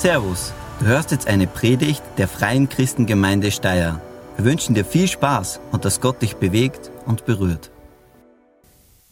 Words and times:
Servus, 0.00 0.54
du 0.78 0.86
hörst 0.86 1.10
jetzt 1.10 1.26
eine 1.26 1.46
Predigt 1.46 2.02
der 2.16 2.26
Freien 2.26 2.70
Christengemeinde 2.70 3.50
Steyr. 3.50 4.00
Wir 4.36 4.44
wünschen 4.46 4.74
dir 4.74 4.86
viel 4.86 5.06
Spaß 5.06 5.60
und 5.72 5.84
dass 5.84 6.00
Gott 6.00 6.22
dich 6.22 6.36
bewegt 6.36 6.90
und 7.04 7.26
berührt. 7.26 7.70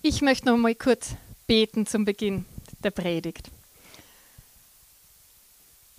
Ich 0.01 0.23
möchte 0.23 0.47
noch 0.47 0.57
mal 0.57 0.75
kurz 0.75 1.11
beten 1.47 1.85
zum 1.85 2.07
Beginn 2.07 2.47
der 2.83 2.91
Predigt. 2.91 3.51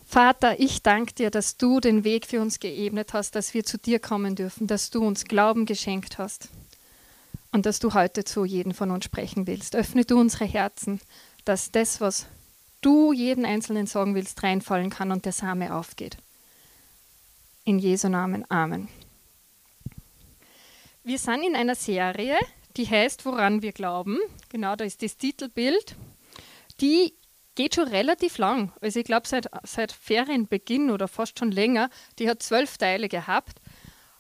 Vater, 0.08 0.60
ich 0.60 0.82
danke 0.82 1.14
dir, 1.14 1.30
dass 1.30 1.58
du 1.58 1.80
den 1.80 2.04
Weg 2.04 2.26
für 2.26 2.42
uns 2.42 2.60
geebnet 2.60 3.14
hast, 3.14 3.36
dass 3.36 3.54
wir 3.54 3.64
zu 3.64 3.78
dir 3.78 4.00
kommen 4.00 4.34
dürfen, 4.34 4.66
dass 4.66 4.90
du 4.90 5.06
uns 5.06 5.26
Glauben 5.26 5.68
geschenkt 5.68 6.18
hast 6.18 6.50
und 7.52 7.68
dass 7.68 7.78
du 7.78 7.94
heute 7.94 8.24
zu 8.24 8.44
jedem 8.44 8.74
von 8.74 8.90
uns 8.90 9.06
sprechen 9.06 9.46
willst. 9.46 9.76
Öffne 9.76 10.04
du 10.04 10.20
unsere 10.20 10.46
Herzen, 10.46 11.00
dass 11.46 11.70
das, 11.70 12.02
was 12.02 12.26
du 12.82 13.14
jeden 13.14 13.46
Einzelnen 13.46 13.86
sagen 13.86 14.16
willst, 14.16 14.44
reinfallen 14.44 14.90
kann 14.90 15.12
und 15.12 15.26
der 15.26 15.32
Same 15.32 15.74
aufgeht. 15.74 16.18
In 17.64 17.80
Jesu 17.80 18.10
Namen. 18.10 18.50
Amen. 18.50 18.88
Wir 21.04 21.18
sind 21.18 21.44
in 21.44 21.56
einer 21.56 21.76
Serie, 21.76 22.38
die 22.78 22.88
heißt 22.88 23.26
Woran 23.26 23.62
wir 23.62 23.72
glauben. 23.72 24.20
Genau, 24.50 24.76
da 24.76 24.86
ist 24.86 25.02
das 25.02 25.18
Titelbild. 25.18 25.96
Die 26.82 27.14
geht 27.56 27.76
schon 27.76 27.88
relativ 27.88 28.38
lang. 28.38 28.72
Also 28.80 29.00
ich 29.00 29.06
glaube 29.06 29.28
seit, 29.28 29.48
seit 29.64 29.92
Ferienbeginn 29.92 30.90
oder 30.92 31.08
fast 31.08 31.40
schon 31.40 31.52
länger. 31.52 31.90
Die 32.18 32.30
hat 32.30 32.42
zwölf 32.42 32.78
Teile 32.78 33.10
gehabt. 33.10 33.60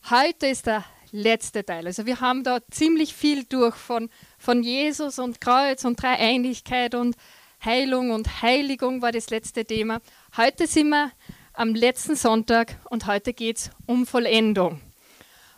Heute 0.09 0.47
ist 0.47 0.65
der 0.65 0.83
letzte 1.11 1.65
Teil. 1.65 1.87
Also 1.87 2.05
wir 2.05 2.21
haben 2.21 2.43
da 2.43 2.59
ziemlich 2.69 3.13
viel 3.13 3.45
durch 3.45 3.75
von, 3.75 4.09
von 4.37 4.63
Jesus 4.63 5.19
und 5.19 5.41
Kreuz 5.41 5.85
und 5.85 6.01
Dreieinigkeit 6.01 6.95
und 6.95 7.15
Heilung 7.63 8.11
und 8.11 8.41
Heiligung 8.41 9.01
war 9.01 9.11
das 9.11 9.29
letzte 9.29 9.65
Thema. 9.65 9.99
Heute 10.37 10.65
sind 10.65 10.89
wir 10.89 11.11
am 11.51 11.75
letzten 11.75 12.15
Sonntag 12.15 12.77
und 12.89 13.05
heute 13.05 13.33
geht 13.33 13.57
es 13.57 13.71
um 13.85 14.05
Vollendung. 14.05 14.79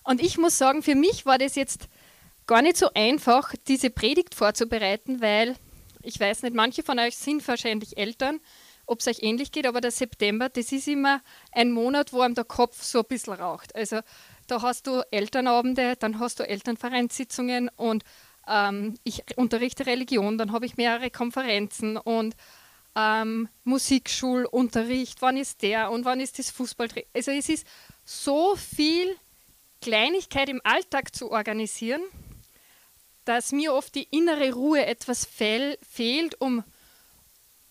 Und 0.04 0.20
ich 0.20 0.40
muss 0.40 0.58
sagen, 0.58 0.82
für 0.82 0.96
mich 0.96 1.28
war 1.28 1.38
das 1.38 1.54
jetzt 1.54 1.90
gar 2.48 2.64
nicht 2.64 2.78
so 2.78 2.90
einfach, 2.96 3.54
diese 3.68 3.92
Predigt 3.92 4.34
vorzubereiten, 4.34 5.22
weil 5.22 5.56
ich 6.02 6.20
weiß 6.20 6.42
nicht, 6.42 6.56
manche 6.56 6.82
von 6.82 6.98
euch 6.98 7.16
sind 7.18 7.48
wahrscheinlich 7.48 7.98
Eltern, 7.98 8.40
ob 8.88 9.02
es 9.02 9.08
euch 9.08 9.22
ähnlich 9.22 9.52
geht, 9.52 9.68
aber 9.68 9.80
der 9.80 9.92
September, 9.92 10.50
das 10.50 10.72
ist 10.72 10.88
immer 10.88 11.22
ein 11.52 11.72
Monat, 11.72 12.14
wo 12.14 12.22
einem 12.22 12.34
der 12.34 12.46
Kopf 12.46 12.82
so 12.82 13.00
ein 13.00 13.06
bisschen 13.08 13.34
raucht. 13.34 13.76
Also 13.76 14.00
da 14.48 14.64
hast 14.64 14.88
du 14.88 15.04
Elternabende, 15.12 15.96
dann 15.98 16.20
hast 16.20 16.40
du 16.40 16.50
Elternvereinssitzungen 16.50 17.70
und 17.76 18.04
ähm, 18.52 18.96
ich 19.04 19.24
unterrichte 19.38 19.86
Religion, 19.86 20.38
dann 20.38 20.52
habe 20.52 20.66
ich 20.66 20.78
mehrere 20.78 21.10
Konferenzen 21.10 21.98
und 21.98 22.36
ähm, 22.96 23.48
Musikschulunterricht, 23.64 25.22
wann 25.22 25.38
ist 25.38 25.62
der 25.62 25.92
und 25.92 26.04
wann 26.04 26.20
ist 26.20 26.40
das 26.40 26.52
Fußballtraining. 26.52 27.10
Also 27.14 27.32
es 27.32 27.48
ist 27.48 27.66
so 28.04 28.56
viel 28.56 29.16
Kleinigkeit 29.82 30.50
im 30.50 30.62
Alltag 30.64 31.16
zu 31.16 31.32
organisieren, 31.32 32.02
dass 33.26 33.52
mir 33.52 33.74
oft 33.74 33.96
die 33.96 34.08
innere 34.12 34.52
Ruhe 34.54 34.86
etwas 34.86 35.26
fehl, 35.26 35.78
fehlt, 35.82 36.40
um, 36.42 36.64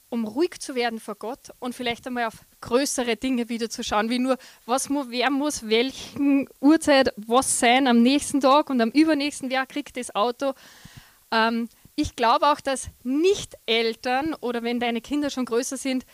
um 0.08 0.24
ruhig 0.24 0.60
zu 0.60 0.74
werden 0.74 1.00
vor 1.00 1.16
Gott 1.16 1.50
und 1.58 1.74
vielleicht 1.74 2.06
einmal 2.06 2.24
auf 2.24 2.38
größere 2.60 3.16
Dinge 3.16 3.48
wieder 3.48 3.70
zu 3.70 3.82
schauen, 3.82 4.10
wie 4.10 4.18
nur, 4.18 4.36
was 4.66 4.88
mu, 4.88 5.04
wer 5.08 5.30
muss 5.30 5.68
welchen 5.68 6.48
Uhrzeit 6.60 7.12
was 7.16 7.58
sein 7.58 7.86
am 7.86 8.02
nächsten 8.02 8.40
Tag 8.40 8.70
und 8.70 8.80
am 8.80 8.90
übernächsten, 8.90 9.50
wer 9.50 9.66
kriegt 9.66 9.96
das 9.96 10.14
Auto. 10.14 10.52
Ähm, 11.30 11.68
ich 11.96 12.16
glaube 12.16 12.50
auch, 12.50 12.60
dass 12.60 12.88
Nicht-Eltern 13.02 14.34
oder 14.40 14.62
wenn 14.62 14.80
deine 14.80 15.00
Kinder 15.00 15.30
schon 15.30 15.44
größer 15.44 15.76
sind, 15.76 16.04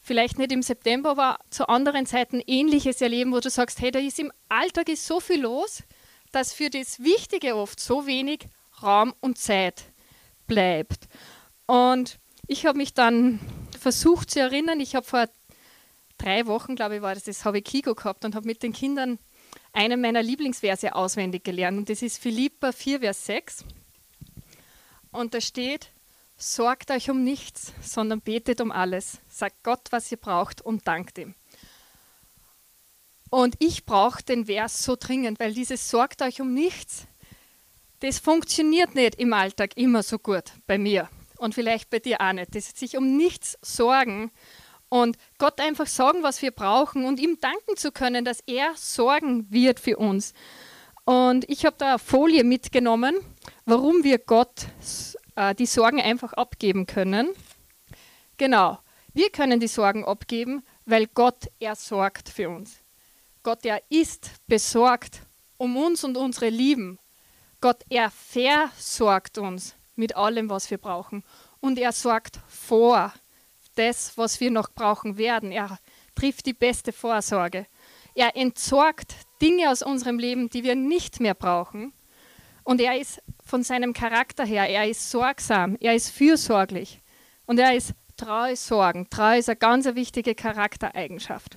vielleicht 0.00 0.38
nicht 0.38 0.52
im 0.52 0.62
September, 0.62 1.10
aber 1.10 1.38
zu 1.50 1.68
anderen 1.68 2.06
Zeiten 2.06 2.42
Ähnliches 2.46 3.00
erleben, 3.00 3.32
wo 3.32 3.40
du 3.40 3.50
sagst, 3.50 3.80
hey, 3.80 3.90
da 3.90 3.98
ist 3.98 4.18
im 4.18 4.32
Alltag 4.48 4.88
ist 4.88 5.06
so 5.06 5.20
viel 5.20 5.40
los, 5.40 5.82
dass 6.32 6.52
für 6.52 6.68
das 6.68 7.00
Wichtige 7.00 7.56
oft 7.56 7.80
so 7.80 8.06
wenig 8.06 8.48
Raum 8.82 9.14
und 9.20 9.38
Zeit 9.38 9.84
bleibt. 10.46 11.08
Und 11.66 12.18
ich 12.46 12.66
habe 12.66 12.76
mich 12.76 12.92
dann 12.92 13.40
versucht 13.80 14.30
zu 14.30 14.40
erinnern, 14.40 14.80
ich 14.80 14.94
habe 14.94 15.06
vor 15.06 15.28
drei 16.18 16.46
Wochen, 16.46 16.76
glaube 16.76 16.96
ich, 16.96 17.02
war 17.02 17.14
das, 17.14 17.24
das 17.24 17.44
habe 17.44 17.58
ich 17.58 17.64
Kiko 17.64 17.94
gehabt 17.94 18.24
und 18.24 18.34
habe 18.34 18.46
mit 18.46 18.62
den 18.62 18.72
Kindern 18.72 19.18
einen 19.72 20.00
meiner 20.00 20.22
Lieblingsverse 20.22 20.94
auswendig 20.94 21.44
gelernt. 21.44 21.78
Und 21.78 21.90
das 21.90 22.02
ist 22.02 22.18
Philippa 22.18 22.72
4, 22.72 23.00
Vers 23.00 23.26
6. 23.26 23.64
Und 25.10 25.34
da 25.34 25.40
steht, 25.40 25.90
sorgt 26.36 26.90
euch 26.90 27.10
um 27.10 27.22
nichts, 27.22 27.72
sondern 27.82 28.20
betet 28.20 28.60
um 28.60 28.72
alles. 28.72 29.18
Sagt 29.28 29.62
Gott, 29.62 29.88
was 29.90 30.10
ihr 30.10 30.18
braucht 30.18 30.60
und 30.60 30.86
dankt 30.86 31.18
ihm. 31.18 31.34
Und 33.30 33.56
ich 33.58 33.84
brauche 33.84 34.22
den 34.22 34.46
Vers 34.46 34.84
so 34.84 34.96
dringend, 34.96 35.40
weil 35.40 35.54
dieses 35.54 35.90
sorgt 35.90 36.22
euch 36.22 36.40
um 36.40 36.54
nichts, 36.54 37.06
das 38.00 38.18
funktioniert 38.18 38.94
nicht 38.94 39.16
im 39.16 39.32
Alltag 39.32 39.76
immer 39.76 40.02
so 40.02 40.18
gut 40.18 40.52
bei 40.66 40.78
mir 40.78 41.08
und 41.38 41.54
vielleicht 41.54 41.90
bei 41.90 42.00
dir 42.00 42.20
auch 42.20 42.32
nicht. 42.32 42.54
Das 42.54 42.70
sich 42.70 42.96
um 42.96 43.16
nichts 43.16 43.58
sorgen 43.62 44.30
und 44.88 45.16
Gott 45.38 45.60
einfach 45.60 45.86
sagen, 45.86 46.22
was 46.22 46.42
wir 46.42 46.50
brauchen 46.50 47.04
und 47.04 47.18
ihm 47.18 47.38
danken 47.40 47.76
zu 47.76 47.92
können, 47.92 48.24
dass 48.24 48.40
er 48.46 48.72
sorgen 48.76 49.50
wird 49.50 49.80
für 49.80 49.96
uns. 49.96 50.34
Und 51.04 51.48
ich 51.50 51.66
habe 51.66 51.76
da 51.78 51.90
eine 51.90 51.98
Folie 51.98 52.44
mitgenommen, 52.44 53.16
warum 53.66 54.04
wir 54.04 54.18
Gott 54.18 54.66
äh, 55.36 55.54
die 55.54 55.66
Sorgen 55.66 56.00
einfach 56.00 56.32
abgeben 56.32 56.86
können. 56.86 57.28
Genau, 58.36 58.78
wir 59.12 59.30
können 59.30 59.60
die 59.60 59.68
Sorgen 59.68 60.04
abgeben, 60.04 60.64
weil 60.86 61.06
Gott, 61.06 61.48
er 61.60 61.76
sorgt 61.76 62.28
für 62.28 62.48
uns. 62.48 62.78
Gott, 63.42 63.64
er 63.64 63.82
ist 63.90 64.30
besorgt 64.46 65.20
um 65.56 65.76
uns 65.76 66.02
und 66.04 66.16
unsere 66.16 66.48
Lieben. 66.48 66.98
Gott, 67.60 67.84
er 67.88 68.10
versorgt 68.10 69.38
uns 69.38 69.74
mit 69.96 70.16
allem, 70.16 70.50
was 70.50 70.70
wir 70.70 70.78
brauchen. 70.78 71.24
Und 71.60 71.78
er 71.78 71.92
sorgt 71.92 72.40
vor 72.48 73.12
das, 73.74 74.16
was 74.16 74.40
wir 74.40 74.50
noch 74.50 74.70
brauchen 74.70 75.18
werden. 75.18 75.52
Er 75.52 75.78
trifft 76.14 76.46
die 76.46 76.52
beste 76.52 76.92
Vorsorge. 76.92 77.66
Er 78.14 78.36
entsorgt 78.36 79.14
Dinge 79.42 79.70
aus 79.70 79.82
unserem 79.82 80.18
Leben, 80.18 80.48
die 80.48 80.64
wir 80.64 80.74
nicht 80.74 81.20
mehr 81.20 81.34
brauchen. 81.34 81.92
Und 82.62 82.80
er 82.80 82.98
ist 82.98 83.20
von 83.44 83.62
seinem 83.62 83.92
Charakter 83.92 84.44
her, 84.44 84.68
er 84.68 84.88
ist 84.88 85.10
sorgsam, 85.10 85.76
er 85.80 85.94
ist 85.94 86.10
fürsorglich 86.10 87.02
und 87.46 87.58
er 87.58 87.74
ist 87.74 87.92
treu 88.16 88.56
sorgen. 88.56 89.08
Treu 89.10 89.38
ist 89.38 89.48
eine 89.48 89.56
ganz 89.56 89.86
wichtige 89.86 90.34
Charaktereigenschaft. 90.34 91.56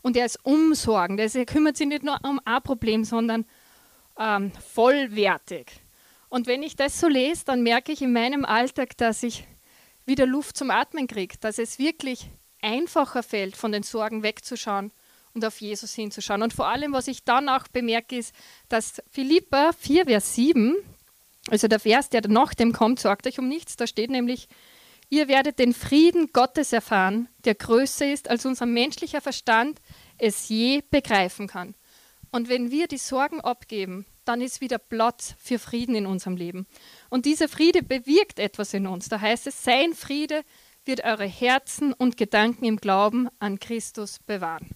Und 0.00 0.16
er 0.16 0.24
ist 0.24 0.38
umsorgend. 0.44 1.20
Er 1.20 1.44
kümmert 1.44 1.76
sich 1.76 1.86
nicht 1.86 2.04
nur 2.04 2.18
um 2.22 2.40
ein 2.44 2.62
Problem, 2.62 3.04
sondern 3.04 3.44
ähm, 4.18 4.52
vollwertig. 4.52 5.66
Und 6.28 6.46
wenn 6.46 6.62
ich 6.62 6.76
das 6.76 7.00
so 7.00 7.08
lese, 7.08 7.44
dann 7.44 7.62
merke 7.62 7.92
ich 7.92 8.02
in 8.02 8.12
meinem 8.12 8.44
Alltag, 8.44 8.96
dass 8.96 9.22
ich 9.22 9.46
wieder 10.08 10.26
Luft 10.26 10.56
zum 10.56 10.70
Atmen 10.70 11.06
kriegt, 11.06 11.44
dass 11.44 11.58
es 11.58 11.78
wirklich 11.78 12.30
einfacher 12.60 13.22
fällt, 13.22 13.56
von 13.56 13.72
den 13.72 13.82
Sorgen 13.82 14.22
wegzuschauen 14.22 14.90
und 15.34 15.44
auf 15.44 15.60
Jesus 15.60 15.94
hinzuschauen. 15.94 16.42
Und 16.42 16.52
vor 16.52 16.66
allem, 16.66 16.92
was 16.92 17.06
ich 17.06 17.24
dann 17.24 17.48
auch 17.48 17.68
bemerke, 17.68 18.16
ist, 18.16 18.34
dass 18.68 19.02
Philippa 19.10 19.72
4, 19.78 20.06
Vers 20.06 20.34
7, 20.34 20.74
also 21.50 21.68
der 21.68 21.78
Vers, 21.78 22.08
der 22.10 22.26
nach 22.26 22.54
dem 22.54 22.72
kommt, 22.72 23.00
sorgt 23.00 23.26
euch 23.26 23.38
um 23.38 23.48
nichts, 23.48 23.76
da 23.76 23.86
steht 23.86 24.10
nämlich, 24.10 24.48
ihr 25.10 25.28
werdet 25.28 25.58
den 25.58 25.74
Frieden 25.74 26.30
Gottes 26.32 26.72
erfahren, 26.72 27.28
der 27.44 27.54
größer 27.54 28.10
ist, 28.10 28.28
als 28.28 28.44
unser 28.46 28.66
menschlicher 28.66 29.20
Verstand 29.20 29.80
es 30.18 30.48
je 30.48 30.82
begreifen 30.90 31.46
kann. 31.46 31.74
Und 32.30 32.48
wenn 32.48 32.70
wir 32.70 32.88
die 32.88 32.98
Sorgen 32.98 33.40
abgeben, 33.40 34.04
dann 34.28 34.42
ist 34.42 34.60
wieder 34.60 34.78
Platz 34.78 35.34
für 35.38 35.58
Frieden 35.58 35.94
in 35.94 36.06
unserem 36.06 36.36
Leben. 36.36 36.66
Und 37.08 37.24
dieser 37.24 37.48
Friede 37.48 37.82
bewirkt 37.82 38.38
etwas 38.38 38.74
in 38.74 38.86
uns. 38.86 39.08
Da 39.08 39.20
heißt 39.20 39.46
es, 39.46 39.64
sein 39.64 39.94
Friede 39.94 40.42
wird 40.84 41.02
eure 41.04 41.26
Herzen 41.26 41.94
und 41.94 42.16
Gedanken 42.18 42.66
im 42.66 42.76
Glauben 42.76 43.28
an 43.38 43.58
Christus 43.58 44.18
bewahren. 44.18 44.68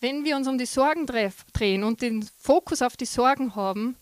Wenn 0.00 0.24
wir 0.24 0.36
uns 0.36 0.48
um 0.48 0.58
die 0.58 0.66
Sorgen 0.66 1.06
drehen 1.06 1.84
und 1.84 2.02
den 2.02 2.28
Fokus 2.38 2.82
auf 2.82 2.96
die 2.96 3.06
Sorgen 3.06 3.54
haben, 3.54 3.96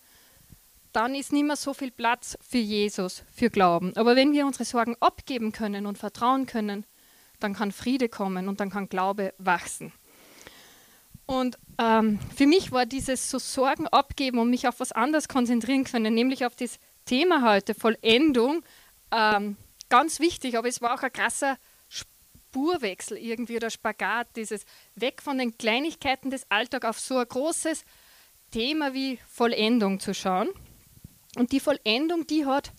dann 0.92 1.14
ist 1.14 1.32
nicht 1.32 1.44
mehr 1.44 1.56
so 1.56 1.74
viel 1.74 1.90
Platz 1.90 2.36
für 2.40 2.58
Jesus, 2.58 3.24
für 3.30 3.50
Glauben. 3.50 3.96
Aber 3.96 4.16
wenn 4.16 4.32
wir 4.32 4.46
unsere 4.46 4.64
Sorgen 4.64 4.96
abgeben 5.00 5.52
können 5.52 5.86
und 5.86 5.98
vertrauen 5.98 6.46
können, 6.46 6.86
dann 7.40 7.54
kann 7.54 7.72
Friede 7.72 8.08
kommen 8.08 8.48
und 8.48 8.60
dann 8.60 8.70
kann 8.70 8.88
Glaube 8.88 9.34
wachsen. 9.38 9.92
Und 11.26 11.58
ähm, 11.78 12.18
für 12.34 12.46
mich 12.46 12.72
war 12.72 12.86
dieses 12.86 13.30
so 13.30 13.38
Sorgen 13.38 13.86
abgeben 13.88 14.38
und 14.38 14.50
mich 14.50 14.68
auf 14.68 14.80
was 14.80 14.92
anderes 14.92 15.28
konzentrieren 15.28 15.84
können, 15.84 16.14
nämlich 16.14 16.44
auf 16.44 16.56
das 16.56 16.78
Thema 17.04 17.48
heute, 17.50 17.74
Vollendung, 17.74 18.62
ähm, 19.10 19.56
ganz 19.88 20.20
wichtig, 20.20 20.56
aber 20.56 20.68
es 20.68 20.80
war 20.80 20.94
auch 20.94 21.02
ein 21.02 21.12
krasser 21.12 21.58
Spurwechsel 21.88 23.18
irgendwie 23.18 23.56
oder 23.56 23.70
Spagat, 23.70 24.28
dieses 24.36 24.64
weg 24.94 25.22
von 25.22 25.38
den 25.38 25.56
Kleinigkeiten 25.56 26.30
des 26.30 26.46
Alltags 26.50 26.86
auf 26.86 27.00
so 27.00 27.18
ein 27.18 27.28
großes 27.28 27.84
Thema 28.50 28.94
wie 28.94 29.18
Vollendung 29.28 30.00
zu 30.00 30.14
schauen. 30.14 30.50
Und 31.36 31.52
die 31.52 31.60
Vollendung, 31.60 32.26
die 32.26 32.44
hat 32.44 32.72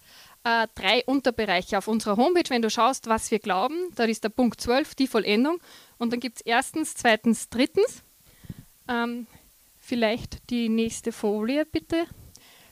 äh, 0.44 0.68
drei 0.76 1.04
Unterbereiche 1.06 1.78
auf 1.78 1.88
unserer 1.88 2.18
Homepage. 2.18 2.50
Wenn 2.50 2.62
du 2.62 2.70
schaust, 2.70 3.08
was 3.08 3.32
wir 3.32 3.40
glauben, 3.40 3.90
da 3.96 4.04
ist 4.04 4.24
der 4.24 4.30
Punkt 4.30 4.62
12, 4.62 4.96
die 4.96 5.08
Vollendung. 5.08 5.60
Und 5.98 6.14
dann 6.14 6.20
gibt 6.20 6.38
es 6.38 6.42
erstens, 6.46 6.96
zweitens, 6.96 7.50
drittens. 7.50 8.04
Ähm, 8.88 9.28
vielleicht 9.80 10.50
die 10.50 10.70
nächste 10.70 11.12
Folie, 11.12 11.66
bitte. 11.66 12.06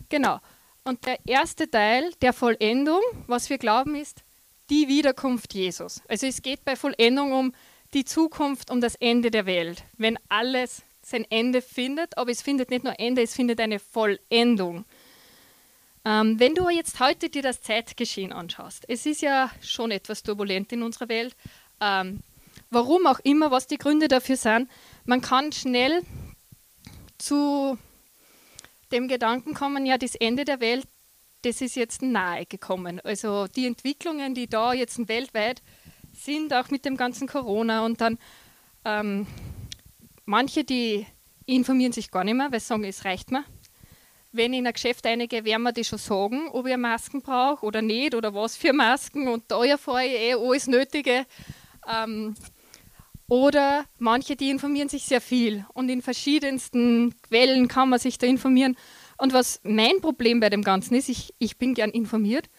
Genau. 0.09 0.39
Und 0.83 1.05
der 1.05 1.19
erste 1.25 1.69
Teil 1.69 2.11
der 2.21 2.33
Vollendung, 2.33 3.01
was 3.27 3.49
wir 3.49 3.57
glauben, 3.57 3.95
ist 3.95 4.23
die 4.69 4.87
Wiederkunft 4.87 5.53
Jesus. 5.53 6.01
Also 6.07 6.25
es 6.27 6.41
geht 6.41 6.65
bei 6.65 6.75
Vollendung 6.75 7.33
um 7.33 7.53
die 7.93 8.05
Zukunft, 8.05 8.71
um 8.71 8.81
das 8.81 8.95
Ende 8.95 9.29
der 9.29 9.45
Welt. 9.45 9.83
Wenn 9.97 10.17
alles 10.29 10.83
sein 11.01 11.25
Ende 11.29 11.61
findet, 11.61 12.17
aber 12.17 12.31
es 12.31 12.41
findet 12.41 12.69
nicht 12.69 12.83
nur 12.83 12.99
Ende, 12.99 13.21
es 13.21 13.35
findet 13.35 13.59
eine 13.59 13.79
Vollendung. 13.79 14.85
Ähm, 16.05 16.39
wenn 16.39 16.55
du 16.55 16.69
jetzt 16.69 16.99
heute 16.99 17.29
dir 17.29 17.41
das 17.41 17.61
Zeitgeschehen 17.61 18.33
anschaust, 18.33 18.85
es 18.87 19.05
ist 19.05 19.21
ja 19.21 19.51
schon 19.61 19.91
etwas 19.91 20.23
turbulent 20.23 20.71
in 20.71 20.83
unserer 20.83 21.09
Welt. 21.09 21.35
Ähm, 21.79 22.21
warum 22.71 23.05
auch 23.05 23.19
immer, 23.19 23.51
was 23.51 23.67
die 23.67 23.77
Gründe 23.77 24.07
dafür 24.07 24.37
sind, 24.37 24.69
man 25.05 25.21
kann 25.21 25.51
schnell 25.51 26.01
zu 27.17 27.77
dem 28.91 29.07
Gedanken 29.07 29.53
kommen, 29.53 29.85
ja, 29.85 29.97
das 29.97 30.15
Ende 30.15 30.45
der 30.45 30.59
Welt, 30.59 30.87
das 31.43 31.61
ist 31.61 31.75
jetzt 31.75 32.01
nahe 32.01 32.45
gekommen. 32.45 32.99
Also 33.01 33.47
die 33.47 33.67
Entwicklungen, 33.67 34.33
die 34.33 34.47
da 34.47 34.73
jetzt 34.73 35.07
weltweit 35.07 35.61
sind, 36.13 36.53
auch 36.53 36.69
mit 36.69 36.85
dem 36.85 36.97
ganzen 36.97 37.27
Corona 37.27 37.85
und 37.85 38.01
dann 38.01 38.17
ähm, 38.85 39.27
manche, 40.25 40.63
die 40.63 41.05
informieren 41.45 41.91
sich 41.91 42.11
gar 42.11 42.23
nicht 42.23 42.35
mehr, 42.35 42.51
weil 42.51 42.59
sie 42.59 42.67
sagen, 42.67 42.83
es 42.83 43.05
reicht 43.05 43.31
mir. 43.31 43.43
Wenn 44.31 44.53
ich 44.53 44.59
in 44.59 44.67
ein 44.67 44.73
Geschäft 44.73 45.05
einige, 45.05 45.43
werden 45.43 45.63
wir 45.63 45.73
die 45.73 45.83
schon 45.83 45.99
sagen, 45.99 46.47
ob 46.51 46.65
ich 46.65 46.77
Masken 46.77 47.21
brauche 47.21 47.65
oder 47.65 47.81
nicht 47.81 48.15
oder 48.15 48.33
was 48.33 48.55
für 48.55 48.71
Masken 48.71 49.27
und 49.27 49.43
da 49.49 49.63
erfahre 49.63 50.05
ich 50.05 50.13
eh 50.13 50.33
alles 50.35 50.67
Nötige. 50.67 51.25
Ähm, 51.87 52.35
oder 53.31 53.85
manche, 53.97 54.35
die 54.35 54.49
informieren 54.49 54.89
sich 54.89 55.05
sehr 55.05 55.21
viel 55.21 55.65
und 55.73 55.87
in 55.87 56.01
verschiedensten 56.01 57.15
Quellen 57.21 57.69
kann 57.69 57.87
man 57.87 57.97
sich 57.97 58.17
da 58.17 58.27
informieren. 58.27 58.75
Und 59.17 59.31
was 59.31 59.61
mein 59.63 60.01
Problem 60.01 60.41
bei 60.41 60.49
dem 60.49 60.65
Ganzen 60.65 60.95
ist, 60.95 61.07
ich, 61.07 61.33
ich 61.39 61.57
bin 61.57 61.73
gern 61.73 61.91
informiert, 61.91 62.49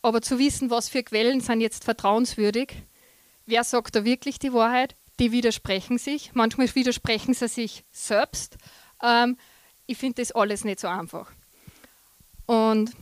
aber 0.00 0.22
zu 0.22 0.38
wissen, 0.38 0.70
was 0.70 0.88
für 0.88 1.02
Quellen 1.02 1.40
sind 1.40 1.60
jetzt 1.60 1.82
vertrauenswürdig, 1.82 2.72
wer 3.46 3.64
sagt 3.64 3.96
da 3.96 4.04
wirklich 4.04 4.38
die 4.38 4.52
Wahrheit, 4.52 4.94
die 5.18 5.32
widersprechen 5.32 5.98
sich. 5.98 6.30
Manchmal 6.34 6.72
widersprechen 6.72 7.34
sie 7.34 7.48
sich 7.48 7.82
selbst. 7.90 8.58
Ähm, 9.02 9.36
ich 9.88 9.98
finde 9.98 10.22
das 10.22 10.30
alles 10.30 10.62
nicht 10.62 10.78
so 10.78 10.86
einfach. 10.86 11.32
Und 12.46 12.92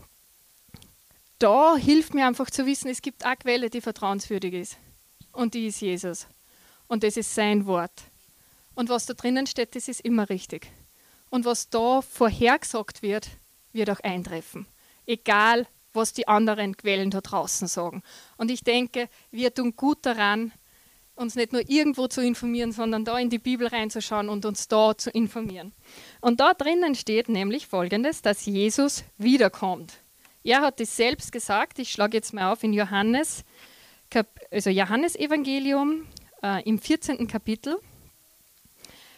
da 1.38 1.76
hilft 1.76 2.14
mir 2.14 2.26
einfach 2.26 2.48
zu 2.48 2.64
wissen, 2.64 2.88
es 2.88 3.02
gibt 3.02 3.26
eine 3.26 3.36
Quelle, 3.36 3.68
die 3.68 3.82
vertrauenswürdig 3.82 4.54
ist. 4.54 4.78
Und 5.32 5.52
die 5.52 5.66
ist 5.66 5.82
Jesus 5.82 6.26
und 6.90 7.04
das 7.04 7.16
ist 7.16 7.32
sein 7.34 7.66
Wort. 7.66 8.02
Und 8.74 8.88
was 8.88 9.06
da 9.06 9.14
drinnen 9.14 9.46
steht, 9.46 9.76
das 9.76 9.86
ist 9.86 10.00
immer 10.00 10.28
richtig. 10.28 10.66
Und 11.30 11.44
was 11.44 11.70
da 11.70 12.02
vorhergesagt 12.02 13.00
wird, 13.00 13.28
wird 13.72 13.90
auch 13.90 14.00
eintreffen. 14.00 14.66
Egal, 15.06 15.68
was 15.92 16.12
die 16.12 16.26
anderen 16.26 16.76
Quellen 16.76 17.10
da 17.10 17.20
draußen 17.20 17.68
sagen. 17.68 18.02
Und 18.36 18.50
ich 18.50 18.64
denke, 18.64 19.08
wir 19.30 19.54
tun 19.54 19.76
gut 19.76 20.04
daran, 20.04 20.52
uns 21.14 21.36
nicht 21.36 21.52
nur 21.52 21.68
irgendwo 21.68 22.08
zu 22.08 22.22
informieren, 22.22 22.72
sondern 22.72 23.04
da 23.04 23.16
in 23.18 23.30
die 23.30 23.38
Bibel 23.38 23.68
reinzuschauen 23.68 24.28
und 24.28 24.44
uns 24.44 24.66
da 24.66 24.98
zu 24.98 25.10
informieren. 25.10 25.72
Und 26.20 26.40
da 26.40 26.54
drinnen 26.54 26.96
steht 26.96 27.28
nämlich 27.28 27.68
Folgendes, 27.68 28.20
dass 28.20 28.46
Jesus 28.46 29.04
wiederkommt. 29.16 29.94
Er 30.42 30.62
hat 30.62 30.80
es 30.80 30.96
selbst 30.96 31.30
gesagt, 31.30 31.78
ich 31.78 31.92
schlage 31.92 32.16
jetzt 32.16 32.34
mal 32.34 32.50
auf 32.50 32.64
in 32.64 32.72
Johannes, 32.72 33.44
also 34.50 34.70
Johannes 34.70 35.14
Evangelium, 35.14 36.06
äh, 36.42 36.62
im 36.68 36.78
14. 36.78 37.26
Kapitel. 37.26 37.78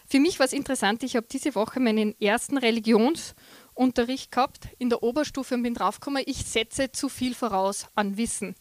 Für 0.06 0.20
mich 0.20 0.38
war 0.38 0.46
es 0.46 0.52
interessant, 0.52 1.02
ich 1.02 1.16
habe 1.16 1.26
diese 1.30 1.54
Woche 1.54 1.80
meinen 1.80 2.14
ersten 2.20 2.58
Religionsunterricht 2.58 4.30
gehabt 4.30 4.68
in 4.78 4.90
der 4.90 5.02
Oberstufe 5.02 5.54
und 5.54 5.62
bin 5.62 5.74
draufgekommen, 5.74 6.22
ich 6.26 6.44
setze 6.44 6.92
zu 6.92 7.08
viel 7.08 7.34
voraus 7.34 7.86
an 7.94 8.16
Wissen. 8.16 8.54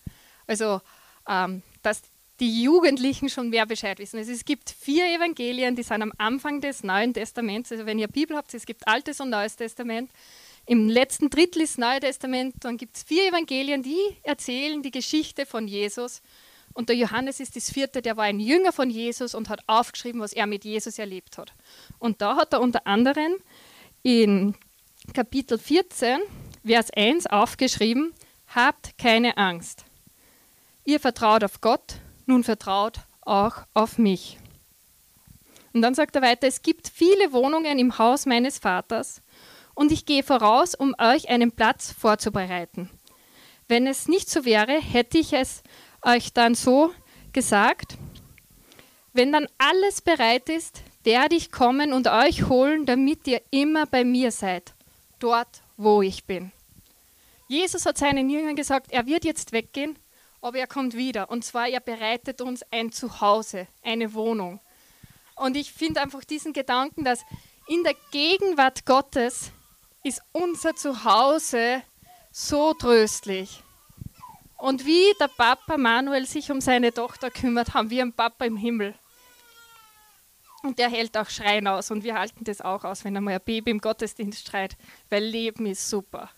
Also, 0.48 0.82
ähm, 1.28 1.62
dass 1.82 2.04
die 2.42 2.64
Jugendlichen 2.64 3.30
schon 3.30 3.50
mehr 3.50 3.68
Bescheid 3.68 4.00
wissen. 4.00 4.18
Also 4.18 4.32
es 4.32 4.46
gibt 4.46 4.72
vier 4.72 5.06
Evangelien, 5.16 5.76
die 5.76 5.84
sind 5.84 6.02
am 6.02 6.12
Anfang 6.18 6.60
des 6.60 6.84
Neuen 6.84 7.14
Testaments. 7.14 7.72
Also 7.72 7.86
wenn 7.86 8.00
ihr 8.00 8.08
Bibel 8.08 8.36
habt, 8.36 8.54
es 8.56 8.66
gibt 8.66 8.88
Altes 8.88 9.20
und 9.20 9.30
Neues 9.30 9.56
Testament. 9.56 10.10
Im 10.66 10.90
letzten 10.90 11.30
Drittel 11.30 11.62
ist 11.62 11.78
Neue 11.78 12.00
Testament. 12.00 12.56
Dann 12.62 12.78
gibt 12.78 12.98
es 12.98 13.04
vier 13.04 13.28
Evangelien, 13.28 13.84
die 13.84 14.00
erzählen 14.24 14.82
die 14.82 14.90
Geschichte 14.90 15.46
von 15.46 15.68
Jesus. 15.68 16.24
Und 16.74 16.90
der 16.90 16.96
Johannes 16.96 17.40
ist 17.40 17.56
das 17.56 17.72
vierte, 17.72 18.02
der 18.02 18.18
war 18.18 18.26
ein 18.26 18.40
Jünger 18.40 18.72
von 18.72 18.90
Jesus 18.90 19.36
und 19.36 19.50
hat 19.50 19.62
aufgeschrieben, 19.68 20.22
was 20.22 20.34
er 20.34 20.48
mit 20.48 20.64
Jesus 20.64 21.00
erlebt 21.00 21.38
hat. 21.38 21.54
Und 22.00 22.22
da 22.22 22.36
hat 22.36 22.54
er 22.54 22.62
unter 22.62 22.88
anderem 22.88 23.36
in 24.04 24.56
Kapitel 25.14 25.58
14, 25.58 26.20
Vers 26.66 26.92
1 26.96 27.28
aufgeschrieben, 27.28 28.14
habt 28.48 28.98
keine 28.98 29.38
Angst. 29.38 29.86
Ihr 30.86 31.00
vertraut 31.00 31.44
auf 31.44 31.62
Gott, 31.62 31.96
nun 32.26 32.44
vertraut 32.44 33.00
auch 33.22 33.66
auf 33.74 33.98
mich. 33.98 34.38
Und 35.74 35.82
dann 35.82 35.96
sagt 35.96 36.16
er 36.16 36.22
weiter, 36.22 36.48
es 36.48 36.62
gibt 36.62 36.88
viele 36.88 37.32
Wohnungen 37.32 37.80
im 37.80 37.98
Haus 37.98 38.26
meines 38.26 38.60
Vaters 38.60 39.22
und 39.74 39.92
ich 39.92 40.06
gehe 40.06 40.24
voraus, 40.24 40.76
um 40.76 40.96
euch 41.00 41.30
einen 41.30 41.52
Platz 41.52 41.92
vorzubereiten. 41.92 42.90
Wenn 43.68 43.88
es 43.88 44.08
nicht 44.08 44.30
so 44.30 44.44
wäre, 44.44 44.82
hätte 44.82 45.18
ich 45.18 45.34
es 45.34 45.64
euch 46.04 46.34
dann 46.34 46.56
so 46.56 46.94
gesagt, 47.34 47.98
wenn 49.14 49.32
dann 49.32 49.48
alles 49.58 50.02
bereit 50.02 50.50
ist, 50.50 50.82
werde 51.04 51.36
ich 51.36 51.52
kommen 51.52 51.94
und 51.94 52.08
euch 52.08 52.48
holen, 52.48 52.86
damit 52.86 53.28
ihr 53.28 53.42
immer 53.50 53.86
bei 53.86 54.04
mir 54.04 54.32
seid, 54.32 54.74
dort, 55.20 55.62
wo 55.78 56.02
ich 56.02 56.26
bin. 56.26 56.52
Jesus 57.48 57.86
hat 57.86 57.98
seinen 57.98 58.30
Jüngern 58.30 58.56
gesagt, 58.56 58.92
er 58.92 59.06
wird 59.06 59.26
jetzt 59.26 59.52
weggehen, 59.52 59.98
aber 60.42 60.60
er 60.60 60.68
kommt 60.68 60.96
wieder. 60.96 61.30
Und 61.30 61.44
zwar, 61.44 61.68
er 61.68 61.82
bereitet 61.82 62.42
uns 62.42 62.64
ein 62.72 62.92
Zuhause, 62.92 63.68
eine 63.84 64.14
Wohnung. 64.14 64.60
Und 65.36 65.58
ich 65.58 65.74
finde 65.74 66.02
einfach 66.02 66.24
diesen 66.24 66.54
Gedanken, 66.54 67.04
dass 67.04 67.26
in 67.68 67.84
der 67.84 67.96
Gegenwart 68.12 68.86
Gottes 68.86 69.52
ist 70.04 70.22
unser 70.32 70.76
Zuhause 70.76 71.84
so 72.32 72.74
tröstlich. 72.74 73.62
Und 74.62 74.86
wie 74.86 75.12
der 75.20 75.28
Papa 75.28 75.76
Manuel 75.76 76.28
sich 76.28 76.52
um 76.52 76.62
seine 76.62 76.94
Tochter 76.94 77.32
kümmert, 77.32 77.74
haben 77.74 77.90
wir 77.90 78.04
einen 78.04 78.14
Papa 78.14 78.46
im 78.46 78.58
Himmel. 78.58 78.94
Und 80.62 80.78
der 80.78 80.88
hält 80.88 81.18
auch 81.18 81.32
Schreien 81.32 81.68
aus 81.68 81.90
und 81.90 82.04
wir 82.04 82.14
halten 82.14 82.44
das 82.44 82.62
auch 82.62 82.84
aus, 82.84 83.04
wenn 83.04 83.18
einmal 83.18 83.34
ein 83.34 83.42
Baby 83.44 83.72
im 83.72 83.80
Gottesdienst 83.80 84.48
schreit, 84.48 84.78
weil 85.10 85.24
Leben 85.24 85.66
ist 85.66 85.90
super. 85.90 86.30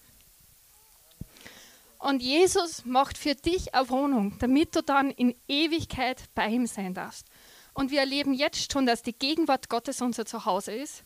Und 1.99 2.23
Jesus 2.23 2.85
macht 2.85 3.17
für 3.17 3.35
dich 3.35 3.75
eine 3.75 3.89
Wohnung, 3.89 4.37
damit 4.39 4.73
du 4.73 4.81
dann 4.81 5.11
in 5.11 5.35
Ewigkeit 5.49 6.23
bei 6.33 6.47
ihm 6.47 6.65
sein 6.65 6.93
darfst. 6.93 7.27
Und 7.73 7.91
wir 7.91 7.99
erleben 7.99 8.33
jetzt 8.33 8.71
schon, 8.71 8.85
dass 8.85 9.01
die 9.01 9.11
Gegenwart 9.11 9.67
Gottes 9.67 10.01
unser 10.01 10.25
Zuhause 10.25 10.71
ist. 10.71 11.03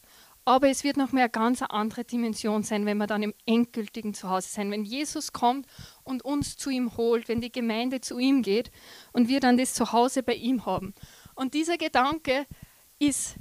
Aber 0.48 0.70
es 0.70 0.86
wird 0.86 0.96
noch 0.96 1.12
mehr 1.12 1.26
eine 1.26 1.30
ganz 1.30 1.62
andere 1.62 2.06
Dimension 2.06 2.64
sein, 2.64 2.86
wenn 2.86 3.00
wir 3.00 3.06
dann 3.06 3.22
im 3.22 3.34
endgültigen 3.46 4.14
Zuhause 4.14 4.48
sein. 4.48 4.72
Wenn 4.72 4.86
Jesus 4.86 5.34
kommt 5.34 5.68
und 6.06 6.24
uns 6.24 6.56
zu 6.56 6.70
ihm 6.70 6.96
holt, 6.96 7.28
wenn 7.28 7.42
die 7.42 7.52
Gemeinde 7.52 8.00
zu 8.00 8.18
ihm 8.18 8.44
geht 8.44 8.72
und 9.12 9.28
wir 9.28 9.42
dann 9.42 9.58
das 9.58 9.74
Zuhause 9.74 10.24
bei 10.24 10.36
ihm 10.36 10.66
haben. 10.66 10.94
Und 11.36 11.54
dieser 11.54 11.78
Gedanke 11.78 12.46
ist 12.98 13.36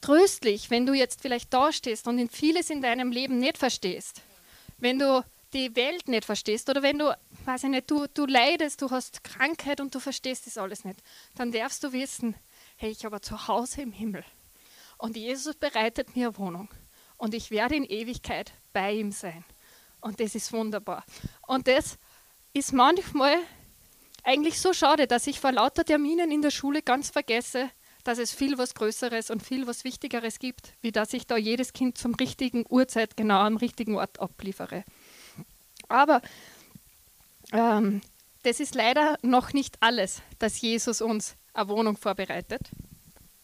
tröstlich, 0.00 0.70
wenn 0.70 0.86
du 0.86 0.92
jetzt 0.92 1.20
vielleicht 1.20 1.52
da 1.52 1.72
stehst 1.72 2.06
und 2.06 2.20
in 2.20 2.28
vieles 2.28 2.70
in 2.70 2.80
deinem 2.80 3.10
Leben 3.10 3.40
nicht 3.40 3.58
verstehst. 3.58 4.22
Wenn 4.78 5.00
du 5.00 5.24
die 5.52 5.74
Welt 5.74 6.06
nicht 6.06 6.24
verstehst 6.24 6.70
oder 6.70 6.84
wenn 6.84 7.00
du, 7.00 7.12
weiß 7.44 7.64
ich 7.64 7.70
nicht, 7.70 7.90
du, 7.90 8.06
du 8.06 8.24
leidest, 8.24 8.80
du 8.82 8.90
hast 8.92 9.24
Krankheit 9.24 9.80
und 9.80 9.92
du 9.96 9.98
verstehst 9.98 10.46
das 10.46 10.58
alles 10.58 10.84
nicht, 10.84 11.02
dann 11.34 11.50
darfst 11.50 11.82
du 11.82 11.92
wissen, 11.92 12.36
hey, 12.76 12.92
ich 12.92 13.04
habe 13.04 13.16
ein 13.16 13.22
Zuhause 13.22 13.82
im 13.82 13.90
Himmel. 13.90 14.24
Und 15.00 15.16
Jesus 15.16 15.56
bereitet 15.56 16.14
mir 16.14 16.28
eine 16.28 16.38
Wohnung. 16.38 16.68
Und 17.16 17.32
ich 17.32 17.50
werde 17.50 17.74
in 17.74 17.84
Ewigkeit 17.84 18.52
bei 18.74 18.92
ihm 18.92 19.12
sein. 19.12 19.44
Und 20.00 20.20
das 20.20 20.34
ist 20.34 20.52
wunderbar. 20.52 21.04
Und 21.46 21.68
das 21.68 21.98
ist 22.52 22.74
manchmal 22.74 23.36
eigentlich 24.24 24.60
so 24.60 24.74
schade, 24.74 25.06
dass 25.06 25.26
ich 25.26 25.40
vor 25.40 25.52
lauter 25.52 25.84
Terminen 25.84 26.30
in 26.30 26.42
der 26.42 26.50
Schule 26.50 26.82
ganz 26.82 27.08
vergesse, 27.08 27.70
dass 28.04 28.18
es 28.18 28.32
viel 28.32 28.58
was 28.58 28.74
Größeres 28.74 29.30
und 29.30 29.42
viel 29.42 29.66
was 29.66 29.84
Wichtigeres 29.84 30.38
gibt, 30.38 30.74
wie 30.82 30.92
dass 30.92 31.14
ich 31.14 31.26
da 31.26 31.38
jedes 31.38 31.72
Kind 31.72 31.96
zum 31.96 32.14
richtigen 32.14 32.64
Uhrzeit 32.68 33.16
genau 33.16 33.40
am 33.40 33.56
richtigen 33.56 33.96
Ort 33.96 34.20
abliefere. 34.20 34.84
Aber 35.88 36.20
ähm, 37.52 38.02
das 38.42 38.60
ist 38.60 38.74
leider 38.74 39.16
noch 39.22 39.54
nicht 39.54 39.78
alles, 39.80 40.20
dass 40.38 40.60
Jesus 40.60 41.00
uns 41.00 41.36
eine 41.54 41.68
Wohnung 41.68 41.96
vorbereitet. 41.96 42.70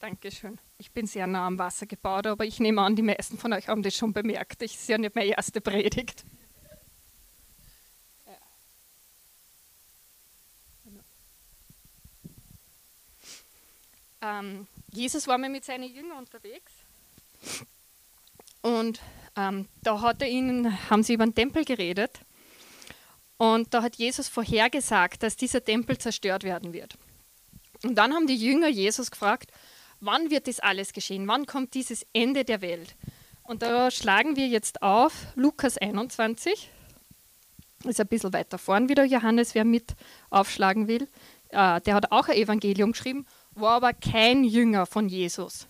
Dankeschön. 0.01 0.59
Ich 0.78 0.92
bin 0.92 1.06
sehr 1.06 1.26
nah 1.26 1.47
am 1.47 1.59
Wasser 1.59 1.87
gebaut, 1.87 2.26
aber 2.26 2.45
ich 2.45 2.61
nehme 2.61 2.83
an, 2.83 2.97
die 2.97 3.02
meisten 3.02 3.38
von 3.38 3.52
euch 3.52 3.68
haben 3.68 3.83
das 3.83 3.97
schon 3.97 4.12
bemerkt. 4.12 4.61
Ich 4.62 4.75
ist 4.75 4.88
ja 4.88 4.99
nicht 4.99 5.14
meine 5.14 5.30
erste 5.30 5.61
Predigt. 5.62 6.25
Genau. 10.85 11.00
Ähm, 14.21 14.66
Jesus 14.92 15.26
war 15.26 15.38
mal 15.38 15.49
mit 15.49 15.64
seinen 15.64 15.92
Jüngern 15.95 16.18
unterwegs 16.18 16.73
und 18.61 19.00
ähm, 19.37 19.68
da 19.83 20.00
hat 20.00 20.21
er 20.21 20.28
ihnen, 20.28 20.90
haben 20.90 21.02
sie 21.02 21.14
über 21.14 21.25
den 21.25 21.35
Tempel 21.35 21.64
geredet 21.64 22.21
und 23.38 23.73
da 23.73 23.83
hat 23.83 23.97
Jesus 23.97 24.28
vorhergesagt, 24.28 25.23
dass 25.23 25.37
dieser 25.37 25.64
Tempel 25.64 25.97
zerstört 25.99 26.42
werden 26.42 26.73
wird. 26.73 26.99
Und 27.83 27.95
dann 27.95 28.12
haben 28.12 28.26
die 28.26 28.37
Jünger 28.37 28.68
Jesus 28.68 29.11
gefragt, 29.11 29.52
wann 30.00 30.31
wird 30.31 30.49
das 30.49 30.61
alles 30.61 30.93
geschehen? 30.93 31.26
Wann 31.29 31.47
kommt 31.47 31.75
dieses 31.75 32.07
Ende 32.12 32.45
der 32.45 32.61
Welt? 32.61 32.97
Und 33.43 33.62
da 33.62 33.91
schlagen 33.91 34.37
wir 34.37 34.49
jetzt 34.49 34.83
auf 34.83 35.26
Lukas 35.35 35.79
21. 35.79 36.71
Ist 37.85 38.00
ein 38.00 38.07
bisschen 38.09 38.33
weiter 38.33 38.59
vorn 38.59 38.88
wieder 38.88 39.05
Johannes, 39.05 39.55
wer 39.55 39.65
mit 39.65 39.95
aufschlagen 40.31 40.88
will. 40.88 41.09
Äh, 41.50 41.81
der 41.81 41.95
hat 41.95 42.11
auch 42.11 42.29
ein 42.29 42.37
Evangelium 42.37 42.93
geschrieben, 42.93 43.26
war 43.55 43.75
aber 43.76 43.93
kein 43.93 44.43
Jünger 44.45 44.87
von 44.87 45.09
Jesus. 45.09 45.69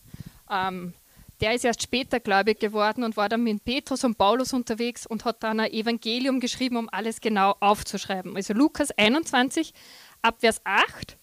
Ähm, 0.50 0.94
der 1.40 1.54
ist 1.54 1.64
erst 1.66 1.82
später 1.82 2.18
gläubig 2.18 2.60
geworden 2.60 3.04
und 3.04 3.16
war 3.18 3.28
dann 3.28 3.42
mit 3.42 3.62
Petrus 3.64 4.04
und 4.04 4.16
Paulus 4.16 4.54
unterwegs 4.54 5.06
und 5.06 5.26
hat 5.26 5.42
dann 5.42 5.60
ein 5.60 5.70
Evangelium 5.70 6.40
geschrieben, 6.40 6.76
um 6.76 6.88
alles 6.90 7.20
genau 7.20 7.56
aufzuschreiben. 7.60 8.34
Also 8.36 8.54
Lukas 8.54 8.90
21 8.92 9.74
ab 10.22 10.36
Vers 10.38 10.62
8 10.64 11.18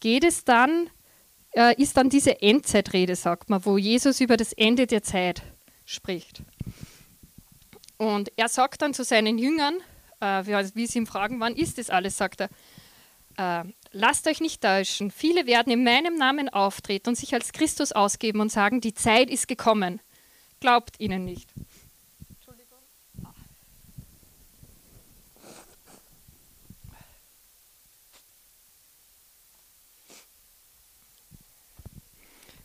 geht 0.00 0.24
es 0.24 0.44
dann, 0.44 0.88
äh, 1.52 1.80
ist 1.80 1.96
dann 1.96 2.08
diese 2.08 2.42
Endzeitrede, 2.42 3.16
sagt 3.16 3.50
man, 3.50 3.64
wo 3.64 3.78
Jesus 3.78 4.20
über 4.20 4.36
das 4.36 4.52
Ende 4.52 4.86
der 4.86 5.02
Zeit 5.02 5.42
spricht. 5.84 6.42
Und 7.98 8.32
er 8.36 8.48
sagt 8.48 8.82
dann 8.82 8.94
zu 8.94 9.04
seinen 9.04 9.38
Jüngern, 9.38 9.74
äh, 10.20 10.44
wie 10.74 10.86
sie 10.86 10.98
ihn 10.98 11.06
fragen, 11.06 11.40
wann 11.40 11.54
ist 11.54 11.78
das 11.78 11.90
alles, 11.90 12.16
sagt 12.16 12.40
er, 12.40 12.48
äh, 13.36 13.64
lasst 13.92 14.26
euch 14.26 14.40
nicht 14.40 14.62
täuschen. 14.62 15.10
Viele 15.10 15.46
werden 15.46 15.72
in 15.72 15.84
meinem 15.84 16.16
Namen 16.16 16.48
auftreten 16.48 17.10
und 17.10 17.16
sich 17.16 17.34
als 17.34 17.52
Christus 17.52 17.92
ausgeben 17.92 18.40
und 18.40 18.50
sagen, 18.50 18.80
die 18.80 18.94
Zeit 18.94 19.30
ist 19.30 19.48
gekommen. 19.48 20.00
Glaubt 20.60 21.00
ihnen 21.00 21.24
nicht. 21.24 21.50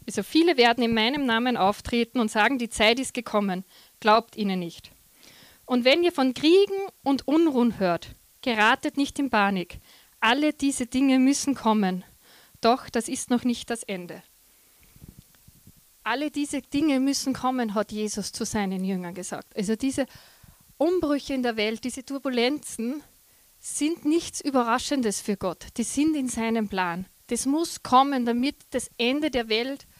Also 0.07 0.23
viele 0.23 0.55
werden 0.55 0.83
in 0.83 0.93
meinem 0.93 1.25
Namen 1.25 1.57
auftreten 1.57 2.21
und 2.21 2.31
sagen, 2.31 2.57
die 2.57 2.69
Zeit 2.69 2.97
ist 2.97 3.13
gekommen. 3.13 3.65
Glaubt 3.99 4.37
ihnen 4.37 4.59
nicht. 4.59 4.91
Und 5.65 5.83
wenn 5.83 6.01
ihr 6.01 6.13
von 6.13 6.33
Kriegen 6.33 6.87
und 7.03 7.27
Unruhen 7.27 7.77
hört, 7.77 8.15
geratet 8.41 8.95
nicht 8.95 9.19
in 9.19 9.29
Panik. 9.29 9.79
Alle 10.21 10.53
diese 10.53 10.85
Dinge 10.85 11.19
müssen 11.19 11.55
kommen. 11.55 12.05
Doch 12.61 12.89
das 12.89 13.09
ist 13.09 13.29
noch 13.29 13.43
nicht 13.43 13.69
das 13.69 13.83
Ende. 13.83 14.23
Alle 16.03 16.31
diese 16.31 16.61
Dinge 16.61 17.01
müssen 17.01 17.33
kommen, 17.33 17.73
hat 17.73 17.91
Jesus 17.91 18.31
zu 18.31 18.45
seinen 18.45 18.85
Jüngern 18.85 19.13
gesagt. 19.13 19.57
Also 19.57 19.75
diese 19.75 20.05
Umbrüche 20.77 21.33
in 21.33 21.43
der 21.43 21.57
Welt, 21.57 21.83
diese 21.83 22.05
Turbulenzen 22.05 23.03
sind 23.59 24.05
nichts 24.05 24.39
Überraschendes 24.39 25.19
für 25.19 25.35
Gott. 25.35 25.65
Die 25.75 25.83
sind 25.83 26.15
in 26.15 26.29
seinem 26.29 26.69
Plan. 26.69 27.07
Das 27.27 27.45
muss 27.45 27.83
kommen, 27.83 28.25
damit 28.25 28.55
das 28.69 28.89
Ende 28.97 29.29
der 29.29 29.49
Welt 29.49 29.83
äh, 29.83 29.96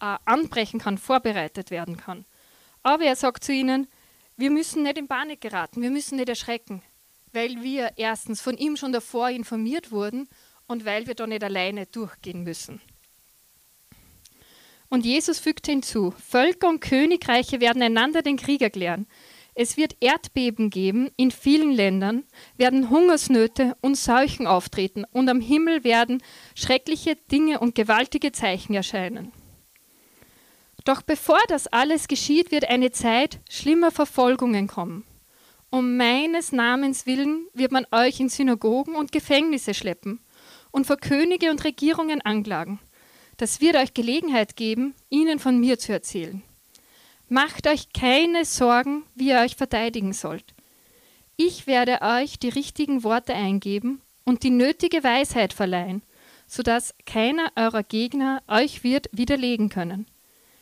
anbrechen 0.00 0.80
kann, 0.80 0.98
vorbereitet 0.98 1.70
werden 1.70 1.96
kann. 1.96 2.24
Aber 2.82 3.04
er 3.04 3.16
sagt 3.16 3.44
zu 3.44 3.52
ihnen, 3.52 3.86
wir 4.36 4.50
müssen 4.50 4.82
nicht 4.82 4.98
in 4.98 5.06
Panik 5.06 5.40
geraten, 5.40 5.82
wir 5.82 5.90
müssen 5.90 6.16
nicht 6.16 6.28
erschrecken, 6.28 6.82
weil 7.32 7.62
wir 7.62 7.92
erstens 7.96 8.40
von 8.40 8.56
ihm 8.56 8.76
schon 8.76 8.92
davor 8.92 9.28
informiert 9.28 9.90
wurden 9.92 10.28
und 10.66 10.84
weil 10.84 11.06
wir 11.06 11.14
da 11.14 11.26
nicht 11.26 11.44
alleine 11.44 11.86
durchgehen 11.86 12.42
müssen. 12.42 12.80
Und 14.88 15.04
Jesus 15.04 15.38
fügte 15.38 15.70
hinzu, 15.70 16.12
Völker 16.12 16.68
und 16.68 16.80
Königreiche 16.80 17.60
werden 17.60 17.82
einander 17.82 18.22
den 18.22 18.36
Krieg 18.36 18.60
erklären. 18.60 19.06
Es 19.54 19.76
wird 19.76 19.96
Erdbeben 20.00 20.70
geben, 20.70 21.10
in 21.16 21.30
vielen 21.30 21.72
Ländern 21.72 22.24
werden 22.56 22.88
Hungersnöte 22.88 23.76
und 23.80 23.96
Seuchen 23.96 24.46
auftreten 24.46 25.04
und 25.12 25.28
am 25.28 25.40
Himmel 25.40 25.84
werden 25.84 26.22
schreckliche 26.54 27.16
Dinge 27.16 27.60
und 27.60 27.74
gewaltige 27.74 28.32
Zeichen 28.32 28.74
erscheinen. 28.74 29.32
Doch 30.84 31.02
bevor 31.02 31.40
das 31.48 31.66
alles 31.66 32.08
geschieht, 32.08 32.50
wird 32.50 32.68
eine 32.68 32.90
Zeit 32.90 33.40
schlimmer 33.48 33.90
Verfolgungen 33.90 34.66
kommen. 34.66 35.04
Um 35.70 35.96
meines 35.96 36.52
Namens 36.52 37.06
willen 37.06 37.46
wird 37.54 37.70
man 37.70 37.86
euch 37.92 38.18
in 38.18 38.28
Synagogen 38.28 38.96
und 38.96 39.12
Gefängnisse 39.12 39.74
schleppen 39.74 40.20
und 40.70 40.86
vor 40.86 40.96
Könige 40.96 41.50
und 41.50 41.62
Regierungen 41.64 42.20
anklagen. 42.22 42.80
Das 43.36 43.60
wird 43.60 43.76
euch 43.76 43.94
Gelegenheit 43.94 44.56
geben, 44.56 44.94
ihnen 45.08 45.38
von 45.38 45.58
mir 45.60 45.78
zu 45.78 45.92
erzählen. 45.92 46.42
Macht 47.28 47.68
euch 47.68 47.92
keine 47.92 48.44
Sorgen, 48.44 49.04
wie 49.14 49.28
ihr 49.28 49.38
euch 49.38 49.54
verteidigen 49.54 50.12
sollt. 50.12 50.54
Ich 51.36 51.66
werde 51.66 52.00
euch 52.02 52.38
die 52.38 52.48
richtigen 52.48 53.04
Worte 53.04 53.34
eingeben 53.34 54.00
und 54.24 54.42
die 54.42 54.50
nötige 54.50 55.04
Weisheit 55.04 55.52
verleihen, 55.52 56.02
sodass 56.46 56.94
keiner 57.06 57.52
eurer 57.54 57.84
Gegner 57.84 58.42
euch 58.48 58.82
wird 58.82 59.08
widerlegen 59.12 59.68
können. 59.68 60.06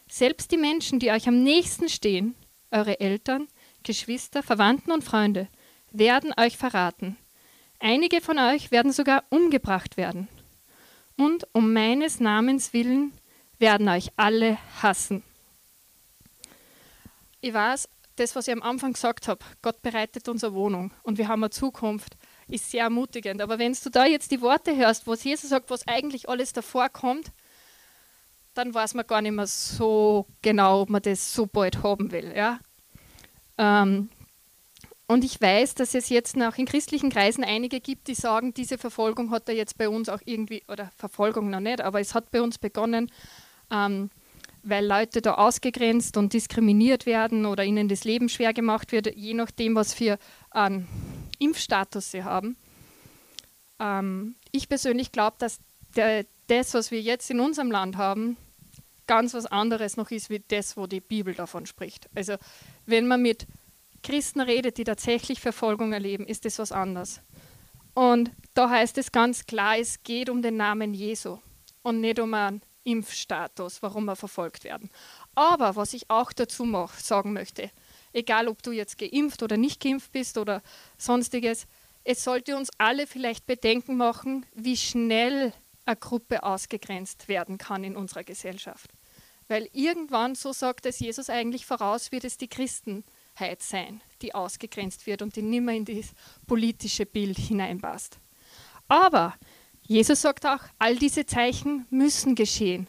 Selbst 0.09 0.51
die 0.51 0.57
Menschen, 0.57 0.99
die 0.99 1.11
euch 1.11 1.29
am 1.29 1.43
nächsten 1.43 1.89
stehen, 1.89 2.35
eure 2.71 2.99
Eltern, 3.01 3.47
Geschwister, 3.83 4.43
Verwandten 4.43 4.91
und 4.91 5.05
Freunde, 5.05 5.49
werden 5.93 6.33
euch 6.39 6.57
verraten. 6.57 7.17
Einige 7.79 8.21
von 8.21 8.39
euch 8.39 8.71
werden 8.71 8.93
sogar 8.93 9.25
umgebracht 9.31 9.97
werden. 9.97 10.29
Und 11.17 11.47
um 11.53 11.73
meines 11.73 12.21
Namens 12.21 12.73
willen 12.73 13.13
werden 13.59 13.89
euch 13.89 14.11
alle 14.17 14.59
hassen. 14.83 15.23
Ich 17.41 17.53
weiß, 17.53 17.89
das, 18.17 18.35
was 18.35 18.49
ich 18.49 18.53
am 18.53 18.63
Anfang 18.63 18.95
gesagt 18.95 19.29
habe, 19.29 19.45
Gott 19.63 19.83
bereitet 19.83 20.29
unsere 20.29 20.55
Wohnung 20.55 20.93
und 21.03 21.19
wir 21.19 21.29
haben 21.29 21.43
eine 21.43 21.51
Zukunft, 21.51 22.17
ist 22.49 22.71
sehr 22.71 22.85
ermutigend. 22.85 23.41
Aber 23.41 23.59
wenn 23.59 23.73
du 23.73 23.91
da 23.91 24.07
jetzt 24.07 24.31
die 24.31 24.41
Worte 24.41 24.75
hörst, 24.75 25.07
was 25.07 25.23
Jesus 25.23 25.51
sagt, 25.51 25.71
was 25.71 25.87
eigentlich 25.87 26.29
alles 26.29 26.53
davor 26.53 26.89
kommt, 26.89 27.31
dann 28.59 28.75
weiß 28.75 28.95
man 28.95 29.07
gar 29.07 29.23
nicht 29.23 29.33
mehr 29.33 29.47
so 29.47 30.27
genau, 30.43 30.83
ob 30.83 30.91
man 30.91 31.01
das 31.01 31.33
so 31.33 31.47
bald 31.47 31.83
haben 31.85 32.11
will. 32.11 32.33
Ja? 32.37 32.59
Ähm, 33.57 34.09
und 35.07 35.25
ich 35.25 35.41
weiß, 35.41 35.75
dass 35.77 35.95
es 35.95 36.09
jetzt 36.09 36.37
auch 36.37 36.57
in 36.57 36.67
christlichen 36.67 37.09
Kreisen 37.09 37.45
einige 37.45 37.81
gibt, 37.81 38.09
die 38.09 38.15
sagen, 38.15 38.53
diese 38.53 38.77
Verfolgung 38.77 39.31
hat 39.31 39.49
er 39.49 39.55
jetzt 39.55 39.79
bei 39.79 39.89
uns 39.89 40.09
auch 40.09 40.21
irgendwie, 40.25 40.65
oder 40.69 40.91
Verfolgung 40.97 41.51
noch 41.51 41.61
nicht, 41.61 41.81
aber 41.81 42.01
es 42.01 42.15
hat 42.15 42.31
bei 42.31 42.43
uns 42.43 42.59
begonnen, 42.59 43.11
ähm, 43.71 44.11
weil 44.65 44.85
Leute 44.85 45.23
da 45.23 45.35
ausgegrenzt 45.35 46.17
und 46.17 46.33
diskriminiert 46.33 47.07
werden 47.07 47.47
oder 47.47 47.65
ihnen 47.65 47.89
das 47.89 48.05
Leben 48.05 48.29
schwer 48.29 48.53
gemacht 48.53 48.91
wird, 48.91 49.15
je 49.15 49.35
nachdem, 49.35 49.77
was 49.77 49.95
für 49.95 50.19
einen 50.51 50.89
Impfstatus 51.39 52.11
sie 52.11 52.25
haben. 52.25 52.57
Ähm, 53.79 54.35
ich 54.51 54.69
persönlich 54.69 55.13
glaube, 55.13 55.37
dass 55.39 55.61
der, 55.95 56.27
das, 56.49 56.75
was 56.75 56.91
wir 56.91 57.01
jetzt 57.01 57.31
in 57.31 57.41
unserem 57.41 57.71
Land 57.71 57.97
haben, 57.97 58.37
ganz 59.09 59.35
was 59.35 59.47
anderes 59.47 59.97
noch 59.97 60.13
ist, 60.13 60.31
wie 60.31 60.41
das, 60.47 60.77
wo 60.77 60.87
die 60.87 61.01
Bibel 61.01 61.35
davon 61.35 61.67
spricht. 61.67 62.09
Also 62.15 62.37
wenn 62.87 63.09
man 63.09 63.21
mit 63.21 63.49
Christen 64.05 64.41
redet, 64.41 64.79
die 64.79 64.85
tatsächlich 64.85 65.41
Verfolgung 65.41 65.93
erleben, 65.93 66.27
ist 66.27 66.45
das 66.45 66.61
was 66.61 66.71
anderes. 66.71 67.21
Und 67.95 68.31
da 68.55 68.71
heißt 68.71 68.97
es 68.99 69.11
ganz 69.11 69.47
klar, 69.47 69.77
es 69.77 70.05
geht 70.05 70.31
um 70.31 70.41
den 70.41 70.57
Namen 70.57 70.95
Jesu 70.95 71.39
und 71.83 72.01
nicht 72.01 72.21
um 72.21 72.33
einen 72.33 72.63
Impfstatus, 72.85 73.83
warum 73.83 74.05
wir 74.05 74.15
verfolgt 74.15 74.63
werden. 74.63 74.91
Aber 75.35 75.75
was 75.75 75.95
ich 75.95 76.09
auch 76.09 76.33
dazu 76.33 76.65
mach, 76.65 76.95
sagen 77.01 77.33
möchte, 77.33 77.71
egal 78.13 78.47
ob 78.47 78.63
du 78.63 78.71
jetzt 78.71 78.99
geimpft 78.99 79.43
oder 79.43 79.57
nicht 79.57 79.83
geimpft 79.83 80.13
bist 80.13 80.39
oder 80.39 80.63
sonstiges, 80.97 81.67
es 82.05 82.25
sollte 82.25 82.57
uns 82.57 82.71
alle 82.79 83.07
vielleicht 83.07 83.47
Bedenken 83.47 83.97
machen, 83.97 84.47
wie 84.55 84.77
schnell 84.77 85.53
eine 85.85 85.97
Gruppe 85.97 86.43
ausgegrenzt 86.43 87.29
werden 87.29 87.59
kann 87.59 87.85
in 87.85 87.97
unserer 87.97 88.25
Gesellschaft. 88.25 88.93
Weil 89.49 89.69
irgendwann, 89.73 90.35
so 90.35 90.53
sagt 90.53 90.87
es 90.87 91.01
Jesus 91.01 91.31
eigentlich 91.31 91.65
voraus, 91.65 92.13
wird 92.13 92.25
es 92.25 92.37
die 92.37 92.49
Christenheit 92.49 93.63
sein, 93.63 94.03
die 94.21 94.35
ausgegrenzt 94.35 95.07
wird 95.07 95.23
und 95.23 95.37
die 95.37 95.43
nimmer 95.43 95.73
in 95.73 95.87
das 95.87 96.13
politische 96.47 97.07
Bild 97.07 97.39
hineinpasst. 97.39 98.19
Aber 98.89 99.35
Jesus 99.83 100.21
sagt 100.21 100.45
auch, 100.45 100.61
all 100.79 100.97
diese 100.97 101.25
Zeichen 101.25 101.87
müssen 101.89 102.35
geschehen. 102.35 102.89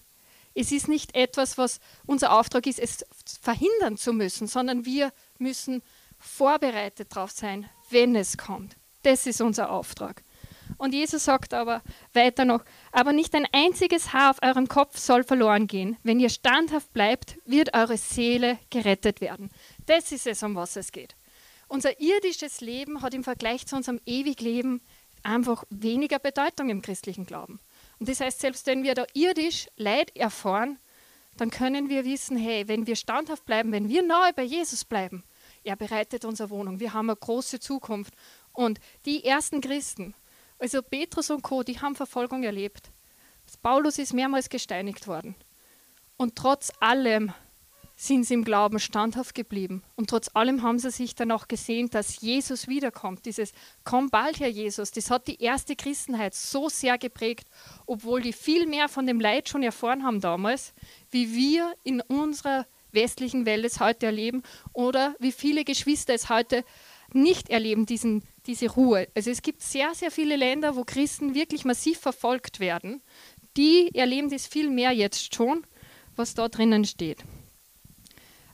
Es 0.53 0.73
ist 0.73 0.89
nicht 0.89 1.15
etwas, 1.15 1.57
was 1.57 1.79
unser 2.05 2.37
Auftrag 2.37 2.67
ist, 2.67 2.79
es 2.79 3.05
verhindern 3.41 3.95
zu 3.95 4.11
müssen, 4.11 4.47
sondern 4.47 4.83
wir 4.83 5.13
müssen 5.37 5.81
vorbereitet 6.17 7.15
darauf 7.15 7.31
sein, 7.31 7.69
wenn 7.89 8.15
es 8.15 8.37
kommt. 8.37 8.75
Das 9.03 9.25
ist 9.25 9.39
unser 9.39 9.71
Auftrag. 9.71 10.23
Und 10.79 10.93
Jesus 10.93 11.25
sagt 11.25 11.53
aber 11.53 11.83
weiter 12.13 12.45
noch, 12.45 12.63
aber 12.93 13.11
nicht 13.11 13.35
ein 13.35 13.45
einziges 13.51 14.13
Haar 14.13 14.31
auf 14.31 14.41
eurem 14.41 14.69
Kopf 14.69 14.97
soll 14.97 15.25
verloren 15.25 15.67
gehen. 15.67 15.97
Wenn 16.03 16.21
ihr 16.21 16.29
standhaft 16.29 16.93
bleibt, 16.93 17.37
wird 17.45 17.75
eure 17.75 17.97
Seele 17.97 18.57
gerettet 18.69 19.19
werden. 19.19 19.51
Das 19.85 20.13
ist 20.13 20.25
es, 20.25 20.41
um 20.41 20.55
was 20.55 20.77
es 20.77 20.93
geht. 20.93 21.17
Unser 21.67 21.99
irdisches 21.99 22.61
Leben 22.61 23.01
hat 23.01 23.13
im 23.13 23.25
Vergleich 23.25 23.67
zu 23.67 23.75
unserem 23.75 23.99
Ewigleben 24.05 24.81
einfach 25.21 25.65
weniger 25.69 26.17
Bedeutung 26.17 26.69
im 26.69 26.81
christlichen 26.81 27.25
Glauben. 27.25 27.59
Und 27.99 28.07
das 28.07 28.21
heißt, 28.21 28.39
selbst 28.39 28.65
wenn 28.65 28.83
wir 28.83 28.95
da 28.95 29.05
irdisch 29.13 29.67
Leid 29.75 30.15
erfahren, 30.15 30.79
dann 31.35 31.51
können 31.51 31.89
wir 31.89 32.05
wissen, 32.05 32.37
hey, 32.37 32.69
wenn 32.69 32.87
wir 32.87 32.95
standhaft 32.95 33.45
bleiben, 33.45 33.73
wenn 33.73 33.89
wir 33.89 34.01
nahe 34.01 34.31
bei 34.33 34.43
Jesus 34.43 34.85
bleiben, 34.85 35.25
er 35.65 35.75
bereitet 35.75 36.23
unsere 36.23 36.49
Wohnung, 36.49 36.79
wir 36.79 36.93
haben 36.93 37.09
eine 37.09 37.17
große 37.17 37.59
Zukunft. 37.59 38.13
Und 38.53 38.79
die 39.05 39.25
ersten 39.25 39.61
Christen, 39.61 40.15
also 40.59 40.81
Petrus 40.81 41.29
und 41.29 41.41
Co., 41.41 41.63
die 41.63 41.79
haben 41.79 41.95
Verfolgung 41.95 42.43
erlebt. 42.43 42.91
Paulus 43.63 43.97
ist 43.97 44.13
mehrmals 44.13 44.49
gesteinigt 44.49 45.07
worden. 45.07 45.35
Und 46.17 46.35
trotz 46.35 46.71
allem 46.79 47.33
sind 47.95 48.23
sie 48.23 48.35
im 48.35 48.45
Glauben 48.45 48.79
standhaft 48.79 49.35
geblieben. 49.35 49.83
Und 49.97 50.09
trotz 50.09 50.29
allem 50.33 50.63
haben 50.63 50.79
sie 50.79 50.89
sich 50.89 51.15
dann 51.15 51.31
auch 51.31 51.49
gesehen, 51.49 51.89
dass 51.89 52.21
Jesus 52.21 52.69
wiederkommt. 52.69 53.25
Dieses 53.25 53.51
Komm 53.83 54.09
bald, 54.09 54.39
Herr 54.39 54.47
Jesus, 54.47 54.91
das 54.91 55.11
hat 55.11 55.27
die 55.27 55.41
erste 55.41 55.75
Christenheit 55.75 56.33
so 56.33 56.69
sehr 56.69 56.97
geprägt, 56.97 57.49
obwohl 57.85 58.21
die 58.21 58.31
viel 58.31 58.67
mehr 58.67 58.87
von 58.87 59.05
dem 59.05 59.19
Leid 59.19 59.49
schon 59.49 59.63
erfahren 59.63 60.03
haben 60.03 60.21
damals, 60.21 60.73
wie 61.11 61.35
wir 61.35 61.73
in 61.83 61.99
unserer 61.99 62.65
westlichen 62.93 63.45
Welt 63.45 63.65
es 63.65 63.81
heute 63.81 64.05
erleben 64.05 64.43
oder 64.71 65.15
wie 65.19 65.33
viele 65.33 65.65
Geschwister 65.65 66.13
es 66.13 66.29
heute 66.29 66.63
nicht 67.13 67.49
erleben, 67.49 67.85
diesen, 67.85 68.23
diese 68.49 68.71
Ruhe. 68.71 69.07
Also 69.15 69.29
es 69.29 69.43
gibt 69.43 69.61
sehr, 69.61 69.93
sehr 69.93 70.09
viele 70.09 70.35
Länder, 70.35 70.75
wo 70.75 70.83
Christen 70.83 71.35
wirklich 71.35 71.65
massiv 71.65 71.99
verfolgt 71.99 72.59
werden. 72.59 73.01
Die 73.55 73.93
erleben 73.93 74.29
das 74.29 74.47
viel 74.47 74.69
mehr 74.69 74.91
jetzt 74.91 75.35
schon, 75.35 75.63
was 76.15 76.33
da 76.33 76.49
drinnen 76.49 76.83
steht. 76.83 77.19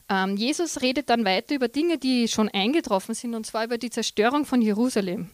Ähm, 0.09 0.35
Jesus 0.35 0.81
redet 0.81 1.09
dann 1.09 1.23
weiter 1.23 1.55
über 1.55 1.69
Dinge, 1.69 1.97
die 1.97 2.27
schon 2.27 2.49
eingetroffen 2.49 3.15
sind, 3.15 3.33
und 3.35 3.45
zwar 3.45 3.63
über 3.63 3.77
die 3.77 3.89
Zerstörung 3.89 4.45
von 4.45 4.61
Jerusalem. 4.61 5.31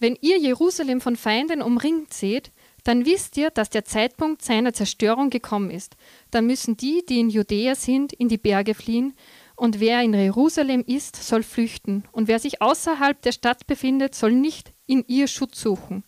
Wenn 0.00 0.18
ihr 0.20 0.38
Jerusalem 0.38 1.00
von 1.00 1.16
Feinden 1.16 1.62
umringt 1.62 2.12
seht, 2.12 2.50
dann 2.82 3.06
wisst 3.06 3.36
ihr, 3.36 3.50
dass 3.50 3.70
der 3.70 3.84
Zeitpunkt 3.84 4.42
seiner 4.42 4.72
Zerstörung 4.72 5.30
gekommen 5.30 5.70
ist. 5.70 5.96
Dann 6.32 6.46
müssen 6.46 6.76
die, 6.76 7.04
die 7.08 7.20
in 7.20 7.30
Judäa 7.30 7.74
sind, 7.74 8.12
in 8.12 8.28
die 8.28 8.36
Berge 8.36 8.74
fliehen, 8.74 9.14
und 9.56 9.80
wer 9.80 10.02
in 10.02 10.12
Jerusalem 10.12 10.84
ist, 10.86 11.16
soll 11.16 11.42
flüchten, 11.42 12.04
und 12.12 12.28
wer 12.28 12.38
sich 12.38 12.60
außerhalb 12.60 13.20
der 13.22 13.32
Stadt 13.32 13.66
befindet, 13.66 14.14
soll 14.14 14.32
nicht 14.32 14.70
in 14.86 15.02
ihr 15.08 15.26
Schutz 15.26 15.60
suchen. 15.60 16.04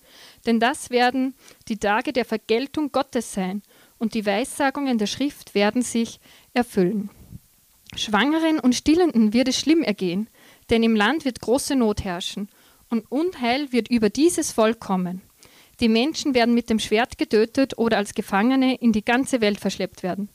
Denn 0.46 0.60
das 0.60 0.90
werden 0.90 1.34
die 1.68 1.78
Tage 1.78 2.12
der 2.12 2.26
Vergeltung 2.26 2.92
Gottes 2.92 3.32
sein, 3.32 3.62
und 3.98 4.14
die 4.14 4.26
Weissagungen 4.26 4.98
der 4.98 5.06
Schrift 5.06 5.54
werden 5.54 5.82
sich 5.82 6.20
erfüllen. 6.52 7.10
Schwangeren 7.96 8.60
und 8.60 8.74
Stillenden 8.74 9.32
wird 9.32 9.48
es 9.48 9.58
schlimm 9.58 9.82
ergehen, 9.82 10.28
denn 10.70 10.82
im 10.82 10.94
Land 10.94 11.24
wird 11.24 11.40
große 11.40 11.74
Not 11.74 12.04
herrschen, 12.04 12.48
und 12.90 13.10
Unheil 13.10 13.72
wird 13.72 13.88
über 13.88 14.10
dieses 14.10 14.52
Volk 14.52 14.78
kommen. 14.78 15.22
Die 15.80 15.88
Menschen 15.88 16.34
werden 16.34 16.54
mit 16.54 16.70
dem 16.70 16.78
Schwert 16.78 17.18
getötet 17.18 17.78
oder 17.78 17.96
als 17.96 18.14
Gefangene 18.14 18.74
in 18.74 18.92
die 18.92 19.04
ganze 19.04 19.40
Welt 19.40 19.60
verschleppt 19.60 20.02
werden, 20.02 20.28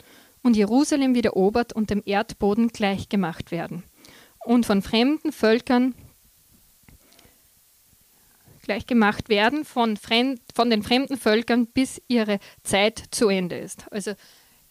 und 0.44 0.56
Jerusalem 0.56 1.16
wird 1.16 1.26
erobert 1.26 1.74
und 1.74 1.90
dem 1.90 2.04
Erdboden 2.06 2.68
gleichgemacht 2.68 3.52
werden, 3.52 3.84
und 4.46 4.66
von 4.66 4.82
fremden 4.82 5.32
Völkern 5.32 5.96
gleichgemacht 8.64 9.30
werden, 9.30 9.66
von, 9.66 9.98
fremd, 9.98 10.42
von 10.54 10.70
den 10.70 10.84
fremden 10.84 11.18
Völkern, 11.18 11.68
bis 11.68 12.02
ihre 12.08 12.40
Zeit 12.64 13.04
zu 13.12 13.28
Ende 13.30 13.58
ist. 13.58 13.92
Also 13.92 14.14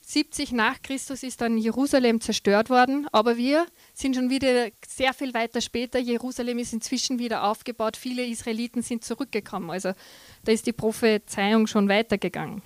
70 0.01 0.53
nach 0.53 0.83
Christus 0.83 1.23
ist 1.23 1.41
dann 1.41 1.57
Jerusalem 1.57 2.21
zerstört 2.21 2.71
worden, 2.71 3.07
aber 3.13 3.37
wir 3.37 3.67
sind 3.95 4.17
schon 4.17 4.31
wieder 4.31 4.69
sehr 4.87 5.15
viel 5.15 5.33
weiter 5.33 5.61
später. 5.61 5.99
Jerusalem 5.99 6.59
ist 6.59 6.73
inzwischen 6.73 7.19
wieder 7.19 7.45
aufgebaut. 7.45 7.97
Viele 7.97 8.25
Israeliten 8.27 8.83
sind 8.83 9.05
zurückgekommen. 9.05 9.71
Also 9.71 9.93
da 10.45 10.53
ist 10.53 10.67
die 10.67 10.73
Prophezeiung 10.73 11.67
schon 11.67 11.89
weitergegangen. 11.89 12.63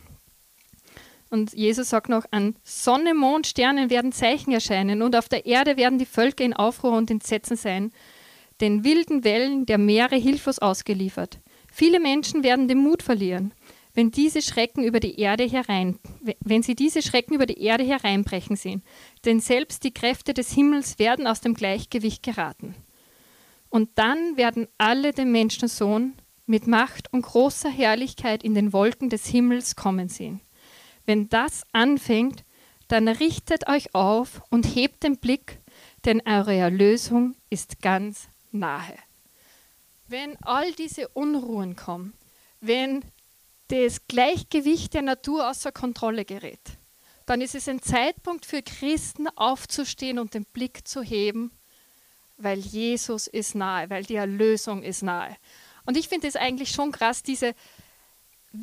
Und 1.30 1.52
Jesus 1.54 1.90
sagt 1.90 2.08
noch, 2.08 2.24
an 2.30 2.56
Sonne, 2.62 3.14
Mond, 3.14 3.46
Sternen 3.46 3.90
werden 3.90 4.12
Zeichen 4.12 4.52
erscheinen 4.52 5.02
und 5.02 5.16
auf 5.16 5.28
der 5.28 5.46
Erde 5.46 5.76
werden 5.76 5.98
die 5.98 6.06
Völker 6.06 6.44
in 6.44 6.54
Aufruhr 6.54 6.92
und 6.92 7.10
Entsetzen 7.10 7.56
sein, 7.56 7.92
den 8.60 8.84
wilden 8.84 9.24
Wellen 9.24 9.66
der 9.66 9.78
Meere 9.78 10.16
hilflos 10.16 10.58
ausgeliefert. 10.58 11.40
Viele 11.72 12.00
Menschen 12.00 12.42
werden 12.42 12.68
den 12.68 12.78
Mut 12.78 13.02
verlieren 13.02 13.52
wenn 13.96 14.10
diese 14.10 14.42
Schrecken 14.42 14.84
über 14.84 15.00
die 15.00 15.18
Erde 15.18 15.44
herein, 15.44 15.98
wenn 16.40 16.62
sie 16.62 16.74
diese 16.74 17.00
Schrecken 17.00 17.34
über 17.34 17.46
die 17.46 17.60
Erde 17.62 17.82
hereinbrechen 17.82 18.54
sehen. 18.54 18.82
Denn 19.24 19.40
selbst 19.40 19.82
die 19.84 19.94
Kräfte 19.94 20.34
des 20.34 20.52
Himmels 20.52 20.98
werden 20.98 21.26
aus 21.26 21.40
dem 21.40 21.54
Gleichgewicht 21.54 22.22
geraten. 22.22 22.74
Und 23.70 23.88
dann 23.94 24.36
werden 24.36 24.68
alle 24.76 25.12
den 25.12 25.32
Menschensohn 25.32 26.12
mit 26.44 26.66
Macht 26.66 27.10
und 27.12 27.22
großer 27.22 27.70
Herrlichkeit 27.70 28.44
in 28.44 28.54
den 28.54 28.74
Wolken 28.74 29.08
des 29.08 29.26
Himmels 29.26 29.76
kommen 29.76 30.08
sehen. 30.08 30.40
Wenn 31.06 31.28
das 31.28 31.62
anfängt, 31.72 32.44
dann 32.88 33.08
richtet 33.08 33.68
euch 33.68 33.94
auf 33.94 34.42
und 34.50 34.64
hebt 34.64 35.02
den 35.02 35.16
Blick, 35.16 35.58
denn 36.04 36.22
eure 36.26 36.54
Erlösung 36.54 37.34
ist 37.50 37.80
ganz 37.80 38.28
nahe. 38.52 38.96
Wenn 40.08 40.36
all 40.42 40.72
diese 40.72 41.08
Unruhen 41.08 41.74
kommen, 41.74 42.12
wenn 42.60 43.04
das 43.68 44.06
Gleichgewicht 44.06 44.94
der 44.94 45.02
Natur 45.02 45.50
außer 45.50 45.72
Kontrolle 45.72 46.24
gerät, 46.24 46.60
dann 47.26 47.40
ist 47.40 47.56
es 47.56 47.68
ein 47.68 47.82
Zeitpunkt 47.82 48.46
für 48.46 48.62
Christen 48.62 49.26
aufzustehen 49.36 50.20
und 50.20 50.34
den 50.34 50.44
Blick 50.44 50.86
zu 50.86 51.02
heben, 51.02 51.50
weil 52.36 52.58
Jesus 52.58 53.26
ist 53.26 53.56
nahe, 53.56 53.90
weil 53.90 54.04
die 54.04 54.14
Erlösung 54.14 54.84
ist 54.84 55.02
nahe. 55.02 55.36
Und 55.86 55.96
ich 55.96 56.08
finde 56.08 56.28
es 56.28 56.36
eigentlich 56.36 56.70
schon 56.70 56.92
krass, 56.92 57.24
diese 57.24 57.54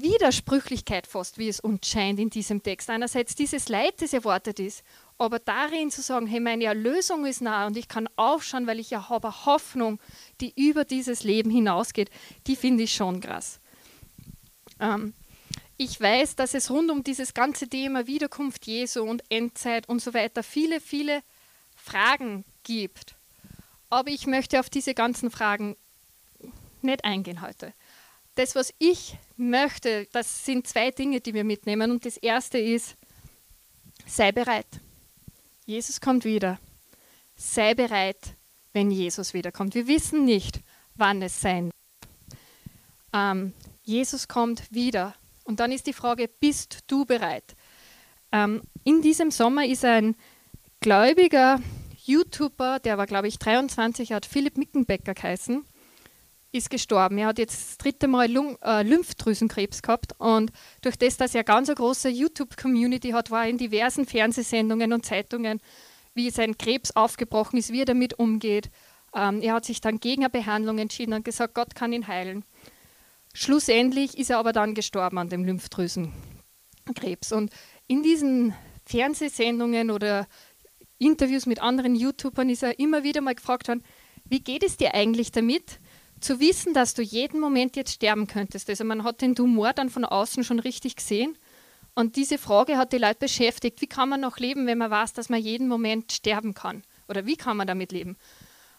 Widersprüchlichkeit 0.02 1.08
fast, 1.08 1.38
wie 1.38 1.50
es 1.50 1.60
uns 1.60 1.88
scheint 1.88 2.20
in 2.20 2.30
diesem 2.30 2.64
Text. 2.64 2.90
Einerseits 2.90 3.36
dieses 3.36 3.70
Leid, 3.70 4.02
das 4.02 4.14
erwartet 4.14 4.60
ist, 4.60 4.84
aber 5.18 5.40
darin 5.40 5.92
zu 5.92 6.02
sagen, 6.02 6.28
hey, 6.28 6.40
meine 6.40 6.66
Erlösung 6.66 7.26
ist 7.26 7.42
nahe 7.42 7.68
und 7.68 7.78
ich 7.78 7.88
kann 7.88 8.10
aufschauen, 8.16 8.68
weil 8.68 8.80
ich 8.80 8.90
ja 8.90 9.10
habe 9.10 9.46
Hoffnung, 9.46 10.00
die 10.42 10.54
über 10.56 10.86
dieses 10.86 11.24
Leben 11.24 11.50
hinausgeht, 11.50 12.10
die 12.48 12.56
finde 12.56 12.84
ich 12.84 12.94
schon 12.94 13.22
krass. 13.22 13.60
Ähm, 14.80 15.14
ich 15.78 16.00
weiß, 16.00 16.36
dass 16.36 16.54
es 16.54 16.70
rund 16.70 16.92
um 16.92 17.04
dieses 17.04 17.34
ganze 17.34 17.68
Thema 17.68 18.08
Wiederkunft 18.08 18.68
Jesu 18.68 19.04
und 19.04 19.24
Endzeit 19.30 19.90
und 19.90 20.02
so 20.02 20.14
weiter 20.14 20.44
viele, 20.44 20.80
viele 20.80 21.24
Fragen 21.76 22.46
gibt. 22.64 23.16
Aber 23.90 24.10
ich 24.10 24.28
möchte 24.28 24.60
auf 24.60 24.70
diese 24.70 24.94
ganzen 24.94 25.32
Fragen 25.32 25.76
nicht 26.82 27.04
eingehen 27.06 27.42
heute. 27.42 27.74
Das, 28.36 28.56
was 28.56 28.74
ich 28.80 29.18
möchte, 29.38 30.08
das 30.12 30.46
sind 30.46 30.68
zwei 30.68 30.92
Dinge, 30.92 31.22
die 31.22 31.34
wir 31.34 31.44
mitnehmen. 31.44 31.92
Und 31.92 32.06
das 32.06 32.18
erste 32.18 32.58
ist, 32.58 32.96
sei 34.06 34.32
bereit. 34.32 34.68
Jesus 35.66 36.02
kommt 36.02 36.26
wieder. 36.26 36.60
Sei 37.36 37.74
bereit, 37.74 38.36
wenn 38.74 38.92
Jesus 38.92 39.34
wiederkommt. 39.34 39.76
Wir 39.76 39.88
wissen 39.88 40.26
nicht, 40.26 40.62
wann 40.96 41.22
es 41.22 41.40
sein 41.40 41.66
wird. 41.66 41.74
Ähm, 43.14 43.54
Jesus 43.84 44.28
kommt 44.28 44.72
wieder. 44.72 45.16
Und 45.44 45.60
dann 45.60 45.72
ist 45.72 45.88
die 45.88 45.94
Frage, 45.94 46.30
bist 46.40 46.80
du 46.88 47.06
bereit? 47.06 47.56
Ähm, 48.32 48.62
in 48.84 49.02
diesem 49.02 49.30
Sommer 49.30 49.66
ist 49.66 49.86
ein 49.86 50.16
gläubiger 50.80 51.60
YouTuber, 52.06 52.80
der 52.80 52.98
war, 52.98 53.08
glaube 53.08 53.28
ich, 53.28 53.40
23, 53.40 54.12
hat 54.12 54.26
Philipp 54.26 54.58
Mickenbecker 54.58 55.14
geheißen, 55.14 55.66
ist 56.54 56.70
gestorben. 56.70 57.18
Er 57.18 57.28
hat 57.28 57.40
jetzt 57.40 57.70
das 57.70 57.78
dritte 57.78 58.08
Mal 58.08 58.32
Lung 58.32 58.58
äh, 58.62 58.84
Lymphdrüsenkrebs 58.84 59.82
gehabt 59.82 60.14
und 60.20 60.52
durch 60.82 60.98
das, 60.98 61.18
dass 61.18 61.36
er 61.36 61.44
ganz 61.44 61.68
eine 61.68 61.76
große 61.76 62.10
YouTube-Community 62.10 63.10
hat, 63.10 63.32
war 63.32 63.44
er 63.44 63.50
in 63.50 63.58
diversen 63.58 64.06
Fernsehsendungen 64.06 64.94
und 64.94 65.06
Zeitungen, 65.06 65.60
wie 66.14 66.30
sein 66.30 66.58
Krebs 66.58 66.92
aufgebrochen 66.92 67.58
ist, 67.58 67.72
wie 67.72 67.82
er 67.82 67.86
damit 67.86 68.20
umgeht. 68.20 68.70
Ähm, 69.16 69.42
er 69.42 69.56
hat 69.56 69.66
sich 69.66 69.82
dann 69.82 70.00
gegen 70.00 70.24
eine 70.24 70.30
Behandlung 70.30 70.78
entschieden 70.78 71.14
und 71.14 71.26
gesagt, 71.26 71.56
Gott 71.56 71.76
kann 71.76 71.92
ihn 71.92 72.08
heilen. 72.08 72.46
Schlussendlich 73.34 74.18
ist 74.18 74.30
er 74.30 74.38
aber 74.38 74.54
dann 74.54 74.76
gestorben 74.76 75.18
an 75.18 75.30
dem 75.30 75.44
Lymphdrüsenkrebs. 75.44 77.32
Und 77.32 77.52
in 77.88 78.04
diesen 78.04 78.54
Fernsehsendungen 78.86 79.90
oder 79.90 80.28
Interviews 81.00 81.48
mit 81.48 81.62
anderen 81.62 81.96
YouTubern 81.96 82.50
ist 82.50 82.62
er 82.62 82.78
immer 82.78 83.04
wieder 83.04 83.22
mal 83.22 83.34
gefragt 83.34 83.68
worden, 83.68 83.84
wie 84.26 84.40
geht 84.40 84.64
es 84.64 84.78
dir 84.78 84.94
eigentlich 84.94 85.32
damit, 85.32 85.80
zu 86.24 86.40
wissen, 86.40 86.74
dass 86.74 86.94
du 86.94 87.02
jeden 87.02 87.40
Moment 87.40 87.76
jetzt 87.76 87.94
sterben 87.94 88.28
könntest? 88.28 88.70
Also 88.70 88.84
man 88.84 89.04
hat 89.04 89.22
den 89.22 89.36
Tumor 89.36 89.74
dann 89.74 89.90
von 89.90 90.06
außen 90.06 90.44
schon 90.44 90.60
richtig 90.60 90.96
gesehen. 90.96 91.38
Und 91.96 92.16
diese 92.16 92.38
Frage 92.38 92.78
hat 92.78 92.94
die 92.94 92.98
Leute 92.98 93.20
beschäftigt. 93.20 93.82
Wie 93.82 93.88
kann 93.88 94.10
man 94.10 94.22
noch 94.22 94.38
leben, 94.38 94.66
wenn 94.66 94.78
man 94.80 94.90
weiß, 94.90 95.14
dass 95.14 95.30
man 95.30 95.42
jeden 95.42 95.68
Moment 95.68 96.12
sterben 96.12 96.54
kann? 96.54 96.84
Oder 97.08 97.26
wie 97.26 97.36
kann 97.36 97.58
man 97.58 97.68
damit 97.68 97.92
leben? 97.92 98.18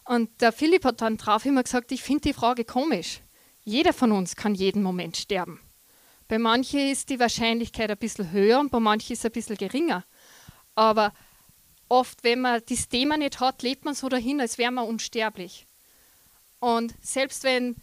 Und 0.03 0.41
der 0.41 0.51
Philipp 0.51 0.83
hat 0.83 1.01
dann 1.01 1.17
drauf 1.17 1.45
immer 1.45 1.63
gesagt, 1.63 1.91
ich 1.91 2.03
finde 2.03 2.21
die 2.21 2.33
Frage 2.33 2.65
komisch. 2.65 3.21
Jeder 3.63 3.93
von 3.93 4.11
uns 4.11 4.35
kann 4.35 4.53
jeden 4.53 4.83
Moment 4.83 5.17
sterben. 5.17 5.59
Bei 6.27 6.37
manchen 6.39 6.79
ist 6.79 7.09
die 7.09 7.19
Wahrscheinlichkeit 7.19 7.89
ein 7.89 7.97
bisschen 7.97 8.31
höher 8.31 8.59
und 8.59 8.71
bei 8.71 8.79
manchen 8.79 9.13
ist 9.13 9.19
es 9.19 9.25
ein 9.25 9.31
bisschen 9.31 9.57
geringer. 9.57 10.03
Aber 10.75 11.13
oft, 11.87 12.23
wenn 12.23 12.41
man 12.41 12.61
das 12.67 12.89
Thema 12.89 13.17
nicht 13.17 13.39
hat, 13.39 13.63
lebt 13.63 13.85
man 13.85 13.95
so 13.95 14.09
dahin, 14.09 14.41
als 14.41 14.57
wäre 14.57 14.71
man 14.71 14.87
unsterblich. 14.87 15.67
Und 16.65 16.95
selbst 16.99 17.43
wenn 17.43 17.75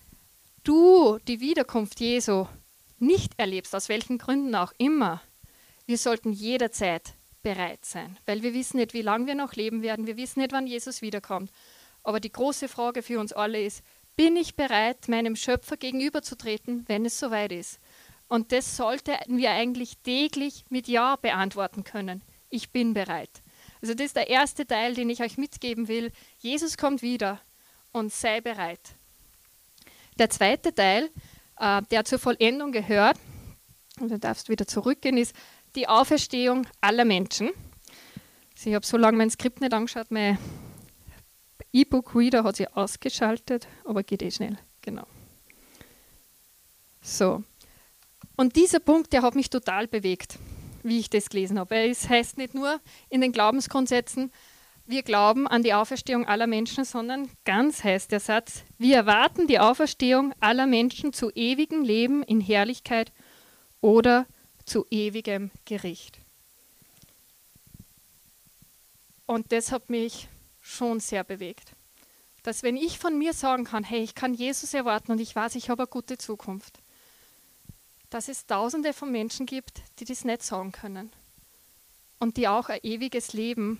du 0.64 1.20
die 1.28 1.38
Wiederkunft 1.38 2.00
Jesu 2.00 2.48
nicht 2.98 3.32
erlebst, 3.36 3.76
aus 3.76 3.88
welchen 3.88 4.18
Gründen 4.18 4.56
auch 4.56 4.72
immer, 4.76 5.22
wir 5.86 5.96
sollten 5.96 6.32
jederzeit 6.32 7.14
bereit 7.44 7.84
sein, 7.84 8.18
weil 8.26 8.42
wir 8.42 8.54
wissen 8.54 8.78
nicht, 8.78 8.92
wie 8.92 9.02
lange 9.02 9.28
wir 9.28 9.36
noch 9.36 9.52
leben 9.52 9.82
werden, 9.82 10.08
wir 10.08 10.16
wissen 10.16 10.40
nicht, 10.40 10.50
wann 10.50 10.66
Jesus 10.66 11.00
wiederkommt. 11.00 11.52
Aber 12.02 12.18
die 12.18 12.32
große 12.32 12.66
Frage 12.66 13.04
für 13.04 13.20
uns 13.20 13.32
alle 13.32 13.62
ist, 13.62 13.84
bin 14.16 14.34
ich 14.34 14.56
bereit, 14.56 15.06
meinem 15.06 15.36
Schöpfer 15.36 15.76
gegenüberzutreten, 15.76 16.82
wenn 16.88 17.06
es 17.06 17.20
soweit 17.20 17.52
ist? 17.52 17.78
Und 18.26 18.50
das 18.50 18.76
sollten 18.76 19.36
wir 19.36 19.52
eigentlich 19.52 19.98
täglich 19.98 20.64
mit 20.70 20.88
Ja 20.88 21.14
beantworten 21.14 21.84
können. 21.84 22.24
Ich 22.50 22.70
bin 22.70 22.94
bereit. 22.94 23.42
Also 23.80 23.94
das 23.94 24.06
ist 24.06 24.16
der 24.16 24.28
erste 24.28 24.66
Teil, 24.66 24.94
den 24.94 25.08
ich 25.08 25.22
euch 25.22 25.38
mitgeben 25.38 25.86
will. 25.86 26.10
Jesus 26.40 26.76
kommt 26.76 27.00
wieder 27.00 27.40
und 27.92 28.12
sei 28.12 28.40
bereit. 28.40 28.80
Der 30.18 30.30
zweite 30.30 30.74
Teil, 30.74 31.10
äh, 31.58 31.82
der 31.90 32.04
zur 32.04 32.18
Vollendung 32.18 32.72
gehört, 32.72 33.18
und 34.00 34.10
du 34.10 34.18
darfst 34.18 34.48
wieder 34.48 34.66
zurückgehen, 34.66 35.16
ist 35.16 35.34
die 35.74 35.88
Auferstehung 35.88 36.66
aller 36.80 37.04
Menschen. 37.04 37.50
Also 38.56 38.70
ich 38.70 38.74
habe 38.74 38.86
so 38.86 38.96
lange 38.96 39.18
mein 39.18 39.30
Skript 39.30 39.60
nicht 39.60 39.72
angeschaut, 39.72 40.10
mein 40.10 40.38
E-Book-Reader 41.72 42.44
hat 42.44 42.56
sich 42.56 42.74
ausgeschaltet, 42.74 43.66
aber 43.84 44.02
geht 44.02 44.22
eh 44.22 44.30
schnell, 44.30 44.58
genau. 44.82 45.06
So. 47.00 47.42
Und 48.36 48.56
dieser 48.56 48.80
Punkt, 48.80 49.12
der 49.12 49.22
hat 49.22 49.34
mich 49.34 49.50
total 49.50 49.88
bewegt, 49.88 50.38
wie 50.82 50.98
ich 50.98 51.10
das 51.10 51.28
gelesen 51.28 51.58
habe. 51.58 51.76
Es 51.76 52.08
heißt 52.08 52.38
nicht 52.38 52.54
nur 52.54 52.80
in 53.08 53.20
den 53.20 53.32
Glaubensgrundsätzen, 53.32 54.32
wir 54.86 55.02
glauben 55.02 55.46
an 55.46 55.62
die 55.62 55.74
Auferstehung 55.74 56.26
aller 56.26 56.46
Menschen, 56.46 56.84
sondern 56.84 57.28
ganz 57.44 57.84
heißt 57.84 58.10
der 58.10 58.20
Satz, 58.20 58.64
wir 58.78 58.96
erwarten 58.96 59.46
die 59.46 59.60
Auferstehung 59.60 60.34
aller 60.40 60.66
Menschen 60.66 61.12
zu 61.12 61.30
ewigem 61.30 61.82
Leben 61.82 62.22
in 62.22 62.40
Herrlichkeit 62.40 63.12
oder 63.80 64.26
zu 64.64 64.86
ewigem 64.90 65.50
Gericht. 65.64 66.18
Und 69.26 69.52
das 69.52 69.72
hat 69.72 69.88
mich 69.88 70.28
schon 70.60 71.00
sehr 71.00 71.24
bewegt. 71.24 71.72
Dass 72.42 72.62
wenn 72.62 72.76
ich 72.76 72.98
von 72.98 73.16
mir 73.16 73.32
sagen 73.32 73.64
kann, 73.64 73.84
hey, 73.84 74.02
ich 74.02 74.14
kann 74.14 74.34
Jesus 74.34 74.74
erwarten 74.74 75.12
und 75.12 75.20
ich 75.20 75.34
weiß, 75.34 75.54
ich 75.54 75.70
habe 75.70 75.84
eine 75.84 75.90
gute 75.90 76.18
Zukunft, 76.18 76.80
dass 78.10 78.28
es 78.28 78.46
tausende 78.46 78.92
von 78.92 79.10
Menschen 79.10 79.46
gibt, 79.46 79.80
die 79.98 80.04
das 80.04 80.24
nicht 80.24 80.42
sagen 80.42 80.72
können 80.72 81.10
und 82.18 82.36
die 82.36 82.48
auch 82.48 82.68
ein 82.68 82.80
ewiges 82.82 83.32
Leben 83.32 83.78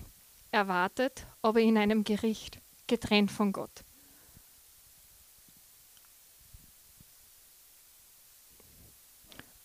erwartet, 0.53 1.25
aber 1.41 1.59
in 1.59 1.77
einem 1.77 2.03
Gericht, 2.03 2.59
getrennt 2.87 3.31
von 3.31 3.51
Gott. 3.51 3.83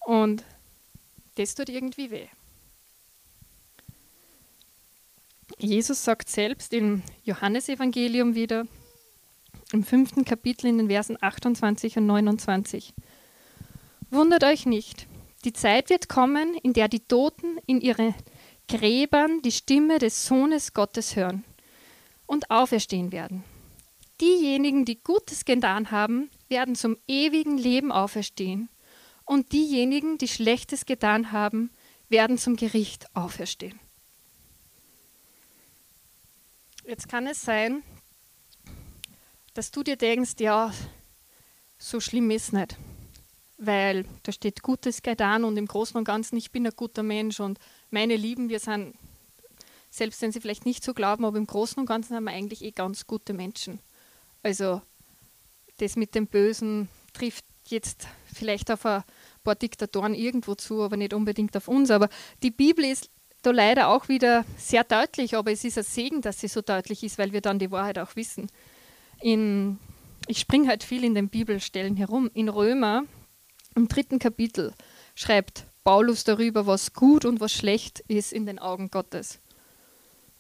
Und 0.01 0.44
das 1.37 1.55
tut 1.55 1.68
irgendwie 1.68 2.11
weh. 2.11 2.29
Jesus 5.59 6.05
sagt 6.05 6.29
selbst 6.29 6.72
im 6.72 7.03
Johannesevangelium 7.24 8.35
wieder, 8.35 8.66
im 9.72 9.85
fünften 9.85 10.24
Kapitel 10.24 10.66
in 10.66 10.79
den 10.79 10.88
Versen 10.88 11.18
28 11.20 11.98
und 11.98 12.07
29. 12.07 12.94
Wundert 14.11 14.44
euch 14.44 14.66
nicht, 14.66 15.07
die 15.44 15.53
Zeit 15.53 15.90
wird 15.90 16.09
kommen, 16.09 16.55
in 16.62 16.72
der 16.72 16.88
die 16.88 17.01
Toten 17.01 17.59
in 17.66 17.81
ihre 17.81 18.14
Gräbern 18.68 19.42
die 19.42 19.52
Stimme 19.52 19.98
des 19.98 20.26
Sohnes 20.26 20.74
Gottes 20.74 21.16
hören 21.16 21.44
und 22.26 22.50
auferstehen 22.50 23.11
werden. 23.12 23.42
Diejenigen, 24.20 24.85
die 24.85 25.02
Gutes 25.02 25.44
getan 25.44 25.90
haben, 25.90 26.31
werden 26.48 26.74
zum 26.74 26.96
ewigen 27.07 27.57
Leben 27.57 27.90
auferstehen 27.90 28.68
und 29.24 29.52
diejenigen, 29.52 30.18
die 30.18 30.28
Schlechtes 30.28 30.87
getan 30.87 31.33
haben, 31.33 31.70
werden 32.09 32.38
zum 32.38 32.57
Gericht 32.57 33.14
auferstehen. 33.14 33.78
Jetzt 36.85 37.09
kann 37.09 37.26
es 37.26 37.42
sein, 37.42 37.83
dass 39.54 39.70
du 39.70 39.83
dir 39.83 39.96
denkst, 39.96 40.35
ja, 40.40 40.72
so 41.76 42.00
schlimm 42.00 42.31
ist 42.31 42.52
nicht, 42.52 42.76
weil 43.59 44.05
da 44.23 44.33
steht 44.33 44.62
Gutes 44.62 45.03
getan 45.03 45.44
und 45.44 45.57
im 45.57 45.66
Großen 45.66 45.97
und 45.97 46.05
Ganzen, 46.05 46.37
ich 46.37 46.53
bin 46.53 46.66
ein 46.66 46.73
guter 46.75 47.03
Mensch 47.03 47.40
und 47.40 47.59
meine 47.90 48.16
Lieben, 48.16 48.49
wir 48.49 48.61
sind, 48.61 48.94
selbst 49.90 50.23
wenn 50.23 50.33
sie 50.33 50.40
vielleicht 50.40 50.64
nicht 50.64 50.85
so 50.85 50.94
glauben, 50.94 51.25
aber 51.25 51.38
im 51.38 51.47
Großen 51.47 51.79
und 51.81 51.87
Ganzen 51.87 52.14
haben 52.14 52.25
wir 52.25 52.33
eigentlich 52.33 52.62
eh 52.62 52.71
ganz 52.71 53.07
gute 53.07 53.35
Menschen. 53.35 53.81
Also 54.42 54.81
das 55.79 55.97
mit 55.97 56.14
dem 56.14 56.27
Bösen 56.27 56.88
trifft 57.12 57.44
jetzt 57.66 58.07
vielleicht 58.33 58.71
auf 58.71 58.87
ein 58.87 59.03
paar 59.42 59.57
Diktatoren 59.57 60.14
irgendwo 60.14 60.55
zu, 60.55 60.83
aber 60.83 60.97
nicht 60.97 61.12
unbedingt 61.12 61.57
auf 61.57 61.68
uns. 61.68 61.90
Aber 61.90 62.09
die 62.42 62.51
Bibel 62.51 62.85
ist 62.85 63.11
da 63.42 63.51
leider 63.51 63.88
auch 63.88 64.09
wieder 64.09 64.44
sehr 64.57 64.85
deutlich, 64.85 65.37
aber 65.37 65.53
es 65.53 65.64
ist 65.64 65.79
ein 65.79 65.85
Segen, 65.85 66.23
dass 66.23 66.40
sie 66.40 66.49
so 66.49 66.61
deutlich 66.61 67.03
ist, 67.03 67.18
weil 67.18 67.33
wir 67.33 67.40
dann 67.40 67.59
die 67.59 67.71
Wahrheit 67.71 67.99
auch 67.99 68.16
wissen. 68.16 68.49
In, 69.21 69.79
ich 70.27 70.38
springe 70.38 70.68
halt 70.68 70.85
viel 70.85 71.05
in 71.05 71.14
den 71.14 71.29
Bibelstellen 71.29 71.97
herum. 71.97 72.31
In 72.35 72.49
Römer, 72.49 73.05
im 73.78 73.88
dritten 73.88 74.18
Kapitel, 74.18 74.74
schreibt 75.14 75.64
Paulus 75.84 76.24
darüber, 76.24 76.66
was 76.66 76.92
gut 76.92 77.24
und 77.24 77.40
was 77.40 77.52
schlecht 77.52 78.00
ist 78.08 78.32
in 78.32 78.44
den 78.44 78.58
Augen 78.58 78.90
Gottes. 78.90 79.38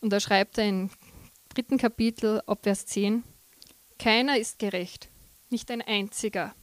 Und 0.00 0.10
da 0.10 0.20
schreibt 0.20 0.58
er 0.58 0.68
im 0.68 0.90
dritten 1.48 1.78
Kapitel, 1.78 2.42
ab 2.46 2.58
Vers 2.62 2.84
10, 2.86 3.24
Keiner 3.98 4.38
ist 4.38 4.58
gerecht, 4.58 5.08
nicht 5.50 5.70
ein 5.70 5.82
einziger. 5.82 6.54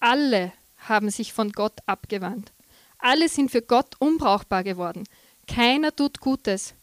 Alle 0.00 0.52
haben 0.78 1.10
sich 1.10 1.32
von 1.32 1.52
Gott 1.52 1.78
abgewandt. 1.86 2.52
Alle 2.98 3.28
sind 3.28 3.50
für 3.50 3.62
Gott 3.62 3.94
unbrauchbar 3.98 4.64
geworden. 4.64 5.04
Keiner 5.46 5.94
tut 5.94 6.20
Gutes, 6.20 6.74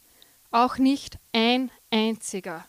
auch 0.51 0.77
nicht 0.77 1.17
ein 1.34 1.71
einziger. 1.91 2.65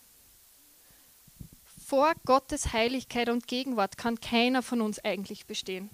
Vor 1.87 2.13
Gottes 2.27 2.73
Heiligkeit 2.73 3.29
und 3.29 3.47
Gegenwart 3.47 3.97
kann 3.97 4.21
keiner 4.21 4.63
von 4.63 4.81
uns 4.81 4.99
eigentlich 4.99 5.47
bestehen. 5.47 5.91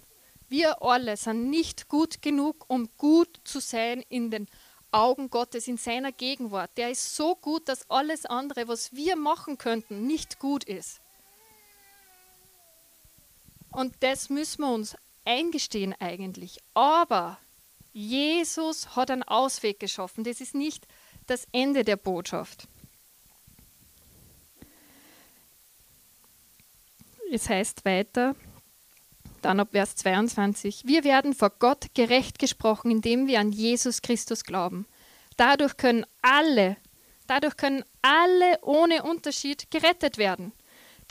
Wir 0.47 0.81
alle 0.81 1.17
sind 1.17 1.49
nicht 1.49 1.89
gut 1.89 2.21
genug, 2.21 2.65
um 2.67 2.89
gut 2.97 3.39
zu 3.43 3.59
sein 3.59 4.03
in 4.09 4.29
den 4.29 4.47
Augen 4.91 5.29
Gottes, 5.29 5.67
in 5.67 5.77
seiner 5.77 6.11
Gegenwart. 6.11 6.71
Der 6.77 6.91
ist 6.91 7.15
so 7.15 7.35
gut, 7.35 7.67
dass 7.67 7.89
alles 7.89 8.25
andere, 8.25 8.67
was 8.67 8.93
wir 8.93 9.15
machen 9.15 9.57
könnten, 9.57 10.07
nicht 10.07 10.39
gut 10.39 10.63
ist. 10.63 11.01
Und 13.71 13.93
das 13.99 14.29
müssen 14.29 14.61
wir 14.61 14.71
uns 14.71 14.95
eingestehen 15.25 15.93
eigentlich. 15.99 16.59
Aber 16.73 17.37
Jesus 17.91 18.95
hat 18.95 19.11
einen 19.11 19.23
Ausweg 19.23 19.79
geschaffen. 19.79 20.23
Das 20.23 20.39
ist 20.39 20.55
nicht 20.55 20.87
das 21.27 21.47
Ende 21.51 21.83
der 21.83 21.97
Botschaft. 21.97 22.67
Es 27.31 27.49
heißt 27.49 27.83
weiter, 27.83 28.35
dann 29.45 29.59
ab 29.59 29.69
Vers 29.73 29.95
22, 29.95 30.83
wir 30.85 31.03
werden 31.03 31.35
vor 31.35 31.51
Gott 31.59 31.93
gerecht 31.93 32.39
gesprochen, 32.39 32.89
indem 32.89 33.27
wir 33.27 33.39
an 33.39 33.51
Jesus 33.51 34.01
Christus 34.01 34.43
glauben. 34.43 34.87
Dadurch 35.37 35.77
können 35.77 36.03
alle, 36.23 36.77
dadurch 37.27 37.55
können 37.55 37.83
alle 38.01 38.59
ohne 38.63 39.03
Unterschied 39.03 39.69
gerettet 39.69 40.17
werden. 40.17 40.51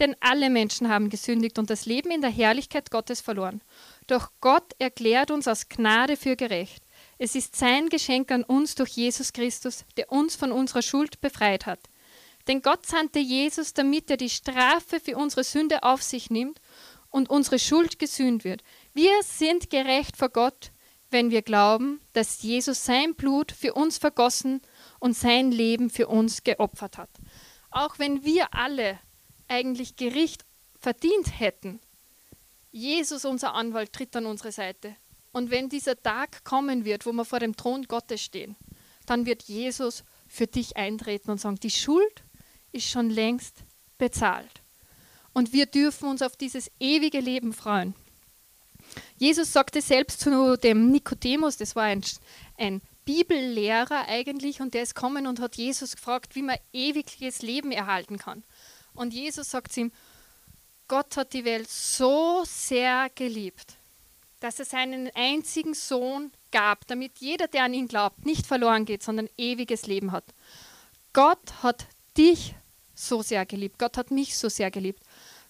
Denn 0.01 0.17
alle 0.19 0.51
Menschen 0.51 0.89
haben 0.89 1.11
gesündigt 1.11 1.61
und 1.61 1.71
das 1.71 1.87
Leben 1.87 2.11
in 2.11 2.23
der 2.23 2.31
Herrlichkeit 2.31 2.91
Gottes 2.91 3.21
verloren. 3.21 3.61
Doch 4.09 4.33
Gott 4.41 4.75
erklärt 4.81 5.31
uns 5.31 5.47
aus 5.47 5.69
Gnade 5.69 6.17
für 6.17 6.35
gerecht. 6.35 6.83
Es 7.19 7.37
ist 7.37 7.55
sein 7.55 7.89
Geschenk 7.89 8.33
an 8.33 8.43
uns 8.43 8.75
durch 8.75 8.91
Jesus 8.91 9.33
Christus, 9.33 9.85
der 9.97 10.11
uns 10.11 10.35
von 10.35 10.51
unserer 10.51 10.83
Schuld 10.83 11.21
befreit 11.21 11.67
hat. 11.67 11.79
Denn 12.49 12.63
Gott 12.63 12.85
sandte 12.85 13.21
Jesus, 13.21 13.75
damit 13.75 14.11
er 14.11 14.17
die 14.17 14.29
Strafe 14.29 14.99
für 14.99 15.17
unsere 15.17 15.45
Sünde 15.45 15.85
auf 15.85 16.03
sich 16.03 16.31
nimmt 16.31 16.61
und 17.15 17.31
unsere 17.31 17.61
Schuld 17.61 18.01
gesühnt 18.01 18.43
wird. 18.43 18.65
Wir 18.93 19.23
sind 19.23 19.71
gerecht 19.71 20.17
vor 20.17 20.31
Gott, 20.31 20.73
wenn 21.11 21.31
wir 21.31 21.43
glauben, 21.43 22.01
dass 22.13 22.43
Jesus 22.43 22.85
sein 22.85 23.15
Blut 23.15 23.53
für 23.53 23.75
uns 23.75 23.99
vergossen 23.99 24.61
und 24.99 25.17
sein 25.17 25.53
Leben 25.53 25.91
für 25.91 26.09
uns 26.09 26.43
geopfert 26.43 26.99
hat. 26.99 27.11
Auch 27.71 28.01
wenn 28.01 28.25
wir 28.25 28.53
alle 28.53 28.99
eigentlich 29.47 29.95
Gericht 29.95 30.45
verdient 30.77 31.39
hätten, 31.39 31.79
Jesus, 32.73 33.25
unser 33.25 33.55
Anwalt, 33.55 33.93
tritt 33.93 34.17
an 34.17 34.27
unsere 34.27 34.51
Seite. 34.51 34.97
Und 35.31 35.53
wenn 35.53 35.69
dieser 35.69 35.95
Tag 36.03 36.43
kommen 36.43 36.85
wird, 36.85 37.07
wo 37.07 37.13
wir 37.13 37.25
vor 37.25 37.39
dem 37.39 37.55
Thron 37.55 37.85
Gottes 37.85 38.23
stehen, 38.23 38.57
dann 39.07 39.25
wird 39.25 39.45
Jesus 39.45 40.03
für 40.27 40.49
dich 40.49 40.77
eintreten 40.77 41.31
und 41.31 41.41
sagen, 41.41 41.61
die 41.61 41.71
Schuld 41.71 42.25
ist 42.73 42.89
schon 42.89 43.09
längst 43.09 43.59
bezahlt. 43.99 44.64
Und 45.35 45.53
wir 45.53 45.67
dürfen 45.67 46.09
uns 46.09 46.23
auf 46.23 46.37
dieses 46.37 46.71
ewige 46.81 47.21
Leben 47.21 47.53
freuen. 47.53 47.95
Jesus 49.19 49.53
sagte 49.53 49.83
selbst 49.83 50.21
zu 50.21 50.57
dem 50.57 50.91
Nikodemus, 50.91 51.57
das 51.57 51.77
war 51.77 51.85
ein, 51.85 52.03
ein 52.57 52.81
Bibellehrer 53.05 54.07
eigentlich, 54.09 54.61
und 54.61 54.75
der 54.75 54.83
ist 54.83 54.95
gekommen 54.95 55.27
und 55.27 55.41
hat 55.41 55.57
Jesus 55.57 55.97
gefragt, 55.97 56.35
wie 56.35 56.43
man 56.43 56.57
ewiges 56.73 57.43
Leben 57.43 57.73
erhalten 57.73 58.19
kann. 58.19 58.45
Und 58.95 59.13
Jesus 59.13 59.51
sagt 59.51 59.73
zu 59.73 59.81
ihm, 59.81 59.93
Gott 60.89 61.17
hat 61.17 61.33
die 61.33 61.45
Welt 61.45 61.69
so 61.69 62.45
sehr 62.47 63.11
geliebt, 63.15 63.77
dass 64.41 64.59
er 64.59 64.67
seinen 64.67 65.11
einzigen 65.15 65.75
Sohn 65.75 66.31
gab, 66.53 66.87
damit 66.87 67.19
jeder, 67.19 67.49
der 67.49 67.65
an 67.65 67.75
ihn 67.75 67.89
glaubt, 67.89 68.25
nicht 68.25 68.47
verloren 68.47 68.85
geht, 68.85 69.03
sondern 69.03 69.29
ewiges 69.37 69.87
Leben 69.87 70.13
hat. 70.13 70.25
Gott 71.13 71.63
hat 71.63 71.87
dich 72.17 72.55
so 72.95 73.23
sehr 73.23 73.45
geliebt. 73.47 73.79
Gott 73.79 73.97
hat 73.97 74.11
mich 74.11 74.37
so 74.37 74.49
sehr 74.49 74.71
geliebt. 74.71 75.03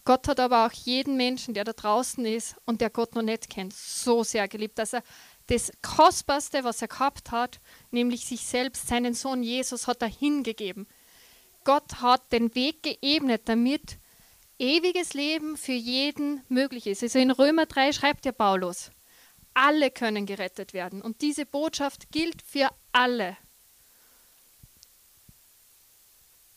Gott 0.05 0.29
hat 0.29 0.39
aber 0.39 0.67
auch 0.67 0.73
jeden 0.73 1.17
Menschen, 1.17 1.55
der 1.55 1.65
da 1.65 1.73
draußen 1.73 2.27
ist 2.27 2.57
und 2.67 2.81
der 2.81 2.91
Gott 2.91 3.15
noch 3.15 3.23
nicht 3.23 3.49
kennt, 3.49 3.73
so 3.73 4.23
sehr 4.23 4.49
geliebt, 4.49 4.79
dass 4.79 4.93
er 4.93 5.03
das 5.47 5.73
Kostbarste, 5.83 6.65
was 6.65 6.83
er 6.83 6.89
gehabt 6.89 7.31
hat, 7.31 7.61
nämlich 7.91 8.27
sich 8.27 8.45
selbst, 8.45 8.87
seinen 8.89 9.15
Sohn 9.15 9.43
Jesus, 9.43 9.87
hat 9.87 10.03
er 10.03 10.09
hingegeben. 10.09 10.87
Gott 11.65 12.03
hat 12.03 12.33
den 12.33 12.55
Weg 12.55 12.83
geebnet, 12.83 13.43
damit 13.47 13.99
ewiges 14.59 15.15
Leben 15.15 15.57
für 15.57 15.73
jeden 15.73 16.43
möglich 16.49 16.87
ist. 16.87 17.03
Also 17.03 17.19
in 17.19 17.31
Römer 17.31 17.67
3 17.67 17.93
schreibt 17.93 18.27
ja 18.27 18.33
Paulus, 18.33 18.91
alle 19.55 19.91
können 19.91 20.27
gerettet 20.27 20.75
werden. 20.75 21.01
Und 21.01 21.23
diese 21.23 21.47
Botschaft 21.47 22.11
gilt 22.11 22.43
für 22.43 22.69
alle. 22.93 23.37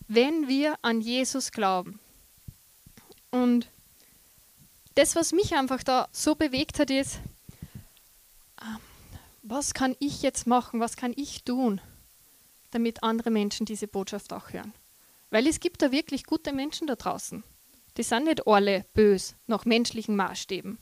Wenn 0.07 0.47
wir 0.47 0.77
an 0.81 1.01
Jesus 1.01 1.51
glauben. 1.51 1.99
Und 3.31 3.69
das, 4.95 5.15
was 5.15 5.31
mich 5.31 5.53
einfach 5.53 5.83
da 5.83 6.07
so 6.11 6.35
bewegt 6.35 6.79
hat, 6.79 6.89
ist, 6.89 7.19
ähm, 8.61 8.77
was 9.43 9.73
kann 9.73 9.95
ich 9.99 10.21
jetzt 10.21 10.47
machen, 10.47 10.79
was 10.79 10.95
kann 10.95 11.13
ich 11.15 11.43
tun, 11.43 11.81
damit 12.71 13.03
andere 13.03 13.29
Menschen 13.29 13.65
diese 13.65 13.87
Botschaft 13.87 14.33
auch 14.33 14.51
hören. 14.51 14.73
Weil 15.29 15.47
es 15.47 15.59
gibt 15.59 15.81
da 15.81 15.91
wirklich 15.91 16.25
gute 16.25 16.53
Menschen 16.53 16.87
da 16.87 16.95
draußen. 16.95 17.43
Die 17.97 18.03
sind 18.03 18.25
nicht 18.25 18.47
alle 18.47 18.85
bös 18.93 19.35
nach 19.47 19.65
menschlichen 19.65 20.15
Maßstäben. 20.15 20.77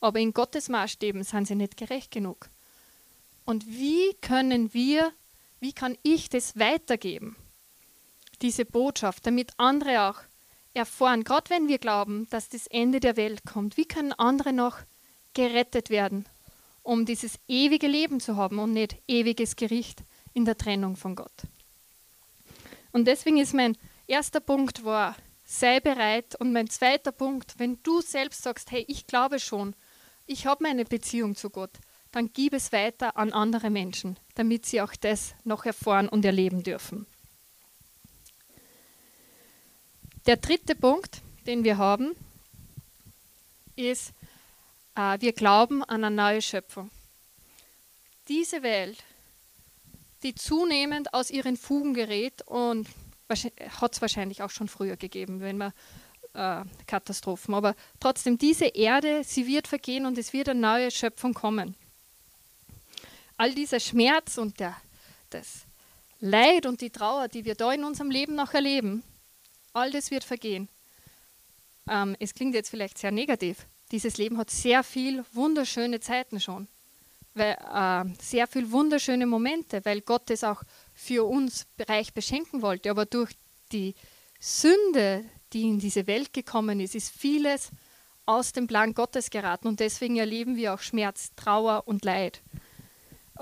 Aber 0.00 0.18
in 0.18 0.32
Gottes 0.32 0.68
Maßstäben 0.68 1.22
sind 1.22 1.46
sie 1.46 1.54
nicht 1.54 1.76
gerecht 1.76 2.10
genug. 2.10 2.48
Und 3.44 3.66
wie 3.66 4.14
können 4.20 4.72
wir, 4.74 5.12
wie 5.60 5.72
kann 5.72 5.96
ich 6.02 6.28
das 6.28 6.58
weitergeben, 6.58 7.36
diese 8.40 8.64
Botschaft, 8.64 9.26
damit 9.26 9.52
andere 9.58 10.02
auch 10.02 10.20
erfahren, 10.74 11.24
gerade 11.24 11.50
wenn 11.50 11.68
wir 11.68 11.78
glauben, 11.78 12.26
dass 12.30 12.48
das 12.48 12.66
Ende 12.66 13.00
der 13.00 13.16
Welt 13.16 13.44
kommt, 13.44 13.76
wie 13.76 13.84
können 13.84 14.12
andere 14.12 14.52
noch 14.52 14.78
gerettet 15.34 15.90
werden, 15.90 16.26
um 16.82 17.06
dieses 17.06 17.38
ewige 17.48 17.86
Leben 17.86 18.20
zu 18.20 18.36
haben 18.36 18.58
und 18.58 18.72
nicht 18.72 18.96
ewiges 19.08 19.56
Gericht 19.56 20.02
in 20.34 20.44
der 20.44 20.56
Trennung 20.56 20.96
von 20.96 21.14
Gott. 21.14 21.32
Und 22.92 23.06
deswegen 23.06 23.38
ist 23.38 23.54
mein 23.54 23.76
erster 24.06 24.40
Punkt 24.40 24.84
war, 24.84 25.16
sei 25.44 25.80
bereit. 25.80 26.34
Und 26.38 26.52
mein 26.52 26.68
zweiter 26.68 27.12
Punkt, 27.12 27.54
wenn 27.58 27.78
du 27.82 28.00
selbst 28.00 28.42
sagst, 28.42 28.70
hey, 28.70 28.84
ich 28.88 29.06
glaube 29.06 29.38
schon, 29.38 29.74
ich 30.26 30.46
habe 30.46 30.62
meine 30.62 30.84
Beziehung 30.84 31.36
zu 31.36 31.50
Gott, 31.50 31.72
dann 32.10 32.30
gib 32.32 32.52
es 32.52 32.72
weiter 32.72 33.16
an 33.16 33.32
andere 33.32 33.70
Menschen, 33.70 34.18
damit 34.34 34.66
sie 34.66 34.80
auch 34.82 34.94
das 34.94 35.34
noch 35.44 35.64
erfahren 35.64 36.08
und 36.08 36.24
erleben 36.24 36.62
dürfen. 36.62 37.06
Der 40.26 40.36
dritte 40.36 40.76
Punkt, 40.76 41.20
den 41.46 41.64
wir 41.64 41.78
haben, 41.78 42.14
ist, 43.74 44.12
äh, 44.94 45.18
wir 45.20 45.32
glauben 45.32 45.82
an 45.82 46.04
eine 46.04 46.14
neue 46.14 46.40
Schöpfung. 46.40 46.90
Diese 48.28 48.62
Welt, 48.62 48.98
die 50.22 50.36
zunehmend 50.36 51.12
aus 51.12 51.30
ihren 51.30 51.56
Fugen 51.56 51.92
gerät 51.94 52.42
und 52.42 52.88
hat 53.80 53.94
es 53.94 54.00
wahrscheinlich 54.00 54.42
auch 54.42 54.50
schon 54.50 54.68
früher 54.68 54.96
gegeben, 54.96 55.40
wenn 55.40 55.58
man 55.58 55.72
äh, 56.34 56.64
Katastrophen. 56.86 57.54
Aber 57.54 57.74
trotzdem, 57.98 58.38
diese 58.38 58.66
Erde, 58.66 59.24
sie 59.24 59.48
wird 59.48 59.66
vergehen 59.66 60.06
und 60.06 60.18
es 60.18 60.32
wird 60.32 60.48
eine 60.50 60.60
neue 60.60 60.90
Schöpfung 60.92 61.34
kommen. 61.34 61.74
All 63.36 63.52
dieser 63.54 63.80
Schmerz 63.80 64.38
und 64.38 64.60
der, 64.60 64.76
das 65.30 65.62
Leid 66.20 66.66
und 66.66 66.80
die 66.80 66.90
Trauer, 66.90 67.26
die 67.26 67.44
wir 67.44 67.56
da 67.56 67.72
in 67.72 67.82
unserem 67.82 68.12
Leben 68.12 68.36
noch 68.36 68.54
erleben, 68.54 69.02
all 69.72 69.90
das 69.90 70.10
wird 70.10 70.24
vergehen. 70.24 70.68
Ähm, 71.88 72.16
es 72.20 72.34
klingt 72.34 72.54
jetzt 72.54 72.70
vielleicht 72.70 72.98
sehr 72.98 73.10
negativ. 73.10 73.66
Dieses 73.90 74.16
Leben 74.16 74.38
hat 74.38 74.50
sehr 74.50 74.82
viel 74.82 75.24
wunderschöne 75.32 76.00
Zeiten 76.00 76.40
schon. 76.40 76.68
Weil, 77.34 77.52
äh, 77.52 78.04
sehr 78.22 78.46
viel 78.46 78.70
wunderschöne 78.70 79.26
Momente, 79.26 79.84
weil 79.84 80.02
Gott 80.02 80.30
es 80.30 80.44
auch 80.44 80.62
für 80.94 81.24
uns 81.24 81.66
reich 81.88 82.12
beschenken 82.12 82.62
wollte. 82.62 82.90
Aber 82.90 83.06
durch 83.06 83.30
die 83.72 83.94
Sünde, 84.38 85.24
die 85.52 85.62
in 85.62 85.78
diese 85.78 86.06
Welt 86.06 86.32
gekommen 86.32 86.80
ist, 86.80 86.94
ist 86.94 87.10
vieles 87.10 87.70
aus 88.26 88.52
dem 88.52 88.66
Plan 88.66 88.94
Gottes 88.94 89.30
geraten 89.30 89.66
und 89.68 89.80
deswegen 89.80 90.16
erleben 90.16 90.56
wir 90.56 90.74
auch 90.74 90.80
Schmerz, 90.80 91.32
Trauer 91.34 91.84
und 91.86 92.04
Leid. 92.04 92.42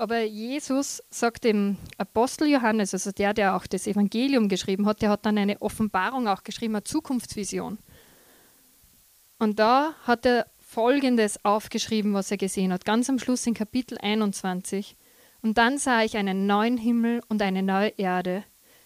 Aber 0.01 0.23
Jesus 0.23 1.03
sagt 1.11 1.43
dem 1.43 1.77
Apostel 1.99 2.47
Johannes, 2.47 2.91
also 2.91 3.11
der, 3.11 3.35
der 3.35 3.55
auch 3.55 3.67
das 3.67 3.85
Evangelium 3.85 4.49
geschrieben 4.49 4.87
hat, 4.87 5.03
der 5.03 5.11
hat 5.11 5.27
dann 5.27 5.37
eine 5.37 5.61
Offenbarung 5.61 6.27
auch 6.27 6.43
geschrieben, 6.43 6.73
eine 6.73 6.83
Zukunftsvision. 6.83 7.77
Und 9.37 9.59
da 9.59 9.93
hat 10.01 10.25
er 10.25 10.47
Folgendes 10.57 11.45
aufgeschrieben, 11.45 12.15
was 12.15 12.31
er 12.31 12.37
gesehen 12.37 12.73
hat, 12.73 12.83
ganz 12.83 13.11
am 13.11 13.19
Schluss 13.19 13.45
in 13.45 13.53
Kapitel 13.53 13.99
21. 13.99 14.97
Und 15.43 15.59
dann 15.59 15.77
sah 15.77 16.01
ich 16.01 16.17
einen 16.17 16.47
neuen 16.47 16.77
Himmel 16.77 17.21
und 17.29 17.43
eine 17.43 17.61
neue 17.61 17.89
Erde, 17.89 18.43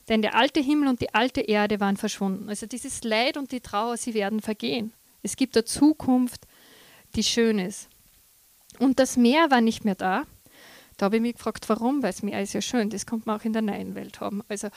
denn 0.09 0.21
der 0.21 0.35
alte 0.35 0.59
Himmel 0.59 0.89
und 0.89 0.99
die 0.99 1.13
alte 1.13 1.39
Erde 1.39 1.79
waren 1.79 1.95
verschwunden. 1.95 2.49
Also 2.49 2.65
dieses 2.65 3.05
Leid 3.05 3.37
und 3.37 3.53
die 3.53 3.61
Trauer, 3.61 3.95
sie 3.95 4.15
werden 4.15 4.41
vergehen. 4.41 4.91
Es 5.23 5.37
gibt 5.37 5.55
eine 5.55 5.63
Zukunft, 5.63 6.45
die 7.15 7.23
schön 7.23 7.57
ist. 7.57 7.87
Und 8.79 8.99
das 8.99 9.15
Meer 9.15 9.49
war 9.49 9.61
nicht 9.61 9.85
mehr 9.85 9.95
da. 9.95 10.25
Da 10.97 11.05
habe 11.05 11.17
ich 11.17 11.21
mich 11.21 11.33
gefragt, 11.33 11.67
warum, 11.67 12.03
weil 12.03 12.11
das 12.11 12.23
Meer 12.23 12.41
ist 12.41 12.53
ja 12.53 12.61
schön, 12.61 12.89
das 12.89 13.05
kommt 13.05 13.25
man 13.25 13.39
auch 13.39 13.45
in 13.45 13.53
der 13.53 13.61
neuen 13.61 13.95
Welt 13.95 14.19
haben. 14.21 14.43
Also 14.47 14.69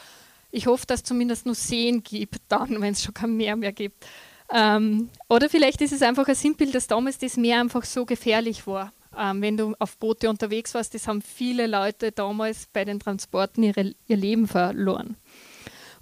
ich 0.51 0.67
hoffe, 0.67 0.87
dass 0.87 1.01
es 1.01 1.05
zumindest 1.05 1.47
nur 1.47 1.55
Seen 1.55 2.03
gibt, 2.03 2.41
dann, 2.49 2.81
wenn 2.81 2.93
es 2.93 3.03
schon 3.03 3.15
kein 3.15 3.37
Meer 3.37 3.57
mehr 3.57 3.73
gibt. 3.73 4.07
Ähm, 4.51 5.11
oder 5.29 5.49
vielleicht 5.49 5.83
ist 5.83 5.93
es 5.93 6.03
einfach 6.03 6.27
ein 6.27 6.35
Sinnbild, 6.35 6.75
dass 6.75 6.87
damals 6.87 7.19
das 7.19 7.37
Meer 7.37 7.61
einfach 7.61 7.85
so 7.85 8.07
gefährlich 8.07 8.67
war 8.67 8.93
ähm, 9.19 9.43
wenn 9.43 9.57
du 9.57 9.75
auf 9.79 9.99
Boote 9.99 10.31
unterwegs 10.31 10.75
warst, 10.75 10.95
das 10.95 11.09
haben 11.09 11.23
viele 11.23 11.67
Leute 11.67 12.13
damals 12.13 12.69
bei 12.73 12.85
den 12.85 13.01
Transporten 13.01 13.63
ihre, 13.63 13.95
ihr 14.07 14.17
Leben 14.17 14.47
verloren. 14.47 15.17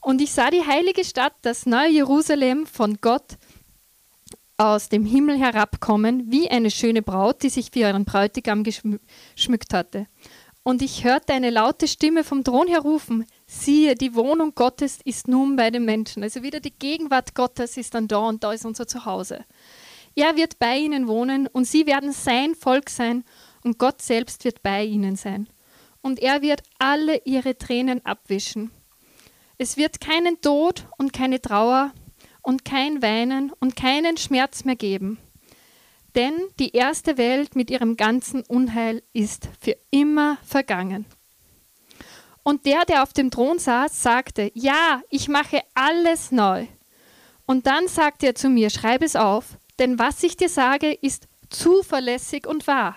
Und 0.00 0.20
ich 0.20 0.32
sah 0.32 0.50
die 0.50 0.64
heilige 0.64 1.04
Stadt, 1.04 1.34
das 1.42 1.66
neue 1.66 1.90
Jerusalem 1.90 2.66
von 2.66 2.98
Gott 3.00 3.38
aus 4.56 4.88
dem 4.88 5.04
Himmel 5.04 5.38
herabkommen, 5.38 6.30
wie 6.30 6.50
eine 6.50 6.70
schöne 6.70 7.02
Braut, 7.02 7.42
die 7.42 7.50
sich 7.50 7.70
für 7.72 7.80
ihren 7.80 8.04
Bräutigam 8.04 8.64
geschmückt 8.64 9.74
hatte. 9.74 10.06
Und 10.62 10.82
ich 10.82 11.04
hörte 11.04 11.32
eine 11.32 11.50
laute 11.50 11.86
Stimme 11.86 12.24
vom 12.24 12.42
Thron 12.42 12.66
herrufen, 12.66 13.24
siehe, 13.46 13.94
die 13.94 14.16
Wohnung 14.16 14.54
Gottes 14.54 14.98
ist 15.04 15.28
nun 15.28 15.54
bei 15.54 15.70
den 15.70 15.84
Menschen. 15.84 16.24
Also 16.24 16.42
wieder 16.42 16.58
die 16.58 16.76
Gegenwart 16.76 17.34
Gottes 17.34 17.76
ist 17.76 17.94
dann 17.94 18.08
da 18.08 18.18
und 18.18 18.42
da 18.42 18.52
ist 18.52 18.64
unser 18.64 18.88
Zuhause. 18.88 19.44
Er 20.16 20.36
wird 20.36 20.58
bei 20.58 20.76
ihnen 20.78 21.06
wohnen 21.06 21.46
und 21.46 21.66
sie 21.66 21.86
werden 21.86 22.10
sein 22.12 22.54
Volk 22.54 22.90
sein 22.90 23.22
und 23.62 23.78
Gott 23.78 24.02
selbst 24.02 24.44
wird 24.44 24.62
bei 24.62 24.82
ihnen 24.82 25.14
sein. 25.14 25.48
Und 26.00 26.18
er 26.18 26.42
wird 26.42 26.62
alle 26.78 27.18
ihre 27.24 27.56
Tränen 27.58 28.04
abwischen. 28.04 28.70
Es 29.58 29.76
wird 29.76 30.00
keinen 30.00 30.40
Tod 30.40 30.86
und 30.98 31.12
keine 31.12 31.40
Trauer 31.40 31.92
und 32.46 32.64
kein 32.64 33.02
Weinen 33.02 33.52
und 33.58 33.74
keinen 33.74 34.16
Schmerz 34.16 34.64
mehr 34.64 34.76
geben. 34.76 35.18
Denn 36.14 36.32
die 36.60 36.76
erste 36.76 37.18
Welt 37.18 37.56
mit 37.56 37.72
ihrem 37.72 37.96
ganzen 37.96 38.44
Unheil 38.44 39.02
ist 39.12 39.48
für 39.60 39.76
immer 39.90 40.38
vergangen. 40.46 41.06
Und 42.44 42.64
der, 42.64 42.84
der 42.84 43.02
auf 43.02 43.12
dem 43.12 43.32
Thron 43.32 43.58
saß, 43.58 44.00
sagte, 44.00 44.52
ja, 44.54 45.02
ich 45.10 45.26
mache 45.28 45.62
alles 45.74 46.30
neu. 46.30 46.68
Und 47.46 47.66
dann 47.66 47.88
sagte 47.88 48.26
er 48.26 48.36
zu 48.36 48.48
mir, 48.48 48.70
schreib 48.70 49.02
es 49.02 49.16
auf, 49.16 49.58
denn 49.80 49.98
was 49.98 50.22
ich 50.22 50.36
dir 50.36 50.48
sage, 50.48 50.92
ist 50.92 51.26
zuverlässig 51.50 52.46
und 52.46 52.68
wahr. 52.68 52.96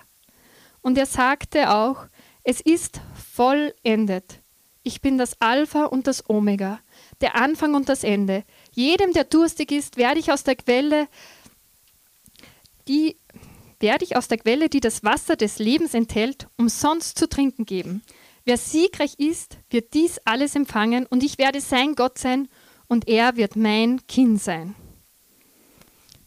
Und 0.80 0.96
er 0.96 1.06
sagte 1.06 1.74
auch, 1.74 2.06
es 2.44 2.60
ist 2.60 3.00
vollendet. 3.14 4.40
Ich 4.84 5.00
bin 5.00 5.18
das 5.18 5.40
Alpha 5.40 5.86
und 5.86 6.06
das 6.06 6.30
Omega, 6.30 6.78
der 7.20 7.34
Anfang 7.34 7.74
und 7.74 7.88
das 7.88 8.04
Ende. 8.04 8.44
Jedem, 8.72 9.12
der 9.12 9.24
durstig 9.24 9.72
ist, 9.72 9.96
werde 9.96 10.20
ich 10.20 10.32
aus 10.32 10.44
der 10.44 10.56
Quelle, 10.56 11.08
die 12.88 13.16
werde 13.80 14.04
ich 14.04 14.16
aus 14.16 14.28
der 14.28 14.38
Quelle, 14.38 14.68
die 14.68 14.80
das 14.80 15.02
Wasser 15.04 15.36
des 15.36 15.58
Lebens 15.58 15.94
enthält, 15.94 16.48
umsonst 16.56 17.18
zu 17.18 17.28
trinken 17.28 17.64
geben. 17.64 18.02
Wer 18.44 18.58
siegreich 18.58 19.14
ist, 19.18 19.58
wird 19.70 19.94
dies 19.94 20.18
alles 20.24 20.54
empfangen, 20.54 21.06
und 21.06 21.22
ich 21.22 21.38
werde 21.38 21.60
sein 21.60 21.94
Gott 21.94 22.18
sein, 22.18 22.48
und 22.88 23.08
er 23.08 23.36
wird 23.36 23.56
mein 23.56 24.06
Kind 24.06 24.42
sein. 24.42 24.74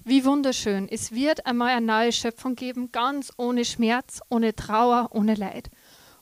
Wie 0.05 0.25
wunderschön. 0.25 0.89
Es 0.89 1.11
wird 1.13 1.45
einmal 1.45 1.69
eine 1.69 1.85
neue 1.85 2.11
Schöpfung 2.11 2.55
geben, 2.55 2.91
ganz 2.91 3.31
ohne 3.37 3.63
Schmerz, 3.63 4.19
ohne 4.29 4.53
Trauer, 4.53 5.09
ohne 5.11 5.35
Leid, 5.35 5.69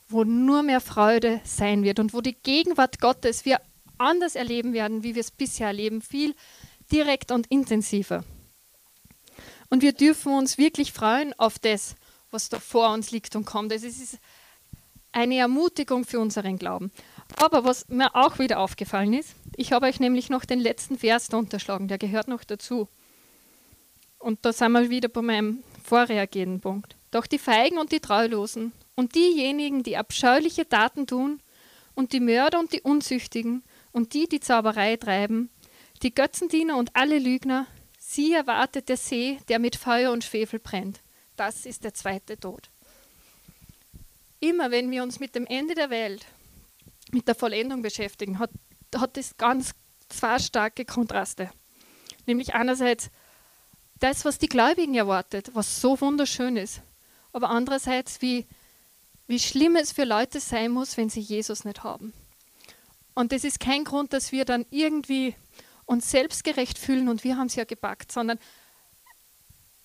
wo 0.08 0.24
nur 0.24 0.62
mehr 0.62 0.80
Freude 0.80 1.40
sein 1.44 1.82
wird 1.82 1.98
und 1.98 2.14
wo 2.14 2.20
die 2.20 2.36
Gegenwart 2.42 3.00
Gottes 3.00 3.44
wir 3.44 3.60
anders 4.02 4.34
erleben 4.34 4.72
werden, 4.72 5.02
wie 5.02 5.14
wir 5.14 5.20
es 5.20 5.30
bisher 5.30 5.68
erleben, 5.68 6.02
viel 6.02 6.34
direkt 6.90 7.30
und 7.30 7.46
intensiver. 7.46 8.24
Und 9.70 9.82
wir 9.82 9.92
dürfen 9.92 10.34
uns 10.34 10.58
wirklich 10.58 10.92
freuen 10.92 11.32
auf 11.38 11.58
das, 11.58 11.94
was 12.30 12.48
da 12.48 12.58
vor 12.58 12.92
uns 12.92 13.10
liegt 13.10 13.34
und 13.36 13.46
kommt. 13.46 13.72
Also 13.72 13.86
es 13.86 14.00
ist 14.00 14.18
eine 15.12 15.36
Ermutigung 15.36 16.04
für 16.04 16.20
unseren 16.20 16.58
Glauben. 16.58 16.90
Aber 17.36 17.64
was 17.64 17.88
mir 17.88 18.14
auch 18.14 18.38
wieder 18.38 18.58
aufgefallen 18.58 19.14
ist, 19.14 19.34
ich 19.56 19.72
habe 19.72 19.86
euch 19.86 20.00
nämlich 20.00 20.28
noch 20.28 20.44
den 20.44 20.60
letzten 20.60 20.98
Vers 20.98 21.28
da 21.28 21.38
unterschlagen, 21.38 21.88
der 21.88 21.98
gehört 21.98 22.28
noch 22.28 22.44
dazu. 22.44 22.88
Und 24.18 24.44
da 24.44 24.52
sind 24.52 24.72
wir 24.72 24.90
wieder 24.90 25.08
bei 25.08 25.22
meinem 25.22 25.62
vorhergehenden 25.82 26.60
Punkt. 26.60 26.96
Doch 27.10 27.26
die 27.26 27.38
Feigen 27.38 27.78
und 27.78 27.92
die 27.92 28.00
Treulosen 28.00 28.72
und 28.94 29.14
diejenigen, 29.14 29.82
die 29.82 29.96
abscheuliche 29.96 30.68
Taten 30.68 31.06
tun, 31.06 31.40
und 31.94 32.12
die 32.12 32.20
Mörder 32.20 32.58
und 32.58 32.72
die 32.72 32.80
Unzüchtigen 32.80 33.62
und 33.92 34.14
die, 34.14 34.28
die 34.28 34.40
Zauberei 34.40 34.96
treiben, 34.96 35.50
die 36.02 36.14
Götzendiener 36.14 36.76
und 36.76 36.94
alle 36.96 37.18
Lügner, 37.18 37.66
sie 37.98 38.32
erwartet 38.32 38.88
der 38.88 38.96
See, 38.96 39.38
der 39.48 39.58
mit 39.58 39.76
Feuer 39.76 40.12
und 40.12 40.24
Schwefel 40.24 40.58
brennt. 40.58 41.00
Das 41.36 41.66
ist 41.66 41.84
der 41.84 41.94
zweite 41.94 42.38
Tod. 42.38 42.70
Immer 44.40 44.70
wenn 44.70 44.90
wir 44.90 45.02
uns 45.02 45.20
mit 45.20 45.34
dem 45.34 45.46
Ende 45.46 45.74
der 45.74 45.90
Welt, 45.90 46.26
mit 47.12 47.28
der 47.28 47.34
Vollendung 47.34 47.82
beschäftigen, 47.82 48.38
hat, 48.38 48.50
hat 48.96 49.16
das 49.16 49.36
ganz 49.36 49.72
zwei 50.08 50.38
starke 50.38 50.84
Kontraste. 50.84 51.50
Nämlich 52.26 52.54
einerseits 52.54 53.10
das, 54.00 54.24
was 54.24 54.38
die 54.38 54.48
Gläubigen 54.48 54.94
erwartet, 54.94 55.50
was 55.54 55.80
so 55.80 56.00
wunderschön 56.00 56.56
ist, 56.56 56.82
aber 57.32 57.50
andererseits, 57.50 58.20
wie, 58.20 58.46
wie 59.28 59.38
schlimm 59.38 59.76
es 59.76 59.92
für 59.92 60.04
Leute 60.04 60.40
sein 60.40 60.72
muss, 60.72 60.96
wenn 60.96 61.08
sie 61.08 61.20
Jesus 61.20 61.64
nicht 61.64 61.84
haben. 61.84 62.12
Und 63.14 63.32
das 63.32 63.44
ist 63.44 63.60
kein 63.60 63.84
Grund, 63.84 64.12
dass 64.12 64.32
wir 64.32 64.44
dann 64.44 64.64
irgendwie 64.70 65.34
uns 65.84 66.10
selbstgerecht 66.10 66.78
fühlen 66.78 67.08
und 67.08 67.24
wir 67.24 67.36
haben 67.36 67.48
es 67.48 67.56
ja 67.56 67.64
gepackt, 67.64 68.12
sondern 68.12 68.38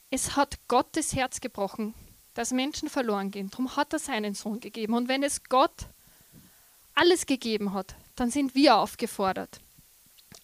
es 0.10 0.36
hat 0.36 0.60
Gottes 0.68 1.16
Herz 1.16 1.42
gebrochen, 1.42 1.94
dass 2.34 2.52
Menschen 2.52 2.90
verloren 2.90 3.32
gehen. 3.32 3.50
Darum 3.50 3.76
hat 3.76 3.94
er 3.94 4.00
seinen 4.00 4.34
Sohn 4.34 4.60
gegeben. 4.60 4.94
Und 4.94 5.10
wenn 5.10 5.24
es 5.24 5.44
Gott 5.44 5.88
alles 6.94 7.26
gegeben 7.26 7.74
hat, 7.74 7.96
dann 8.16 8.32
sind 8.32 8.56
wir 8.56 8.78
aufgefordert, 8.78 9.60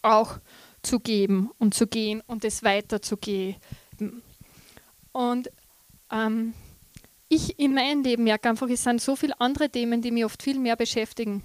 auch 0.01 0.39
zu 0.81 0.99
geben 0.99 1.49
und 1.59 1.73
zu 1.73 1.87
gehen 1.87 2.21
und 2.27 2.43
es 2.43 2.63
weiterzugeben. 2.63 3.61
Und 5.11 5.49
ähm, 6.11 6.53
ich 7.29 7.57
in 7.57 7.73
meinem 7.73 8.03
Leben 8.03 8.25
merke 8.25 8.49
einfach, 8.49 8.69
es 8.69 8.83
sind 8.83 9.01
so 9.01 9.15
viele 9.15 9.39
andere 9.39 9.69
Themen, 9.69 10.01
die 10.01 10.11
mich 10.11 10.25
oft 10.25 10.43
viel 10.43 10.59
mehr 10.59 10.75
beschäftigen. 10.75 11.41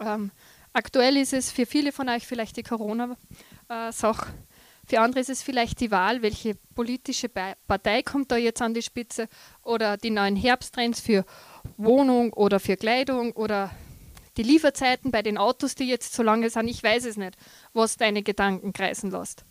Ähm, 0.00 0.30
aktuell 0.72 1.16
ist 1.16 1.32
es 1.32 1.50
für 1.50 1.66
viele 1.66 1.92
von 1.92 2.08
euch 2.08 2.26
vielleicht 2.26 2.56
die 2.56 2.62
Corona-Sache. 2.62 4.34
Für 4.88 5.00
andere 5.00 5.20
ist 5.20 5.30
es 5.30 5.42
vielleicht 5.42 5.80
die 5.80 5.90
Wahl, 5.90 6.22
welche 6.22 6.54
politische 6.74 7.28
Partei 7.28 8.02
kommt 8.02 8.30
da 8.30 8.36
jetzt 8.36 8.62
an 8.62 8.72
die 8.72 8.82
Spitze 8.82 9.28
oder 9.62 9.96
die 9.96 10.10
neuen 10.10 10.36
Herbsttrends 10.36 11.00
für 11.00 11.24
Wohnung 11.76 12.32
oder 12.32 12.60
für 12.60 12.76
Kleidung 12.76 13.32
oder 13.32 13.72
die 14.36 14.44
Lieferzeiten 14.44 15.10
bei 15.10 15.22
den 15.22 15.38
Autos, 15.38 15.74
die 15.74 15.88
jetzt 15.88 16.14
so 16.14 16.22
lange 16.22 16.50
sind. 16.50 16.68
Ich 16.68 16.82
weiß 16.82 17.04
es 17.06 17.16
nicht, 17.16 17.36
was 17.72 17.96
deine 17.96 18.22
Gedanken 18.22 18.72
kreisen 18.72 19.10
lässt. 19.10 19.44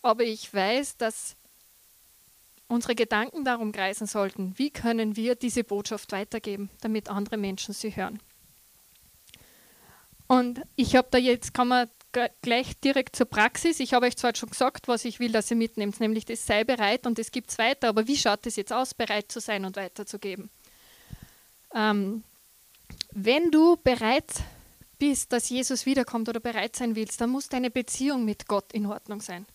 Aber 0.00 0.24
ich 0.24 0.52
weiß, 0.52 0.96
dass 0.96 1.36
unsere 2.66 2.96
Gedanken 2.96 3.44
darum 3.44 3.70
kreisen 3.70 4.08
sollten, 4.08 4.54
wie 4.56 4.70
können 4.70 5.14
wir 5.14 5.36
diese 5.36 5.62
Botschaft 5.62 6.10
weitergeben, 6.10 6.70
damit 6.80 7.08
andere 7.08 7.36
Menschen 7.36 7.74
sie 7.74 7.94
hören. 7.94 8.18
Und 10.26 10.62
ich 10.76 10.96
habe 10.96 11.08
da 11.10 11.18
jetzt, 11.18 11.52
kann 11.54 11.68
man 11.68 11.88
gleich 12.42 12.78
direkt 12.80 13.16
zur 13.16 13.26
Praxis. 13.26 13.80
Ich 13.80 13.94
habe 13.94 14.06
euch 14.06 14.16
zwar 14.16 14.34
schon 14.36 14.50
gesagt, 14.50 14.88
was 14.88 15.04
ich 15.04 15.18
will, 15.18 15.32
dass 15.32 15.50
ihr 15.50 15.56
mitnehmt, 15.56 15.98
nämlich 16.00 16.24
das 16.24 16.46
sei 16.46 16.64
bereit 16.64 17.06
und 17.06 17.18
es 17.18 17.30
gibt 17.30 17.50
es 17.50 17.58
weiter, 17.58 17.88
aber 17.88 18.06
wie 18.06 18.16
schaut 18.16 18.46
es 18.46 18.56
jetzt 18.56 18.72
aus, 18.72 18.94
bereit 18.94 19.32
zu 19.32 19.40
sein 19.40 19.64
und 19.64 19.76
weiterzugeben? 19.76 20.50
Ähm, 21.74 22.22
wenn 23.12 23.50
du 23.50 23.76
bereit 23.76 24.30
bist, 24.98 25.32
dass 25.32 25.48
Jesus 25.48 25.86
wiederkommt 25.86 26.28
oder 26.28 26.40
bereit 26.40 26.76
sein 26.76 26.94
willst, 26.96 27.20
dann 27.20 27.30
muss 27.30 27.48
deine 27.48 27.70
Beziehung 27.70 28.24
mit 28.24 28.46
Gott 28.46 28.72
in 28.72 28.86
Ordnung 28.86 29.20
sein. 29.20 29.46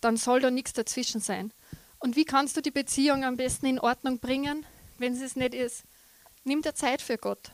Dann 0.00 0.16
soll 0.16 0.40
da 0.40 0.50
nichts 0.50 0.72
dazwischen 0.72 1.20
sein. 1.20 1.52
Und 1.98 2.16
wie 2.16 2.24
kannst 2.24 2.56
du 2.56 2.60
die 2.60 2.70
Beziehung 2.70 3.24
am 3.24 3.36
besten 3.36 3.66
in 3.66 3.78
Ordnung 3.78 4.18
bringen, 4.18 4.66
wenn 4.98 5.14
es 5.14 5.36
nicht 5.36 5.54
ist? 5.54 5.84
Nimm 6.44 6.60
dir 6.60 6.74
Zeit 6.74 7.00
für 7.00 7.16
Gott. 7.16 7.52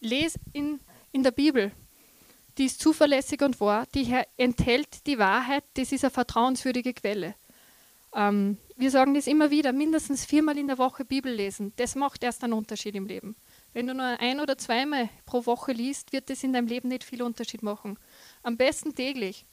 Les 0.00 0.34
in, 0.52 0.80
in 1.14 1.22
der 1.22 1.30
Bibel. 1.30 1.72
Die 2.58 2.66
ist 2.66 2.80
zuverlässig 2.80 3.40
und 3.42 3.60
wahr. 3.60 3.86
Die 3.94 4.12
enthält 4.36 5.06
die 5.06 5.18
Wahrheit. 5.18 5.64
Das 5.74 5.92
ist 5.92 6.04
eine 6.04 6.10
vertrauenswürdige 6.10 6.92
Quelle. 6.92 7.34
Ähm, 8.14 8.58
wir 8.76 8.90
sagen 8.90 9.14
das 9.14 9.28
immer 9.28 9.50
wieder, 9.50 9.72
mindestens 9.72 10.24
viermal 10.24 10.58
in 10.58 10.66
der 10.66 10.78
Woche 10.78 11.04
Bibel 11.04 11.32
lesen. 11.32 11.72
Das 11.76 11.94
macht 11.94 12.24
erst 12.24 12.42
einen 12.42 12.52
Unterschied 12.52 12.96
im 12.96 13.06
Leben. 13.06 13.36
Wenn 13.72 13.86
du 13.86 13.94
nur 13.94 14.04
ein 14.04 14.40
oder 14.40 14.58
zweimal 14.58 15.08
pro 15.24 15.46
Woche 15.46 15.72
liest, 15.72 16.12
wird 16.12 16.30
das 16.30 16.42
in 16.42 16.52
deinem 16.52 16.66
Leben 16.66 16.88
nicht 16.88 17.04
viel 17.04 17.22
Unterschied 17.22 17.62
machen. 17.62 17.96
Am 18.42 18.56
besten 18.56 18.94
täglich. 18.94 19.46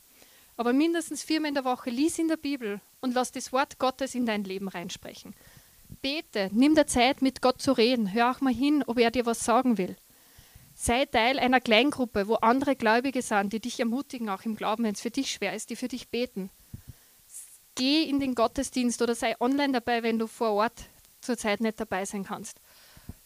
Aber 0.58 0.74
mindestens 0.74 1.24
viermal 1.24 1.50
in 1.50 1.56
der 1.56 1.66
Woche 1.66 1.92
lies 1.92 2.20
in 2.20 2.28
der 2.28 2.38
Bibel 2.38 2.82
und 3.02 3.14
lass 3.14 3.32
das 3.32 3.54
Wort 3.54 3.78
Gottes 3.80 4.16
in 4.16 4.26
dein 4.26 4.44
Leben 4.44 4.68
reinsprechen. 4.68 5.36
Bete, 6.02 6.50
nimm 6.52 6.74
dir 6.74 6.88
Zeit, 6.88 7.22
mit 7.22 7.42
Gott 7.42 7.62
zu 7.62 7.72
reden. 7.72 8.14
Hör 8.14 8.32
auch 8.32 8.42
mal 8.42 8.54
hin, 8.54 8.84
ob 8.86 8.98
er 8.98 9.12
dir 9.12 9.26
was 9.26 9.46
sagen 9.46 9.78
will. 9.78 9.96
Sei 10.82 11.06
Teil 11.06 11.38
einer 11.38 11.62
Kleingruppe, 11.62 12.28
wo 12.28 12.36
andere 12.36 12.76
Gläubige 12.76 13.22
sind, 13.22 13.54
die 13.54 13.60
dich 13.60 13.80
ermutigen, 13.80 14.30
auch 14.30 14.44
im 14.44 14.56
Glauben, 14.56 14.84
wenn 14.84 14.94
es 14.94 15.02
für 15.02 15.12
dich 15.12 15.32
schwer 15.32 15.54
ist, 15.54 15.70
die 15.70 15.76
für 15.76 15.88
dich 15.88 16.10
beten. 16.10 16.50
Geh 17.76 18.04
in 18.04 18.20
den 18.20 18.34
Gottesdienst 18.34 19.02
oder 19.02 19.14
sei 19.14 19.40
online 19.40 19.74
dabei, 19.74 20.02
wenn 20.02 20.18
du 20.18 20.26
vor 20.26 20.52
Ort 20.54 20.86
zurzeit 21.22 21.62
nicht 21.62 21.80
dabei 21.80 22.06
sein 22.06 22.24
kannst. 22.24 22.60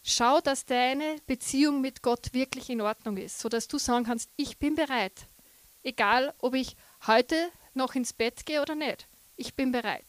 Schau, 0.02 0.40
dass 0.40 0.66
deine 0.66 1.16
Beziehung 1.26 1.80
mit 1.80 2.02
Gott 2.02 2.34
wirklich 2.34 2.68
in 2.68 2.82
Ordnung 2.82 3.16
ist, 3.16 3.38
sodass 3.38 3.68
du 3.68 3.78
sagen 3.78 4.04
kannst, 4.04 4.28
ich 4.36 4.58
bin 4.58 4.74
bereit. 4.74 5.26
Egal, 5.82 6.34
ob 6.38 6.54
ich 6.54 6.76
heute 7.06 7.36
noch 7.72 7.94
ins 7.94 8.12
Bett 8.12 8.44
gehe 8.44 8.60
oder 8.60 8.74
nicht 8.74 9.08
ich 9.36 9.54
bin 9.54 9.72
bereit. 9.72 10.06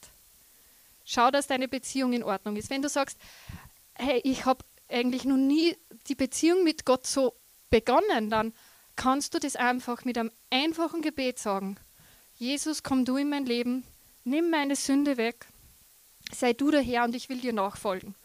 Schau, 1.05 1.31
dass 1.31 1.47
deine 1.47 1.67
Beziehung 1.67 2.13
in 2.13 2.23
Ordnung 2.23 2.55
ist. 2.55 2.69
Wenn 2.69 2.81
du 2.81 2.89
sagst, 2.89 3.17
hey, 3.93 4.19
ich 4.23 4.45
habe 4.45 4.63
eigentlich 4.89 5.25
noch 5.25 5.37
nie 5.37 5.75
die 6.07 6.15
Beziehung 6.15 6.63
mit 6.63 6.85
Gott 6.85 7.05
so 7.07 7.33
begonnen, 7.69 8.29
dann 8.29 8.53
kannst 8.95 9.33
du 9.33 9.39
das 9.39 9.55
einfach 9.55 10.05
mit 10.05 10.17
einem 10.17 10.31
einfachen 10.49 11.01
Gebet 11.01 11.39
sagen. 11.39 11.77
Jesus, 12.35 12.83
komm 12.83 13.05
du 13.05 13.17
in 13.17 13.29
mein 13.29 13.45
Leben, 13.45 13.83
nimm 14.23 14.49
meine 14.49 14.75
Sünde 14.75 15.17
weg, 15.17 15.47
sei 16.31 16.53
du 16.53 16.71
der 16.71 16.81
Herr 16.81 17.03
und 17.03 17.15
ich 17.15 17.29
will 17.29 17.39
dir 17.39 17.53
nachfolgen. 17.53 18.15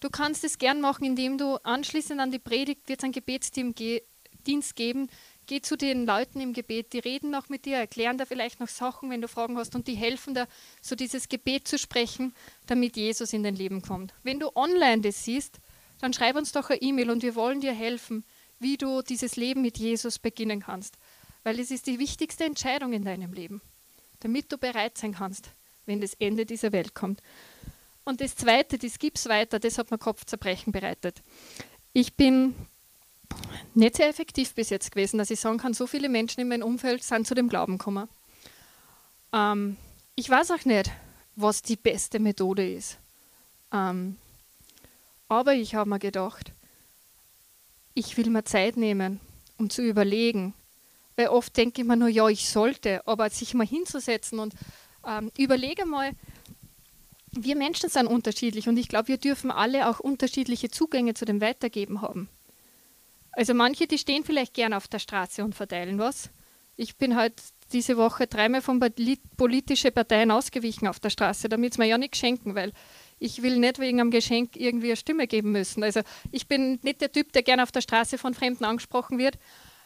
Du 0.00 0.10
kannst 0.10 0.44
es 0.44 0.58
gern 0.58 0.80
machen, 0.80 1.04
indem 1.04 1.38
du 1.38 1.56
anschließend 1.64 2.20
an 2.20 2.30
die 2.30 2.38
Predigt 2.38 2.88
wird 2.88 3.00
es 3.00 3.04
einen 3.04 3.12
Gebetsdienst 3.12 4.76
geben, 4.76 5.08
Geh 5.48 5.62
zu 5.62 5.78
den 5.78 6.04
Leuten 6.04 6.42
im 6.42 6.52
Gebet, 6.52 6.92
die 6.92 6.98
reden 6.98 7.30
noch 7.30 7.48
mit 7.48 7.64
dir, 7.64 7.78
erklären 7.78 8.18
da 8.18 8.26
vielleicht 8.26 8.60
noch 8.60 8.68
Sachen, 8.68 9.08
wenn 9.08 9.22
du 9.22 9.28
Fragen 9.28 9.56
hast 9.56 9.74
und 9.74 9.88
die 9.88 9.94
helfen 9.94 10.34
da, 10.34 10.46
so 10.82 10.94
dieses 10.94 11.30
Gebet 11.30 11.66
zu 11.66 11.78
sprechen, 11.78 12.34
damit 12.66 12.98
Jesus 12.98 13.32
in 13.32 13.42
dein 13.42 13.54
Leben 13.54 13.80
kommt. 13.80 14.12
Wenn 14.22 14.38
du 14.38 14.54
online 14.54 15.00
das 15.00 15.24
siehst, 15.24 15.58
dann 16.00 16.12
schreib 16.12 16.36
uns 16.36 16.52
doch 16.52 16.70
eine 16.70 16.80
E-Mail 16.80 17.10
und 17.10 17.22
wir 17.22 17.34
wollen 17.34 17.60
dir 17.60 17.72
helfen, 17.72 18.24
wie 18.58 18.76
du 18.76 19.02
dieses 19.02 19.36
Leben 19.36 19.62
mit 19.62 19.78
Jesus 19.78 20.18
beginnen 20.18 20.60
kannst. 20.60 20.96
Weil 21.44 21.58
es 21.60 21.70
ist 21.70 21.86
die 21.86 21.98
wichtigste 21.98 22.44
Entscheidung 22.44 22.92
in 22.92 23.04
deinem 23.04 23.32
Leben, 23.32 23.60
damit 24.20 24.50
du 24.52 24.58
bereit 24.58 24.98
sein 24.98 25.14
kannst, 25.14 25.50
wenn 25.86 26.00
das 26.00 26.14
Ende 26.14 26.46
dieser 26.46 26.72
Welt 26.72 26.94
kommt. 26.94 27.22
Und 28.04 28.20
das 28.20 28.36
Zweite, 28.36 28.78
das 28.78 28.98
gibt 28.98 29.18
es 29.18 29.28
weiter, 29.28 29.58
das 29.58 29.78
hat 29.78 29.90
mir 29.90 29.98
Kopfzerbrechen 29.98 30.72
bereitet. 30.72 31.22
Ich 31.92 32.14
bin 32.14 32.54
nicht 33.74 33.96
sehr 33.96 34.08
effektiv 34.08 34.54
bis 34.54 34.70
jetzt 34.70 34.90
gewesen, 34.90 35.18
dass 35.18 35.30
ich 35.30 35.40
sagen 35.40 35.58
kann, 35.58 35.74
so 35.74 35.86
viele 35.86 36.08
Menschen 36.08 36.40
in 36.40 36.48
meinem 36.48 36.62
Umfeld 36.62 37.02
sind 37.02 37.26
zu 37.26 37.34
dem 37.34 37.48
Glauben 37.48 37.78
gekommen. 37.78 38.08
Ähm, 39.32 39.76
ich 40.14 40.28
weiß 40.28 40.50
auch 40.52 40.64
nicht, 40.64 40.90
was 41.36 41.62
die 41.62 41.76
beste 41.76 42.18
Methode 42.18 42.68
ist. 42.72 42.98
Ähm, 43.72 44.16
aber 45.28 45.54
ich 45.54 45.74
habe 45.74 45.90
mir 45.90 45.98
gedacht, 45.98 46.52
ich 47.94 48.16
will 48.16 48.30
mir 48.30 48.44
Zeit 48.44 48.76
nehmen, 48.76 49.20
um 49.58 49.70
zu 49.70 49.82
überlegen. 49.82 50.54
Weil 51.16 51.28
oft 51.28 51.56
denke 51.56 51.82
ich 51.82 51.86
mir 51.86 51.96
nur, 51.96 52.08
ja, 52.08 52.28
ich 52.28 52.48
sollte, 52.48 53.06
aber 53.06 53.28
sich 53.30 53.52
mal 53.54 53.66
hinzusetzen 53.66 54.38
und 54.38 54.54
ähm, 55.06 55.32
überlege 55.36 55.84
mal, 55.84 56.12
wir 57.32 57.56
Menschen 57.56 57.90
sind 57.90 58.06
unterschiedlich 58.06 58.68
und 58.68 58.76
ich 58.76 58.88
glaube, 58.88 59.08
wir 59.08 59.18
dürfen 59.18 59.50
alle 59.50 59.88
auch 59.88 60.00
unterschiedliche 60.00 60.70
Zugänge 60.70 61.14
zu 61.14 61.24
dem 61.24 61.40
Weitergeben 61.40 62.02
haben. 62.02 62.28
Also 63.32 63.54
manche, 63.54 63.86
die 63.86 63.98
stehen 63.98 64.24
vielleicht 64.24 64.54
gern 64.54 64.72
auf 64.72 64.88
der 64.88 64.98
Straße 64.98 65.44
und 65.44 65.54
verteilen 65.54 65.98
was. 65.98 66.30
Ich 66.76 66.96
bin 66.96 67.16
halt 67.16 67.34
diese 67.72 67.96
Woche 67.96 68.26
dreimal 68.26 68.62
von 68.62 68.80
politischen 69.36 69.92
Parteien 69.92 70.30
ausgewichen 70.30 70.88
auf 70.88 71.00
der 71.00 71.10
Straße, 71.10 71.48
damit 71.48 71.74
sie 71.74 71.80
mir 71.80 71.86
ja 71.86 71.98
nicht 71.98 72.16
schenken, 72.16 72.54
weil 72.54 72.72
ich 73.18 73.42
will 73.42 73.58
nicht 73.58 73.78
wegen 73.78 74.00
einem 74.00 74.10
Geschenk 74.10 74.56
irgendwie 74.56 74.88
eine 74.88 74.96
Stimme 74.96 75.26
geben 75.26 75.52
müssen. 75.52 75.82
Also 75.82 76.00
ich 76.30 76.46
bin 76.46 76.78
nicht 76.82 77.00
der 77.00 77.12
Typ, 77.12 77.32
der 77.32 77.42
gern 77.42 77.60
auf 77.60 77.72
der 77.72 77.80
Straße 77.80 78.18
von 78.18 78.34
Fremden 78.34 78.64
angesprochen 78.64 79.18
wird. 79.18 79.38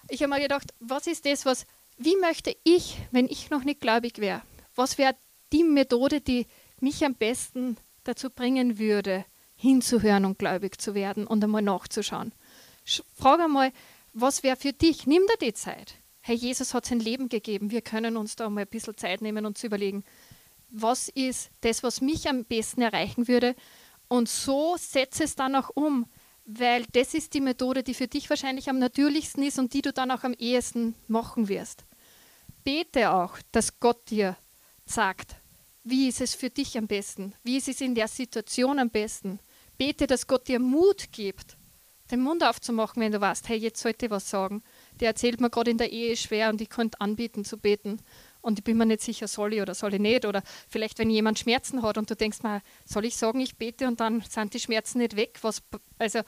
Ich 0.08 0.22
habe 0.22 0.32
mir 0.32 0.40
gedacht, 0.40 0.72
was 0.80 1.06
ist 1.06 1.26
das, 1.26 1.46
was, 1.46 1.66
wie 1.96 2.16
möchte 2.16 2.54
ich, 2.64 2.98
wenn 3.10 3.26
ich 3.26 3.50
noch 3.50 3.64
nicht 3.64 3.80
gläubig 3.80 4.18
wäre, 4.18 4.42
was 4.74 4.98
wäre 4.98 5.14
die 5.52 5.64
Methode, 5.64 6.20
die 6.20 6.46
mich 6.80 7.04
am 7.04 7.14
besten 7.14 7.76
dazu 8.04 8.30
bringen 8.30 8.78
würde, 8.78 9.24
hinzuhören 9.56 10.24
und 10.24 10.38
gläubig 10.38 10.80
zu 10.80 10.94
werden 10.94 11.26
und 11.26 11.44
einmal 11.44 11.62
nachzuschauen. 11.62 12.34
Frag 13.14 13.40
einmal, 13.40 13.72
was 14.12 14.42
wäre 14.42 14.56
für 14.56 14.72
dich? 14.72 15.06
Nimm 15.06 15.22
dir 15.26 15.46
die 15.46 15.54
Zeit. 15.54 15.94
Herr 16.20 16.34
Jesus 16.34 16.74
hat 16.74 16.86
sein 16.86 17.00
Leben 17.00 17.28
gegeben. 17.28 17.70
Wir 17.70 17.82
können 17.82 18.16
uns 18.16 18.36
da 18.36 18.48
mal 18.50 18.62
ein 18.62 18.66
bisschen 18.66 18.96
Zeit 18.96 19.22
nehmen 19.22 19.46
und 19.46 19.58
zu 19.58 19.66
überlegen, 19.66 20.04
was 20.72 21.08
ist 21.08 21.50
das, 21.60 21.82
was 21.82 22.00
mich 22.00 22.28
am 22.28 22.44
besten 22.44 22.82
erreichen 22.82 23.28
würde. 23.28 23.54
Und 24.08 24.28
so 24.28 24.76
setze 24.78 25.24
es 25.24 25.36
dann 25.36 25.54
auch 25.54 25.70
um, 25.74 26.06
weil 26.44 26.84
das 26.92 27.14
ist 27.14 27.34
die 27.34 27.40
Methode, 27.40 27.82
die 27.82 27.94
für 27.94 28.08
dich 28.08 28.28
wahrscheinlich 28.28 28.68
am 28.68 28.78
natürlichsten 28.78 29.42
ist 29.42 29.58
und 29.58 29.72
die 29.74 29.82
du 29.82 29.92
dann 29.92 30.10
auch 30.10 30.24
am 30.24 30.34
ehesten 30.34 30.94
machen 31.06 31.48
wirst. 31.48 31.84
Bete 32.64 33.12
auch, 33.12 33.38
dass 33.52 33.78
Gott 33.80 34.10
dir 34.10 34.36
sagt, 34.84 35.36
wie 35.84 36.08
ist 36.08 36.20
es 36.20 36.34
für 36.34 36.50
dich 36.50 36.76
am 36.78 36.86
besten, 36.86 37.34
wie 37.42 37.56
ist 37.56 37.68
es 37.68 37.80
in 37.80 37.94
der 37.94 38.08
Situation 38.08 38.78
am 38.78 38.90
besten. 38.90 39.40
Bete, 39.78 40.06
dass 40.06 40.26
Gott 40.26 40.48
dir 40.48 40.58
Mut 40.58 41.12
gibt, 41.12 41.56
den 42.10 42.20
Mund 42.20 42.44
aufzumachen, 42.44 43.02
wenn 43.02 43.12
du 43.12 43.20
weißt, 43.20 43.48
hey, 43.48 43.58
jetzt 43.58 43.80
sollte 43.80 44.06
ich 44.06 44.10
was 44.10 44.28
sagen. 44.28 44.62
Der 45.00 45.08
erzählt 45.08 45.40
mir 45.40 45.50
gerade 45.50 45.70
in 45.70 45.78
der 45.78 45.90
Ehe 45.90 46.16
schwer 46.16 46.50
und 46.50 46.60
ich 46.60 46.68
könnte 46.68 47.00
anbieten 47.00 47.44
zu 47.44 47.56
beten. 47.56 48.00
Und 48.42 48.58
ich 48.58 48.64
bin 48.64 48.76
mir 48.76 48.86
nicht 48.86 49.00
sicher, 49.00 49.28
soll 49.28 49.54
ich 49.54 49.62
oder 49.62 49.74
soll 49.74 49.94
ich 49.94 50.00
nicht. 50.00 50.26
Oder 50.26 50.42
vielleicht, 50.68 50.98
wenn 50.98 51.08
jemand 51.08 51.38
Schmerzen 51.38 51.82
hat 51.82 51.96
und 51.96 52.10
du 52.10 52.16
denkst 52.16 52.42
mal, 52.42 52.60
soll 52.84 53.06
ich 53.06 53.16
sagen, 53.16 53.40
ich 53.40 53.56
bete 53.56 53.86
und 53.86 54.00
dann 54.00 54.20
sind 54.22 54.52
die 54.52 54.60
Schmerzen 54.60 54.98
nicht 54.98 55.16
weg. 55.16 55.38
Was, 55.42 55.62
also 55.98 56.20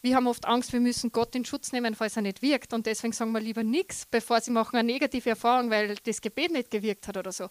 wir 0.00 0.14
haben 0.14 0.28
oft 0.28 0.46
Angst, 0.46 0.72
wir 0.72 0.80
müssen 0.80 1.10
Gott 1.10 1.34
in 1.34 1.44
Schutz 1.44 1.72
nehmen, 1.72 1.94
falls 1.94 2.16
er 2.16 2.22
nicht 2.22 2.40
wirkt. 2.40 2.72
Und 2.72 2.86
deswegen 2.86 3.12
sagen 3.12 3.32
wir 3.32 3.40
lieber 3.40 3.64
nichts, 3.64 4.06
bevor 4.06 4.40
sie 4.40 4.52
machen 4.52 4.76
eine 4.76 4.90
negative 4.90 5.30
Erfahrung, 5.30 5.70
weil 5.70 5.96
das 5.96 6.20
Gebet 6.20 6.52
nicht 6.52 6.70
gewirkt 6.70 7.08
hat 7.08 7.16
oder 7.16 7.32
so. 7.32 7.48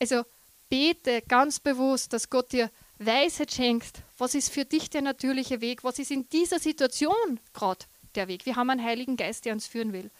Also 0.00 0.24
bete 0.68 1.22
ganz 1.22 1.60
bewusst, 1.60 2.12
dass 2.12 2.30
Gott 2.30 2.52
dir 2.52 2.70
Weisheit 2.98 3.52
schenkt. 3.52 4.02
Was 4.18 4.34
ist 4.34 4.50
für 4.50 4.64
dich 4.64 4.90
der 4.90 5.02
natürliche 5.02 5.60
Weg? 5.60 5.84
Was 5.84 5.98
ist 5.98 6.10
in 6.10 6.28
dieser 6.28 6.58
Situation 6.58 7.38
gerade 7.52 7.86
der 8.16 8.26
Weg? 8.26 8.44
Wir 8.44 8.56
haben 8.56 8.70
einen 8.70 8.82
Heiligen 8.82 9.16
Geist, 9.16 9.44
der 9.44 9.52
uns 9.52 9.66
führen 9.66 9.92
will. 9.92 10.10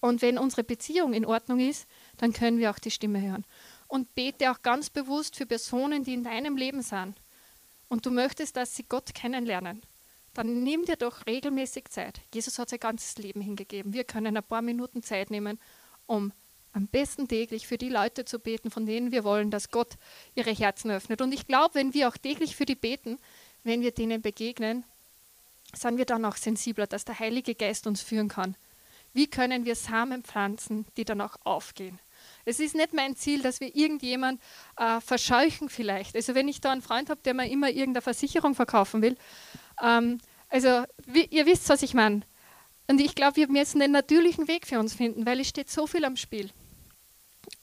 Und 0.00 0.20
wenn 0.20 0.36
unsere 0.36 0.62
Beziehung 0.62 1.14
in 1.14 1.24
Ordnung 1.24 1.58
ist, 1.60 1.86
dann 2.18 2.32
können 2.32 2.58
wir 2.58 2.70
auch 2.70 2.78
die 2.78 2.90
Stimme 2.90 3.20
hören. 3.20 3.44
Und 3.86 4.14
bete 4.14 4.50
auch 4.50 4.62
ganz 4.62 4.90
bewusst 4.90 5.36
für 5.36 5.46
Personen, 5.46 6.04
die 6.04 6.14
in 6.14 6.24
deinem 6.24 6.56
Leben 6.56 6.82
sind. 6.82 7.16
Und 7.88 8.04
du 8.04 8.10
möchtest, 8.10 8.56
dass 8.56 8.76
sie 8.76 8.84
Gott 8.84 9.14
kennenlernen. 9.14 9.82
Dann 10.34 10.62
nimm 10.62 10.84
dir 10.84 10.96
doch 10.96 11.26
regelmäßig 11.26 11.88
Zeit. 11.88 12.20
Jesus 12.34 12.58
hat 12.58 12.68
sein 12.68 12.80
ganzes 12.80 13.16
Leben 13.16 13.40
hingegeben. 13.40 13.92
Wir 13.94 14.04
können 14.04 14.36
ein 14.36 14.44
paar 14.44 14.62
Minuten 14.62 15.02
Zeit 15.02 15.30
nehmen, 15.30 15.58
um 16.06 16.32
am 16.72 16.86
besten 16.86 17.28
täglich 17.28 17.66
für 17.66 17.78
die 17.78 17.88
Leute 17.88 18.24
zu 18.24 18.38
beten, 18.38 18.70
von 18.70 18.84
denen 18.84 19.10
wir 19.10 19.24
wollen, 19.24 19.50
dass 19.50 19.70
Gott 19.70 19.96
ihre 20.34 20.52
Herzen 20.52 20.90
öffnet. 20.90 21.22
Und 21.22 21.32
ich 21.32 21.46
glaube, 21.46 21.74
wenn 21.74 21.94
wir 21.94 22.08
auch 22.08 22.16
täglich 22.16 22.56
für 22.56 22.66
die 22.66 22.74
beten, 22.74 23.18
wenn 23.64 23.80
wir 23.80 23.90
denen 23.90 24.22
begegnen, 24.22 24.84
sind 25.74 25.98
wir 25.98 26.04
dann 26.04 26.24
auch 26.24 26.36
sensibler, 26.36 26.86
dass 26.86 27.04
der 27.04 27.18
Heilige 27.18 27.54
Geist 27.54 27.86
uns 27.86 28.02
führen 28.02 28.28
kann. 28.28 28.54
Wie 29.12 29.26
können 29.26 29.64
wir 29.64 29.74
Samen 29.74 30.22
pflanzen, 30.22 30.86
die 30.96 31.04
dann 31.04 31.20
auch 31.20 31.36
aufgehen? 31.44 31.98
Es 32.48 32.60
ist 32.60 32.74
nicht 32.74 32.94
mein 32.94 33.14
Ziel, 33.14 33.42
dass 33.42 33.60
wir 33.60 33.76
irgendjemand 33.76 34.40
äh, 34.78 35.00
verscheuchen 35.00 35.68
vielleicht. 35.68 36.16
Also 36.16 36.34
wenn 36.34 36.48
ich 36.48 36.62
da 36.62 36.72
einen 36.72 36.80
Freund 36.80 37.10
habe, 37.10 37.20
der 37.22 37.34
mir 37.34 37.50
immer 37.50 37.68
irgendeine 37.68 38.00
Versicherung 38.00 38.54
verkaufen 38.54 39.02
will, 39.02 39.16
ähm, 39.82 40.18
also 40.48 40.84
wie, 41.04 41.26
ihr 41.26 41.44
wisst, 41.44 41.68
was 41.68 41.82
ich 41.82 41.92
meine. 41.92 42.22
Und 42.86 43.02
ich 43.02 43.14
glaube, 43.14 43.36
wir 43.36 43.48
müssen 43.48 43.80
den 43.80 43.90
natürlichen 43.92 44.48
Weg 44.48 44.66
für 44.66 44.78
uns 44.78 44.94
finden, 44.94 45.26
weil 45.26 45.40
es 45.40 45.48
steht 45.48 45.68
so 45.68 45.86
viel 45.86 46.06
am 46.06 46.16
Spiel. 46.16 46.50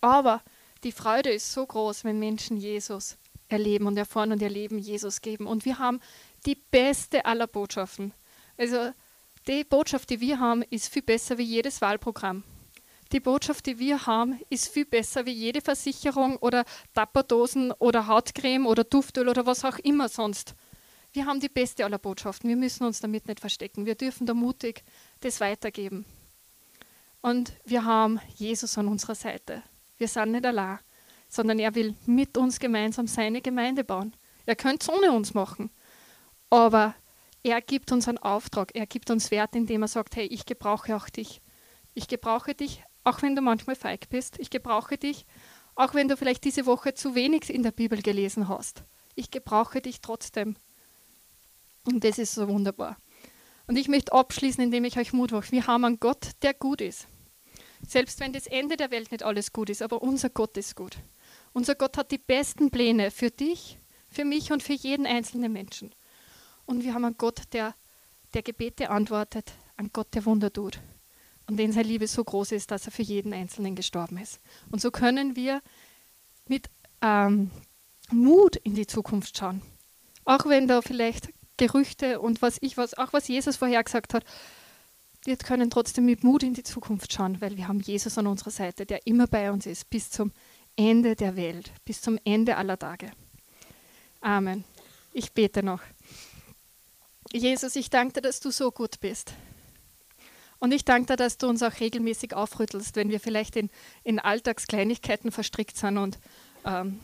Aber 0.02 0.44
die 0.84 0.92
Freude 0.92 1.32
ist 1.32 1.52
so 1.52 1.66
groß, 1.66 2.04
wenn 2.04 2.20
Menschen 2.20 2.58
Jesus 2.58 3.18
erleben 3.48 3.88
und 3.88 3.98
erfahren 3.98 4.32
und 4.32 4.42
ihr 4.42 4.50
Leben 4.50 4.78
Jesus 4.78 5.22
geben. 5.22 5.48
Und 5.48 5.66
wir 5.66 5.80
haben 5.80 6.00
die 6.46 6.56
beste 6.70 7.26
aller 7.26 7.48
Botschaften. 7.48 8.14
Also 8.56 8.92
die 9.48 9.64
Botschaft, 9.64 10.12
die 10.12 10.22
wir 10.22 10.40
haben, 10.40 10.62
ist 10.70 10.94
viel 10.94 11.02
besser 11.02 11.40
wie 11.40 11.44
jedes 11.44 11.82
Wahlprogramm. 11.82 12.44
Die 13.16 13.22
Botschaft, 13.22 13.66
die 13.66 13.80
wir 13.80 14.08
haben, 14.08 14.42
ist 14.50 14.68
viel 14.68 14.84
besser 14.84 15.26
wie 15.26 15.32
jede 15.32 15.62
Versicherung 15.62 16.36
oder 16.36 16.66
Tapperdosen 16.94 17.72
oder 17.72 18.08
Hautcreme 18.08 18.66
oder 18.68 18.84
Duftöl 18.84 19.30
oder 19.30 19.46
was 19.46 19.64
auch 19.64 19.80
immer 19.80 20.10
sonst. 20.10 20.54
Wir 21.14 21.26
haben 21.26 21.40
die 21.40 21.48
beste 21.48 21.86
aller 21.86 21.98
Botschaften. 21.98 22.50
Wir 22.50 22.58
müssen 22.58 22.84
uns 22.84 23.00
damit 23.00 23.30
nicht 23.30 23.40
verstecken. 23.40 23.86
Wir 23.86 23.96
dürfen 23.96 24.28
da 24.28 24.34
mutig 24.34 24.84
das 25.22 25.40
weitergeben. 25.40 26.04
Und 27.22 27.54
wir 27.64 27.86
haben 27.86 28.20
Jesus 28.36 28.78
an 28.78 28.90
unserer 28.90 29.16
Seite. 29.16 29.64
Wir 29.98 30.10
sind 30.10 30.34
nicht 30.34 30.46
allein, 30.46 30.80
sondern 31.30 31.58
er 31.60 31.74
will 31.74 31.96
mit 32.06 32.38
uns 32.38 32.60
gemeinsam 32.60 33.08
seine 33.08 33.40
Gemeinde 33.40 33.86
bauen. 33.86 34.14
Er 34.46 34.58
könnte 34.58 34.92
es 34.92 34.94
ohne 34.94 35.14
uns 35.14 35.34
machen. 35.34 35.70
Aber 36.50 36.94
er 37.44 37.62
gibt 37.62 37.94
uns 37.94 38.10
einen 38.10 38.18
Auftrag, 38.18 38.72
er 38.74 38.88
gibt 38.88 39.10
uns 39.10 39.32
Wert, 39.32 39.56
indem 39.56 39.84
er 39.84 39.88
sagt, 39.88 40.18
hey, 40.18 40.26
ich 40.26 40.46
gebrauche 40.46 40.94
auch 40.98 41.08
dich. 41.08 41.42
Ich 41.94 42.10
gebrauche 42.10 42.54
dich, 42.54 42.84
auch 43.06 43.22
wenn 43.22 43.36
du 43.36 43.42
manchmal 43.42 43.78
feig 43.78 44.10
bist. 44.10 44.38
Ich 44.40 44.50
gebrauche 44.50 44.98
dich, 44.98 45.26
auch 45.76 45.94
wenn 45.94 46.10
du 46.10 46.18
vielleicht 46.18 46.44
diese 46.44 46.66
Woche 46.66 46.94
zu 46.94 47.16
wenig 47.16 47.50
in 47.50 47.64
der 47.64 47.72
Bibel 47.72 48.02
gelesen 48.02 48.50
hast. 48.50 48.84
Ich 49.16 49.32
gebrauche 49.32 49.82
dich 49.82 50.02
trotzdem. 50.02 50.56
Und 51.86 52.04
das 52.04 52.18
ist 52.18 52.34
so 52.34 52.48
wunderbar. 52.50 52.98
Und 53.68 53.78
ich 53.78 53.88
möchte 53.88 54.12
abschließen, 54.12 54.64
indem 54.64 54.84
ich 54.84 54.98
euch 54.98 55.14
Mut 55.14 55.32
mache. 55.32 55.52
Wir 55.52 55.68
haben 55.68 55.86
einen 55.86 56.00
Gott, 56.00 56.32
der 56.42 56.54
gut 56.54 56.82
ist. 56.82 57.08
Selbst 57.88 58.20
wenn 58.20 58.34
das 58.34 58.48
Ende 58.48 58.78
der 58.78 58.92
Welt 58.92 59.12
nicht 59.12 59.24
alles 59.24 59.54
gut 59.54 59.70
ist, 59.70 59.82
aber 59.82 60.02
unser 60.02 60.30
Gott 60.30 60.58
ist 60.58 60.76
gut. 60.76 60.98
Unser 61.54 61.76
Gott 61.76 61.98
hat 61.98 62.12
die 62.12 62.18
besten 62.18 62.72
Pläne 62.72 63.12
für 63.12 63.30
dich, 63.30 63.80
für 64.10 64.26
mich 64.26 64.52
und 64.52 64.64
für 64.64 64.74
jeden 64.74 65.06
einzelnen 65.06 65.54
Menschen. 65.54 65.94
Und 66.66 66.84
wir 66.84 66.94
haben 66.94 67.06
einen 67.06 67.18
Gott, 67.18 67.42
der, 67.54 67.76
der 68.34 68.42
Gebete 68.42 68.90
antwortet, 68.90 69.54
einen 69.78 69.92
Gott, 69.94 70.14
der 70.14 70.26
Wunder 70.26 70.52
tut. 70.52 70.80
Und 71.48 71.58
den 71.58 71.72
seine 71.72 71.88
Liebe 71.88 72.08
so 72.08 72.24
groß 72.24 72.54
ist, 72.54 72.72
dass 72.72 72.86
er 72.86 72.92
für 72.92 73.04
jeden 73.04 73.34
Einzelnen 73.34 73.76
gestorben 73.76 74.18
ist. 74.18 74.40
Und 74.72 74.82
so 74.82 74.92
können 74.92 75.36
wir 75.36 75.62
mit 76.48 76.70
ähm, 77.02 77.52
Mut 78.12 78.56
in 78.58 78.76
die 78.76 78.88
Zukunft 78.88 79.38
schauen. 79.38 79.62
Auch 80.26 80.46
wenn 80.48 80.68
da 80.68 80.82
vielleicht 80.82 81.30
Gerüchte 81.58 82.20
und 82.20 82.42
was 82.42 82.58
ich 82.62 82.78
was, 82.78 82.96
auch 82.96 83.14
was 83.14 83.28
Jesus 83.28 83.58
vorher 83.58 83.84
gesagt 83.84 84.14
hat, 84.14 84.26
wir 85.24 85.38
können 85.38 85.70
trotzdem 85.70 86.06
mit 86.06 86.24
Mut 86.24 86.44
in 86.44 86.54
die 86.54 86.64
Zukunft 86.64 87.12
schauen, 87.12 87.42
weil 87.42 87.58
wir 87.58 87.68
haben 87.68 87.80
Jesus 87.80 88.18
an 88.18 88.28
unserer 88.28 88.52
Seite, 88.52 88.86
der 88.86 89.08
immer 89.08 89.28
bei 89.28 89.52
uns 89.52 89.66
ist, 89.66 89.90
bis 89.90 90.12
zum 90.12 90.32
Ende 90.76 91.16
der 91.16 91.36
Welt, 91.36 91.72
bis 91.86 92.02
zum 92.02 92.20
Ende 92.26 92.58
aller 92.58 92.78
Tage. 92.78 93.12
Amen. 94.22 94.64
Ich 95.14 95.32
bete 95.32 95.64
noch. 95.64 95.82
Jesus, 97.32 97.76
ich 97.76 97.90
danke 97.90 98.14
dir, 98.16 98.22
dass 98.22 98.40
du 98.40 98.52
so 98.52 98.72
gut 98.72 99.00
bist. 99.00 99.34
Und 100.60 100.74
ich 100.74 100.86
danke 100.86 101.08
dir, 101.08 101.16
dass 101.18 101.38
du 101.38 101.48
uns 101.48 101.62
auch 101.64 101.80
regelmäßig 101.80 102.34
aufrüttelst, 102.34 102.96
wenn 102.96 103.10
wir 103.10 103.20
vielleicht 103.20 103.56
in, 103.56 103.70
in 104.04 104.20
Alltagskleinigkeiten 104.20 105.32
verstrickt 105.32 105.78
sind 105.78 105.98
und 105.98 106.18
ähm, 106.66 107.00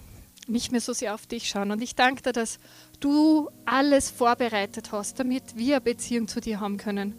nicht 0.47 0.71
mehr 0.71 0.81
so 0.81 0.93
sehr 0.93 1.13
auf 1.13 1.27
dich 1.27 1.49
schauen. 1.49 1.71
Und 1.71 1.81
ich 1.81 1.95
danke 1.95 2.21
dir, 2.21 2.33
dass 2.33 2.59
du 2.99 3.49
alles 3.65 4.09
vorbereitet 4.09 4.91
hast, 4.91 5.19
damit 5.19 5.55
wir 5.55 5.75
eine 5.75 5.81
Beziehung 5.81 6.27
zu 6.27 6.41
dir 6.41 6.59
haben 6.59 6.77
können. 6.77 7.13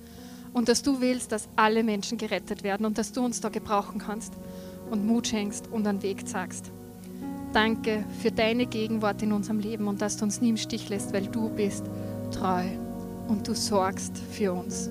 Und 0.53 0.69
dass 0.69 0.83
du 0.83 1.01
willst, 1.01 1.33
dass 1.33 1.49
alle 1.57 1.83
Menschen 1.83 2.19
gerettet 2.19 2.63
werden 2.63 2.85
und 2.85 2.99
dass 2.99 3.13
du 3.13 3.25
uns 3.25 3.41
da 3.41 3.49
gebrauchen 3.49 3.99
kannst 3.99 4.35
und 4.91 5.07
Mut 5.07 5.29
schenkst 5.29 5.69
und 5.69 5.87
einen 5.87 6.03
Weg 6.03 6.29
zeigst. 6.29 6.71
Danke 7.55 8.05
für 8.21 8.31
deine 8.31 8.67
Gegenwart 8.67 9.23
in 9.23 9.33
unserem 9.33 9.61
Leben 9.61 9.89
und 9.89 10.03
dass 10.03 10.17
du 10.17 10.25
uns 10.25 10.41
nie 10.41 10.51
im 10.51 10.57
Stich 10.57 10.89
lässt, 10.89 11.13
weil 11.13 11.27
du 11.27 11.49
bist 11.51 11.85
treu 12.33 12.65
und 13.29 13.49
du 13.49 13.55
sorgst 13.55 14.19
für 14.31 14.53
uns 14.53 14.91